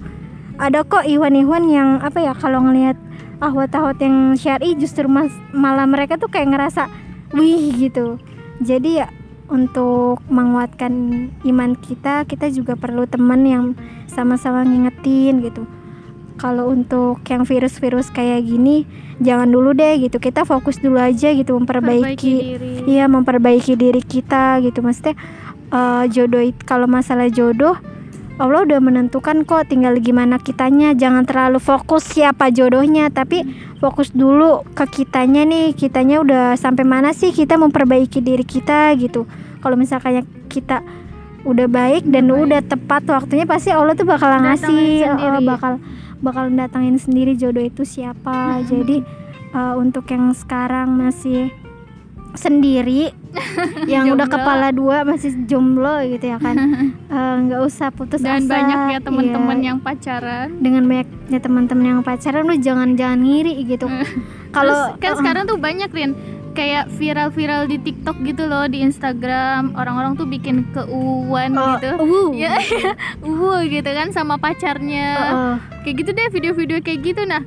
ada 0.58 0.82
kok 0.82 1.06
Ikhwan-Ikhwan 1.06 1.64
yang 1.70 1.88
apa 2.02 2.18
ya 2.18 2.34
kalau 2.34 2.66
ngelihat 2.66 2.98
ahwat-ahwat 3.38 4.02
yang 4.02 4.34
syari 4.34 4.74
justru 4.74 5.06
mas, 5.06 5.30
malah 5.54 5.86
mereka 5.86 6.18
tuh 6.18 6.26
kayak 6.26 6.50
ngerasa 6.50 6.90
wih 7.34 7.70
gitu. 7.78 8.18
Jadi 8.58 8.98
ya 8.98 9.08
untuk 9.48 10.20
menguatkan 10.28 10.92
iman 11.46 11.72
kita 11.78 12.26
kita 12.26 12.50
juga 12.50 12.74
perlu 12.74 13.06
teman 13.06 13.46
yang 13.46 13.64
sama-sama 14.10 14.66
ngingetin 14.66 15.40
gitu. 15.46 15.62
Kalau 16.38 16.70
untuk 16.70 17.22
yang 17.26 17.42
virus-virus 17.42 18.14
kayak 18.14 18.46
gini 18.46 18.86
jangan 19.22 19.46
dulu 19.50 19.74
deh 19.74 20.02
gitu. 20.02 20.18
Kita 20.18 20.42
fokus 20.42 20.82
dulu 20.82 20.98
aja 20.98 21.30
gitu 21.30 21.54
memperbaiki 21.54 22.34
iya 22.90 23.06
memperbaiki 23.06 23.78
diri 23.78 24.02
kita 24.02 24.58
gitu. 24.62 24.82
Maksudnya 24.82 25.14
uh, 25.70 26.04
jodoh 26.10 26.42
kalau 26.66 26.90
masalah 26.90 27.30
jodoh 27.30 27.78
Allah 28.38 28.62
udah 28.62 28.78
menentukan 28.78 29.42
kok 29.42 29.66
tinggal 29.66 29.98
gimana 29.98 30.38
kitanya. 30.38 30.94
Jangan 30.94 31.26
terlalu 31.26 31.58
fokus 31.58 32.06
siapa 32.06 32.54
jodohnya 32.54 33.10
tapi 33.10 33.42
fokus 33.82 34.14
dulu 34.14 34.62
ke 34.78 35.02
kitanya 35.02 35.42
nih. 35.42 35.74
Kitanya 35.74 36.22
udah 36.22 36.44
sampai 36.54 36.86
mana 36.86 37.10
sih 37.10 37.34
kita 37.34 37.58
memperbaiki 37.58 38.22
diri 38.22 38.46
kita 38.46 38.94
gitu. 38.94 39.26
Kalau 39.58 39.74
misalnya 39.74 40.22
kita 40.46 40.86
udah 41.42 41.66
baik 41.66 42.06
dan 42.06 42.30
baik. 42.30 42.42
udah 42.46 42.60
tepat 42.62 43.02
waktunya 43.10 43.42
pasti 43.42 43.74
Allah 43.74 43.98
tuh 43.98 44.06
bakal 44.06 44.30
ngasih 44.30 45.06
uh, 45.06 45.42
bakal 45.42 45.82
bakal 46.22 46.46
datangin 46.54 46.94
sendiri 46.94 47.34
jodoh 47.34 47.66
itu 47.66 47.82
siapa. 47.82 48.62
Jadi 48.70 49.02
uh, 49.50 49.74
untuk 49.74 50.06
yang 50.14 50.30
sekarang 50.30 50.94
masih 50.94 51.50
sendiri 52.38 53.10
yang 53.92 54.10
udah 54.12 54.26
kepala 54.28 54.68
dua 54.72 55.04
masih 55.04 55.34
jomblo 55.46 56.00
gitu 56.06 56.34
ya 56.34 56.38
kan. 56.40 56.56
Eh, 57.08 57.34
nggak 57.48 57.60
uh, 57.64 57.68
usah 57.68 57.88
putus 57.88 58.20
dan 58.20 58.44
asa. 58.44 58.52
banyak 58.52 58.80
ya 58.92 58.98
teman-teman 59.00 59.58
iya. 59.58 59.66
yang 59.72 59.78
pacaran. 59.80 60.60
Dengan 60.60 60.84
banyaknya 60.84 61.40
teman-teman 61.40 61.84
yang 61.88 62.00
pacaran 62.04 62.44
lu 62.44 62.56
jangan 62.60 63.00
jangan 63.00 63.24
ngiri 63.24 63.64
gitu. 63.64 63.88
Kalau 64.56 64.92
kan 65.00 65.16
uh, 65.16 65.18
sekarang 65.18 65.48
tuh 65.48 65.56
banyak 65.56 65.88
Rin. 65.88 66.12
Kayak 66.52 66.92
viral-viral 67.00 67.70
di 67.70 67.80
TikTok 67.80 68.20
gitu 68.28 68.44
loh 68.44 68.68
di 68.68 68.84
Instagram. 68.84 69.72
Orang-orang 69.72 70.20
tuh 70.20 70.28
bikin 70.28 70.68
keuuan 70.76 71.56
uh, 71.56 71.80
gitu. 71.80 71.90
uh. 71.96 72.30
ya 72.36 72.60
uh 73.24 73.58
gitu 73.64 73.88
kan 73.88 74.12
sama 74.12 74.36
pacarnya. 74.36 75.08
Uh, 75.16 75.32
uh. 75.32 75.54
kayak 75.80 76.04
gitu 76.04 76.10
deh 76.12 76.28
video-video 76.28 76.78
kayak 76.84 77.00
gitu. 77.08 77.24
Nah 77.24 77.40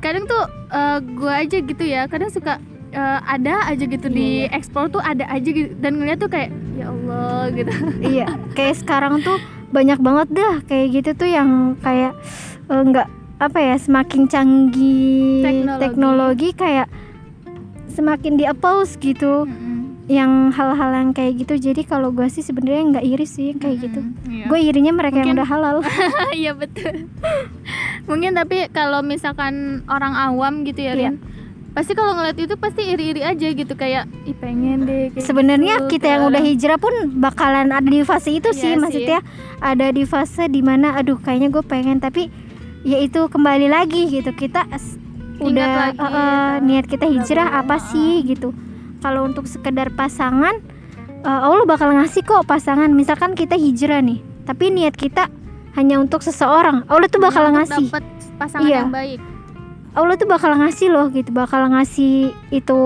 kadang 0.00 0.24
tuh 0.24 0.48
uh, 0.72 0.96
gue 1.04 1.32
aja 1.32 1.60
gitu 1.60 1.84
ya. 1.84 2.08
Kadang 2.08 2.32
suka 2.32 2.56
uh, 2.94 3.20
ada 3.26 3.68
aja 3.68 3.84
gitu 3.84 4.08
yeah. 4.08 4.16
di 4.16 4.28
iya. 4.46 4.54
ekspor 4.54 4.88
tuh 4.88 5.02
ada 5.02 5.26
aja 5.28 5.48
gitu 5.50 5.74
dan 5.82 6.00
ngeliat 6.00 6.18
tuh 6.22 6.30
kayak 6.30 6.50
ya 6.78 6.86
Allah 6.90 7.50
gitu 7.52 7.72
iya 8.00 8.26
kayak 8.54 8.74
sekarang 8.80 9.20
tuh 9.20 9.38
banyak 9.74 9.98
banget 9.98 10.28
dah 10.30 10.54
kayak 10.70 10.86
gitu 11.02 11.10
tuh 11.18 11.28
yang 11.28 11.74
kayak 11.82 12.14
uh, 12.70 12.82
nggak 12.82 13.08
apa 13.42 13.58
ya 13.58 13.76
semakin 13.76 14.30
canggih 14.30 15.42
teknologi, 15.42 15.82
teknologi 15.82 16.48
kayak 16.54 16.88
semakin 17.90 18.32
di 18.38 18.44
gitu 19.02 19.46
mm 19.46 19.50
-hmm. 19.50 19.80
yang 20.06 20.32
hal-hal 20.54 20.90
yang 20.94 21.10
kayak 21.10 21.42
gitu 21.42 21.58
jadi 21.58 21.82
kalau 21.86 22.14
gue 22.14 22.26
sih 22.30 22.42
sebenarnya 22.46 22.98
nggak 22.98 23.06
iri 23.06 23.26
sih 23.26 23.54
kayak 23.58 23.90
gitu 23.90 24.00
iya. 24.30 24.46
gue 24.46 24.58
irinya 24.62 24.92
mereka 24.94 25.22
yang 25.22 25.34
Mungkin- 25.34 25.42
udah 25.42 25.48
halal 25.50 25.76
iya 26.40 26.52
betul 26.54 27.10
mungkin 28.06 28.36
tapi 28.36 28.68
kalau 28.70 29.02
misalkan 29.02 29.82
orang 29.90 30.14
awam 30.14 30.62
gitu 30.62 30.82
ya 30.82 30.94
Iya. 30.94 31.10
Rin 31.10 31.33
pasti 31.74 31.92
kalau 31.92 32.14
ngeliat 32.14 32.38
itu 32.38 32.54
pasti 32.54 32.86
iri-iri 32.86 33.26
aja 33.26 33.50
gitu 33.50 33.74
kayak 33.74 34.06
ih 34.24 34.36
pengen 34.38 34.86
deh 34.86 35.10
kayak 35.10 35.26
sebenarnya 35.26 35.74
gitu, 35.82 35.98
kita 35.98 36.06
yang 36.06 36.22
udah 36.30 36.38
hijrah 36.38 36.78
pun 36.78 36.94
bakalan 37.18 37.74
ada 37.74 37.82
di 37.82 38.06
fase 38.06 38.30
itu 38.30 38.54
Iya 38.54 38.54
sih 38.54 38.70
sih. 38.70 38.78
maksudnya 38.78 39.18
ada 39.58 39.86
di 39.90 40.06
fase 40.06 40.46
di 40.46 40.62
mana 40.62 40.94
aduh 40.94 41.18
kayaknya 41.18 41.50
gue 41.50 41.64
pengen 41.66 41.98
tapi 41.98 42.30
ya 42.86 43.02
itu 43.02 43.26
kembali 43.26 43.66
lagi 43.66 44.06
gitu 44.06 44.30
kita 44.30 44.70
Ingat 44.70 45.42
udah 45.42 45.66
lagi, 45.66 45.98
eh, 45.98 46.06
kita 46.06 46.62
niat 46.62 46.84
kita 46.86 47.04
udah 47.04 47.14
hijrah 47.18 47.48
belum, 47.50 47.60
apa 47.66 47.76
eh. 47.76 47.82
sih 47.90 48.12
gitu 48.22 48.48
kalau 49.02 49.20
untuk 49.26 49.44
sekedar 49.50 49.90
pasangan 49.90 50.54
eh, 51.26 51.40
Allah 51.42 51.66
bakal 51.66 51.90
ngasih 51.90 52.22
kok 52.22 52.46
pasangan 52.46 52.86
misalkan 52.94 53.34
kita 53.34 53.58
hijrah 53.58 53.98
nih 53.98 54.22
tapi 54.46 54.70
niat 54.70 54.94
kita 54.94 55.26
hanya 55.74 55.98
untuk 55.98 56.22
seseorang 56.22 56.86
Allah 56.86 57.10
tuh 57.10 57.18
bakal 57.18 57.50
Untuk 57.50 57.66
ngasih 57.66 57.84
pasangan 58.38 58.62
Iya. 58.62 58.86
yang 58.86 58.94
baik 58.94 59.33
Allah 59.94 60.18
tuh 60.18 60.26
bakal 60.26 60.58
ngasih 60.58 60.90
loh 60.90 61.06
gitu 61.14 61.30
bakal 61.30 61.70
ngasih 61.70 62.34
itu 62.50 62.80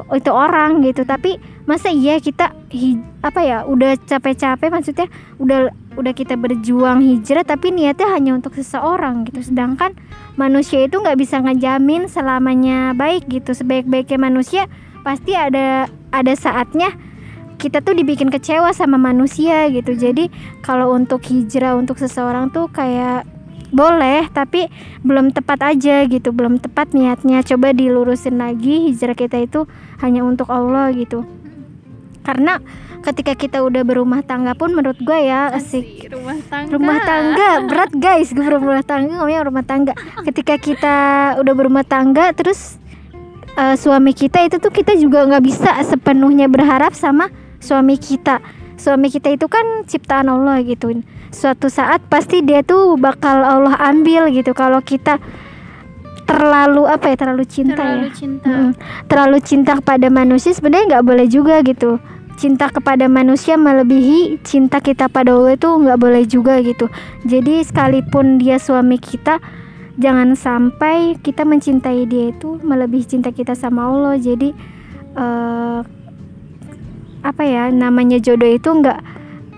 itu 0.00 0.30
orang 0.32 0.80
gitu. 0.80 1.04
Tapi 1.04 1.36
masa 1.68 1.92
iya 1.92 2.16
kita 2.16 2.56
apa 3.20 3.40
ya 3.44 3.68
udah 3.68 4.00
capek-capek 4.00 4.72
maksudnya 4.72 5.06
udah 5.36 5.68
udah 5.94 6.12
kita 6.16 6.34
berjuang 6.40 7.04
hijrah 7.04 7.44
tapi 7.44 7.68
niatnya 7.68 8.08
hanya 8.16 8.32
untuk 8.32 8.56
seseorang 8.56 9.28
gitu. 9.28 9.44
Sedangkan 9.44 9.92
manusia 10.40 10.88
itu 10.88 10.96
nggak 10.96 11.20
bisa 11.20 11.44
ngejamin 11.44 12.08
selamanya 12.08 12.96
baik 12.96 13.28
gitu. 13.28 13.52
Sebaik-baiknya 13.52 14.16
manusia 14.16 14.64
pasti 15.04 15.36
ada 15.36 15.84
ada 16.16 16.32
saatnya 16.32 16.96
kita 17.60 17.84
tuh 17.84 17.92
dibikin 17.92 18.32
kecewa 18.32 18.72
sama 18.72 18.96
manusia 18.96 19.68
gitu. 19.68 19.92
Jadi 19.92 20.32
kalau 20.64 20.96
untuk 20.96 21.20
hijrah 21.28 21.76
untuk 21.76 22.00
seseorang 22.00 22.48
tuh 22.48 22.72
kayak 22.72 23.28
boleh 23.70 24.28
tapi 24.32 24.68
belum 25.00 25.32
tepat 25.32 25.74
aja 25.76 26.04
gitu. 26.04 26.34
Belum 26.34 26.60
tepat 26.60 26.92
niatnya. 26.92 27.40
Coba 27.46 27.72
dilurusin 27.72 28.36
lagi 28.40 28.90
hijrah 28.90 29.16
kita 29.16 29.40
itu 29.40 29.64
hanya 30.02 30.26
untuk 30.26 30.50
Allah 30.50 30.92
gitu. 30.92 31.24
Karena 32.24 32.56
ketika 33.04 33.36
kita 33.36 33.60
udah 33.60 33.84
berumah 33.84 34.24
tangga 34.24 34.56
pun 34.56 34.72
menurut 34.72 34.96
gue 34.96 35.18
ya 35.28 35.52
asik 35.52 36.08
rumah 36.08 36.40
tangga. 36.48 36.72
Rumah 36.72 36.98
tangga 37.04 37.48
berat 37.68 37.92
guys 37.92 38.32
gue 38.32 38.40
berumah 38.40 38.80
tangga 38.80 39.12
ngomongnya 39.20 39.44
rumah 39.44 39.64
tangga. 39.64 39.92
Ketika 40.24 40.56
kita 40.56 40.96
udah 41.36 41.54
berumah 41.54 41.84
tangga 41.84 42.32
terus 42.32 42.80
eh, 43.60 43.76
suami 43.76 44.16
kita 44.16 44.40
itu 44.48 44.56
tuh 44.56 44.72
kita 44.72 44.96
juga 44.96 45.28
nggak 45.28 45.44
bisa 45.44 45.70
sepenuhnya 45.84 46.48
berharap 46.48 46.96
sama 46.96 47.28
suami 47.60 48.00
kita 48.00 48.40
suami 48.76 49.08
kita 49.10 49.30
itu 49.32 49.46
kan 49.46 49.86
ciptaan 49.86 50.28
Allah 50.30 50.62
gitu. 50.62 50.92
Suatu 51.34 51.66
saat 51.66 52.02
pasti 52.06 52.42
dia 52.42 52.62
tuh 52.62 52.94
bakal 52.94 53.42
Allah 53.42 53.74
ambil 53.90 54.30
gitu. 54.30 54.54
Kalau 54.54 54.78
kita 54.82 55.18
terlalu 56.24 56.88
apa 56.88 57.12
ya 57.12 57.16
terlalu 57.20 57.44
cinta 57.44 57.76
terlalu 57.76 58.08
ya 58.08 58.16
cinta. 58.16 58.48
Mm-mm. 58.48 58.70
terlalu 59.12 59.38
cinta 59.44 59.72
kepada 59.76 60.08
manusia 60.08 60.56
sebenarnya 60.56 60.96
nggak 60.96 61.06
boleh 61.06 61.26
juga 61.28 61.60
gitu. 61.60 62.00
Cinta 62.34 62.66
kepada 62.66 63.06
manusia 63.06 63.54
melebihi 63.54 64.42
cinta 64.42 64.82
kita 64.82 65.06
pada 65.06 65.30
Allah 65.36 65.54
itu 65.54 65.68
nggak 65.70 65.98
boleh 66.00 66.24
juga 66.26 66.58
gitu. 66.64 66.90
Jadi 67.22 67.62
sekalipun 67.62 68.42
dia 68.42 68.58
suami 68.58 68.98
kita 68.98 69.38
jangan 69.94 70.34
sampai 70.34 71.14
kita 71.22 71.46
mencintai 71.46 72.02
dia 72.10 72.34
itu 72.34 72.58
melebihi 72.58 73.06
cinta 73.06 73.30
kita 73.30 73.54
sama 73.54 73.86
Allah. 73.86 74.18
Jadi 74.18 74.50
eh, 75.14 75.80
apa 77.24 77.42
ya 77.42 77.72
namanya 77.72 78.20
jodoh 78.20 78.46
itu 78.46 78.68
nggak 78.68 79.00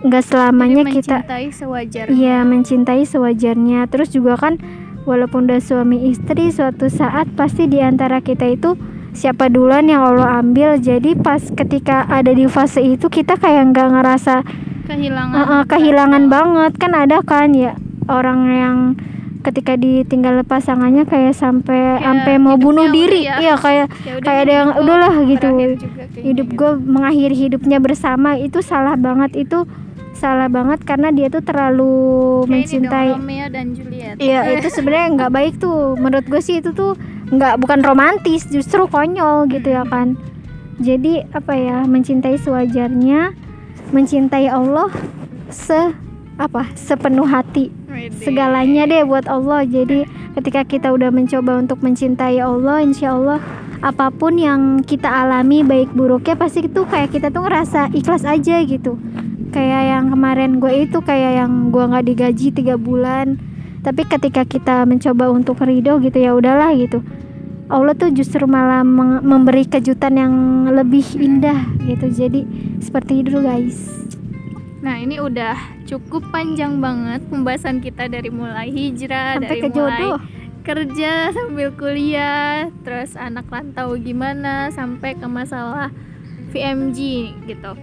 nggak 0.07 0.23
selamanya 0.23 0.83
Jadi 0.85 0.93
kita 0.95 1.17
mencintai 1.19 1.49
sewajarnya. 1.51 2.15
Iya 2.15 2.39
mencintai 2.41 3.03
sewajarnya. 3.03 3.81
Terus 3.91 4.09
juga 4.11 4.39
kan 4.39 4.55
Walaupun 5.03 5.47
udah 5.47 5.59
suami 5.59 6.11
istri 6.11 6.51
Suatu 6.51 6.87
saat 6.87 7.27
pasti 7.33 7.67
di 7.67 7.79
antara 7.79 8.19
kita 8.21 8.47
itu 8.47 8.79
Siapa 9.11 9.49
duluan 9.49 9.87
yang 9.87 10.05
Allah 10.05 10.39
ambil. 10.39 10.77
Jadi 10.77 11.17
pas 11.17 11.41
ketika 11.41 12.07
ada 12.07 12.31
di 12.31 12.47
fase 12.47 12.83
itu 12.83 13.07
Kita 13.07 13.35
kayak 13.35 13.73
nggak 13.73 13.89
ngerasa 13.93 14.35
kehilangan 14.85 15.35
"Eh, 15.35 15.47
eh, 15.49 15.63
Kehilangan 15.65 16.25
banget. 16.29 16.73
Kan 16.77 16.93
ada 16.93 17.19
kan 17.21 17.51
ya 17.51 17.75
Orang 18.07 18.47
yang 18.47 18.77
ketika 19.43 19.75
ditinggal 19.75 20.43
pasangannya 20.43 21.03
Kayak 21.03 21.35
sampai 21.35 21.99
sampai 21.99 22.35
mau 22.37 22.55
bunuh 22.55 22.91
diri. 22.91 23.27
ya. 23.27 23.39
Iya 23.41 23.55
kayak 23.57 23.87
Ya 24.03 24.13
kayak 24.21 24.41
ada 24.45 24.53
yang 24.53 24.69
gua 24.71 24.83
udahlah 24.83 25.15
gitu 25.25 25.47
hidup 26.27 26.49
gue 26.53 26.71
mengakhiri 26.83 27.37
hidupnya 27.47 27.79
bersama 27.79 28.35
itu 28.35 28.59
salah 28.59 28.99
banget 28.99 29.47
itu 29.47 29.63
salah 30.17 30.49
banget 30.49 30.81
karena 30.83 31.13
dia 31.13 31.29
tuh 31.29 31.45
terlalu 31.45 31.93
Kayak 32.43 32.51
mencintai 32.51 33.11
Romeo 33.13 33.47
dan 33.53 33.67
Juliet. 33.77 34.17
Iya 34.17 34.41
itu 34.57 34.69
sebenarnya 34.73 35.09
nggak 35.13 35.33
baik 35.33 35.55
tuh. 35.61 35.95
Menurut 36.01 36.25
gue 36.27 36.41
sih 36.41 36.65
itu 36.65 36.73
tuh 36.73 36.97
nggak 37.31 37.61
bukan 37.61 37.85
romantis 37.85 38.49
justru 38.49 38.89
konyol 38.89 39.47
gitu 39.53 39.77
ya 39.77 39.85
kan. 39.85 40.17
Jadi 40.81 41.25
apa 41.37 41.53
ya 41.53 41.85
mencintai 41.85 42.37
sewajarnya 42.41 43.37
mencintai 43.93 44.49
Allah 44.49 44.89
se 45.53 45.93
apa 46.41 46.73
sepenuh 46.75 47.29
hati. 47.29 47.69
Segalanya 48.21 48.89
deh 48.89 49.05
buat 49.05 49.29
Allah. 49.29 49.65
Jadi 49.69 50.09
ketika 50.37 50.65
kita 50.65 50.93
udah 50.93 51.13
mencoba 51.13 51.61
untuk 51.61 51.81
mencintai 51.85 52.41
Allah 52.41 52.85
insya 52.85 53.17
Allah 53.17 53.41
apa 53.85 54.09
pun 54.09 54.41
yang 54.41 54.81
kita 54.81 55.09
alami 55.09 55.61
baik 55.61 55.93
buruknya 55.93 56.37
pasti 56.39 56.65
itu 56.65 56.85
kayak 56.89 57.13
kita 57.13 57.29
tuh 57.29 57.45
ngerasa 57.45 57.93
ikhlas 57.93 58.25
aja 58.25 58.63
gitu. 58.65 58.97
Kayak 59.53 59.83
yang 59.89 60.05
kemarin 60.13 60.61
gue 60.61 60.85
itu 60.85 60.99
kayak 61.01 61.45
yang 61.45 61.73
gue 61.73 61.85
nggak 61.85 62.07
digaji 62.09 62.53
tiga 62.53 62.77
bulan. 62.77 63.41
Tapi 63.81 64.03
ketika 64.09 64.43
kita 64.43 64.83
mencoba 64.85 65.31
untuk 65.31 65.63
ridho 65.63 66.03
gitu 66.03 66.19
ya 66.19 66.35
udahlah 66.35 66.75
gitu. 66.75 67.01
Allah 67.67 67.99
tuh 67.99 68.15
justru 68.15 68.47
malah 68.47 68.87
memberi 69.23 69.67
kejutan 69.67 70.15
yang 70.15 70.35
lebih 70.71 71.07
indah 71.19 71.67
gitu. 71.87 72.07
Jadi 72.11 72.47
seperti 72.83 73.27
itu 73.27 73.43
guys. 73.43 73.91
Nah 74.87 75.03
ini 75.03 75.19
udah 75.19 75.83
cukup 75.83 76.31
panjang 76.31 76.79
banget 76.79 77.27
pembahasan 77.27 77.83
kita 77.83 78.07
dari 78.07 78.31
mulai 78.31 78.71
hijrah, 78.71 79.39
sampai 79.39 79.51
dari 79.51 79.63
ke 79.63 79.69
mulai 79.75 79.99
jodoh 79.99 80.19
kerja 80.67 81.31
sambil 81.31 81.71
kuliah, 81.79 82.67
terus 82.83 83.15
anak 83.15 83.47
rantau 83.47 83.95
gimana, 83.95 84.75
sampai 84.75 85.15
ke 85.15 85.27
masalah 85.31 85.95
VMG 86.51 86.99
gitu. 87.47 87.79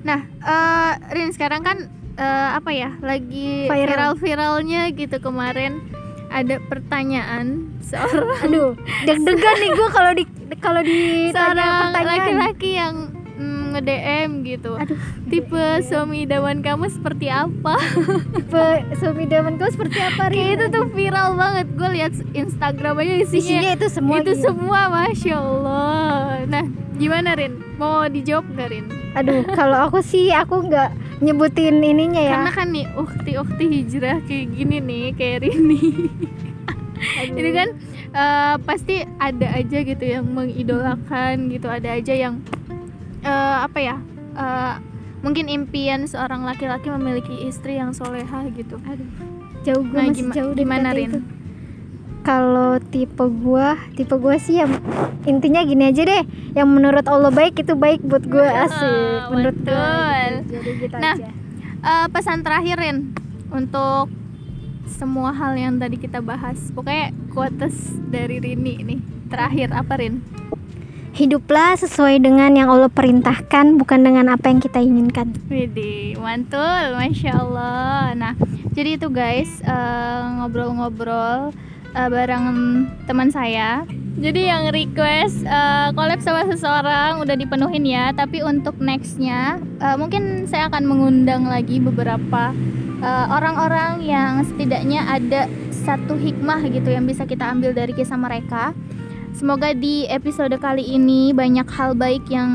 Nah, 0.00 0.24
eh 0.40 0.92
Rin 1.12 1.36
sekarang 1.36 1.60
kan 1.60 1.92
eh, 2.16 2.50
apa 2.56 2.70
ya 2.72 2.96
lagi 3.04 3.68
Viral. 3.68 4.16
viral-viralnya 4.16 4.88
gitu 4.96 5.20
kemarin 5.20 5.84
ada 6.32 6.58
pertanyaan 6.66 7.70
seorang 7.84 8.50
aduh 8.50 8.72
deg-degan 9.06 9.56
nih 9.62 9.70
gue 9.72 9.88
kalau 9.94 10.12
di 10.12 10.24
kalau 10.58 10.80
ditanya 10.82 11.32
seorang 11.32 11.70
pertanyaan 11.94 12.06
laki-laki 12.08 12.70
yang 12.74 12.94
nge-DM 13.76 14.30
gitu. 14.48 14.72
aduh 14.80 14.98
Tipe 15.28 15.64
suami 15.84 16.24
idaman 16.24 16.64
kamu 16.64 16.88
seperti 16.88 17.28
apa? 17.28 17.76
tipe 18.34 18.66
suami 18.96 19.28
idaman 19.28 19.60
kau 19.60 19.68
seperti 19.68 19.98
apa 20.00 20.32
Kayak 20.32 20.50
itu 20.56 20.64
tuh 20.72 20.84
viral 20.90 21.36
banget. 21.36 21.66
Gue 21.76 21.88
lihat 21.92 22.12
Instagram 22.32 23.04
aja 23.04 23.14
isinya, 23.20 23.38
isinya 23.38 23.70
itu 23.76 23.86
semua 23.92 24.16
itu 24.22 24.32
iya. 24.32 24.42
semua, 24.42 24.80
masya 24.88 25.36
Allah. 25.36 26.44
Nah, 26.48 26.64
gimana 26.96 27.36
Rin? 27.36 27.52
Mau 27.76 28.08
dijawab 28.08 28.46
gak 28.56 28.70
Rin? 28.72 28.86
aduh 29.16 29.48
kalau 29.56 29.88
aku 29.88 30.04
sih 30.04 30.28
aku 30.28 30.68
nggak 30.68 30.92
nyebutin 31.24 31.80
ininya 31.80 32.20
ya 32.20 32.32
Karena 32.36 32.52
kan 32.52 32.68
nih, 32.68 32.86
ukti-ukti 32.92 33.64
hijrah 33.64 34.20
kayak 34.28 34.52
gini 34.52 34.76
nih, 34.84 35.04
kayak 35.16 35.38
Rini. 35.48 35.80
Itu 37.40 37.50
kan 37.56 37.68
eh, 38.12 38.54
pasti 38.64 39.04
ada 39.16 39.48
aja 39.56 39.78
gitu 39.80 40.04
yang 40.04 40.28
mengidolakan 40.28 41.48
gitu, 41.48 41.68
ada 41.72 41.96
aja 41.96 42.12
yang 42.12 42.44
eh, 43.20 43.30
apa 43.62 43.78
ya? 43.78 43.96
eh, 44.34 44.74
mungkin 45.18 45.48
impian 45.48 46.04
seorang 46.04 46.42
laki-laki 46.42 46.86
memiliki 46.88 47.34
istri 47.42 47.74
yang 47.74 47.90
soleha 47.90 48.46
gitu. 48.50 48.76
aduh 48.80 49.08
jauh 49.62 49.82
gue 49.82 49.94
Nah, 49.94 50.06
masih 50.06 50.18
gima- 50.22 50.34
jauh 50.34 50.52
gimana, 50.54 50.88
Rin? 50.90 51.10
kalau 52.22 52.78
tipe 52.80 53.22
gua 53.36 53.74
tipe 53.92 54.14
gua 54.14 54.34
sih 54.36 54.58
yang 54.58 54.70
intinya 55.24 55.62
gini 55.62 55.86
aja 55.86 56.02
deh 56.02 56.22
yang 56.52 56.66
menurut 56.66 57.02
Allah 57.04 57.30
baik 57.30 57.54
itu 57.56 57.74
baik 57.74 58.02
buat 58.02 58.22
gue 58.24 58.42
asik 58.42 59.22
menurut 59.28 59.58
gue 59.60 59.90
jadi 60.44 60.70
gitu 60.76 60.96
Nah, 60.96 61.14
aja 61.14 61.30
Eh, 61.78 62.06
pesan 62.10 62.42
terakhir 62.42 62.78
Rin 62.78 63.14
untuk 63.46 64.10
semua 64.88 65.30
hal 65.30 65.54
yang 65.54 65.78
tadi 65.78 65.94
kita 65.96 66.18
bahas. 66.18 66.58
Pokoknya 66.72 67.14
quotes 67.30 67.74
dari 68.04 68.38
Rini 68.38 68.82
nih. 68.82 68.98
Terakhir 69.26 69.70
apa 69.70 69.94
Rin? 69.94 70.18
Hiduplah 71.16 71.80
sesuai 71.80 72.20
dengan 72.20 72.52
yang 72.52 72.68
Allah 72.68 72.92
perintahkan 72.92 73.80
bukan 73.80 74.04
dengan 74.04 74.28
apa 74.28 74.52
yang 74.52 74.60
kita 74.60 74.84
inginkan 74.84 75.32
Widih, 75.48 76.20
mantul, 76.20 76.92
masya 76.92 77.40
Allah. 77.40 78.12
Nah, 78.12 78.36
jadi 78.76 79.00
itu 79.00 79.08
guys 79.08 79.48
eh, 79.64 80.22
ngobrol-ngobrol 80.36 81.56
eh, 81.96 82.08
bareng 82.12 82.44
teman 83.08 83.32
saya 83.32 83.88
Jadi 84.16 84.48
yang 84.48 84.72
request 84.72 85.44
uh, 85.44 85.92
collab 85.92 86.24
sama 86.24 86.48
seseorang 86.48 87.20
udah 87.20 87.36
dipenuhin 87.36 87.84
ya. 87.84 88.16
Tapi 88.16 88.40
untuk 88.40 88.80
nextnya 88.80 89.60
uh, 89.76 89.92
mungkin 90.00 90.48
saya 90.48 90.72
akan 90.72 90.88
mengundang 90.88 91.44
lagi 91.44 91.76
beberapa 91.84 92.56
uh, 93.04 93.26
orang-orang 93.28 94.00
uh, 94.00 94.08
yang 94.08 94.40
setidaknya 94.40 95.04
ada 95.04 95.52
satu 95.68 96.16
hikmah 96.16 96.64
gitu 96.64 96.96
yang 96.96 97.04
bisa 97.04 97.28
kita 97.28 97.44
ambil 97.44 97.76
dari 97.76 97.92
kisah 97.92 98.16
mereka. 98.16 98.72
Semoga 99.36 99.76
di 99.76 100.08
episode 100.08 100.56
kali 100.56 100.96
ini 100.96 101.36
banyak 101.36 101.68
hal 101.68 101.92
baik 101.92 102.24
yang 102.32 102.48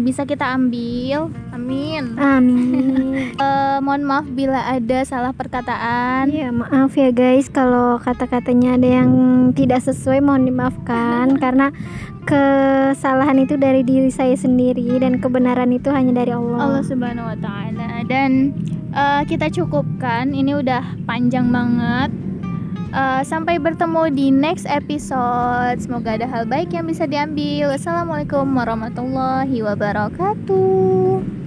bisa 0.00 0.24
kita 0.24 0.56
ambil. 0.56 1.28
Amin. 1.52 2.16
Amin. 2.16 3.36
uh, 3.36 3.76
mohon 3.84 4.00
maaf 4.08 4.24
bila 4.32 4.64
ada 4.64 5.04
salah 5.04 5.36
perkataan. 5.36 6.32
Ya 6.32 6.48
maaf 6.48 6.96
ya 6.96 7.12
guys 7.12 7.52
kalau 7.52 8.00
kata-katanya 8.00 8.80
ada 8.80 8.88
yang 9.04 9.10
tidak 9.52 9.84
sesuai 9.84 10.24
mohon 10.24 10.48
dimaafkan 10.48 11.36
karena 11.44 11.68
kesalahan 12.24 13.36
itu 13.36 13.60
dari 13.60 13.84
diri 13.84 14.08
saya 14.08 14.32
sendiri 14.32 14.88
dan 15.04 15.20
kebenaran 15.20 15.68
itu 15.68 15.92
hanya 15.92 16.16
dari 16.16 16.32
Allah. 16.32 16.64
Allah 16.64 16.84
Subhanahu 16.88 17.28
wa 17.28 17.36
taala. 17.36 18.08
Dan 18.08 18.56
uh, 18.96 19.20
kita 19.28 19.52
cukupkan. 19.52 20.32
Ini 20.32 20.64
udah 20.64 20.96
panjang 21.04 21.52
banget 21.52 22.08
Uh, 22.92 23.24
sampai 23.24 23.56
bertemu 23.56 24.12
di 24.12 24.28
next 24.28 24.68
episode. 24.68 25.80
Semoga 25.80 26.20
ada 26.20 26.28
hal 26.28 26.44
baik 26.44 26.76
yang 26.76 26.84
bisa 26.84 27.08
diambil. 27.08 27.72
Assalamualaikum 27.72 28.44
warahmatullahi 28.52 29.64
wabarakatuh. 29.64 31.41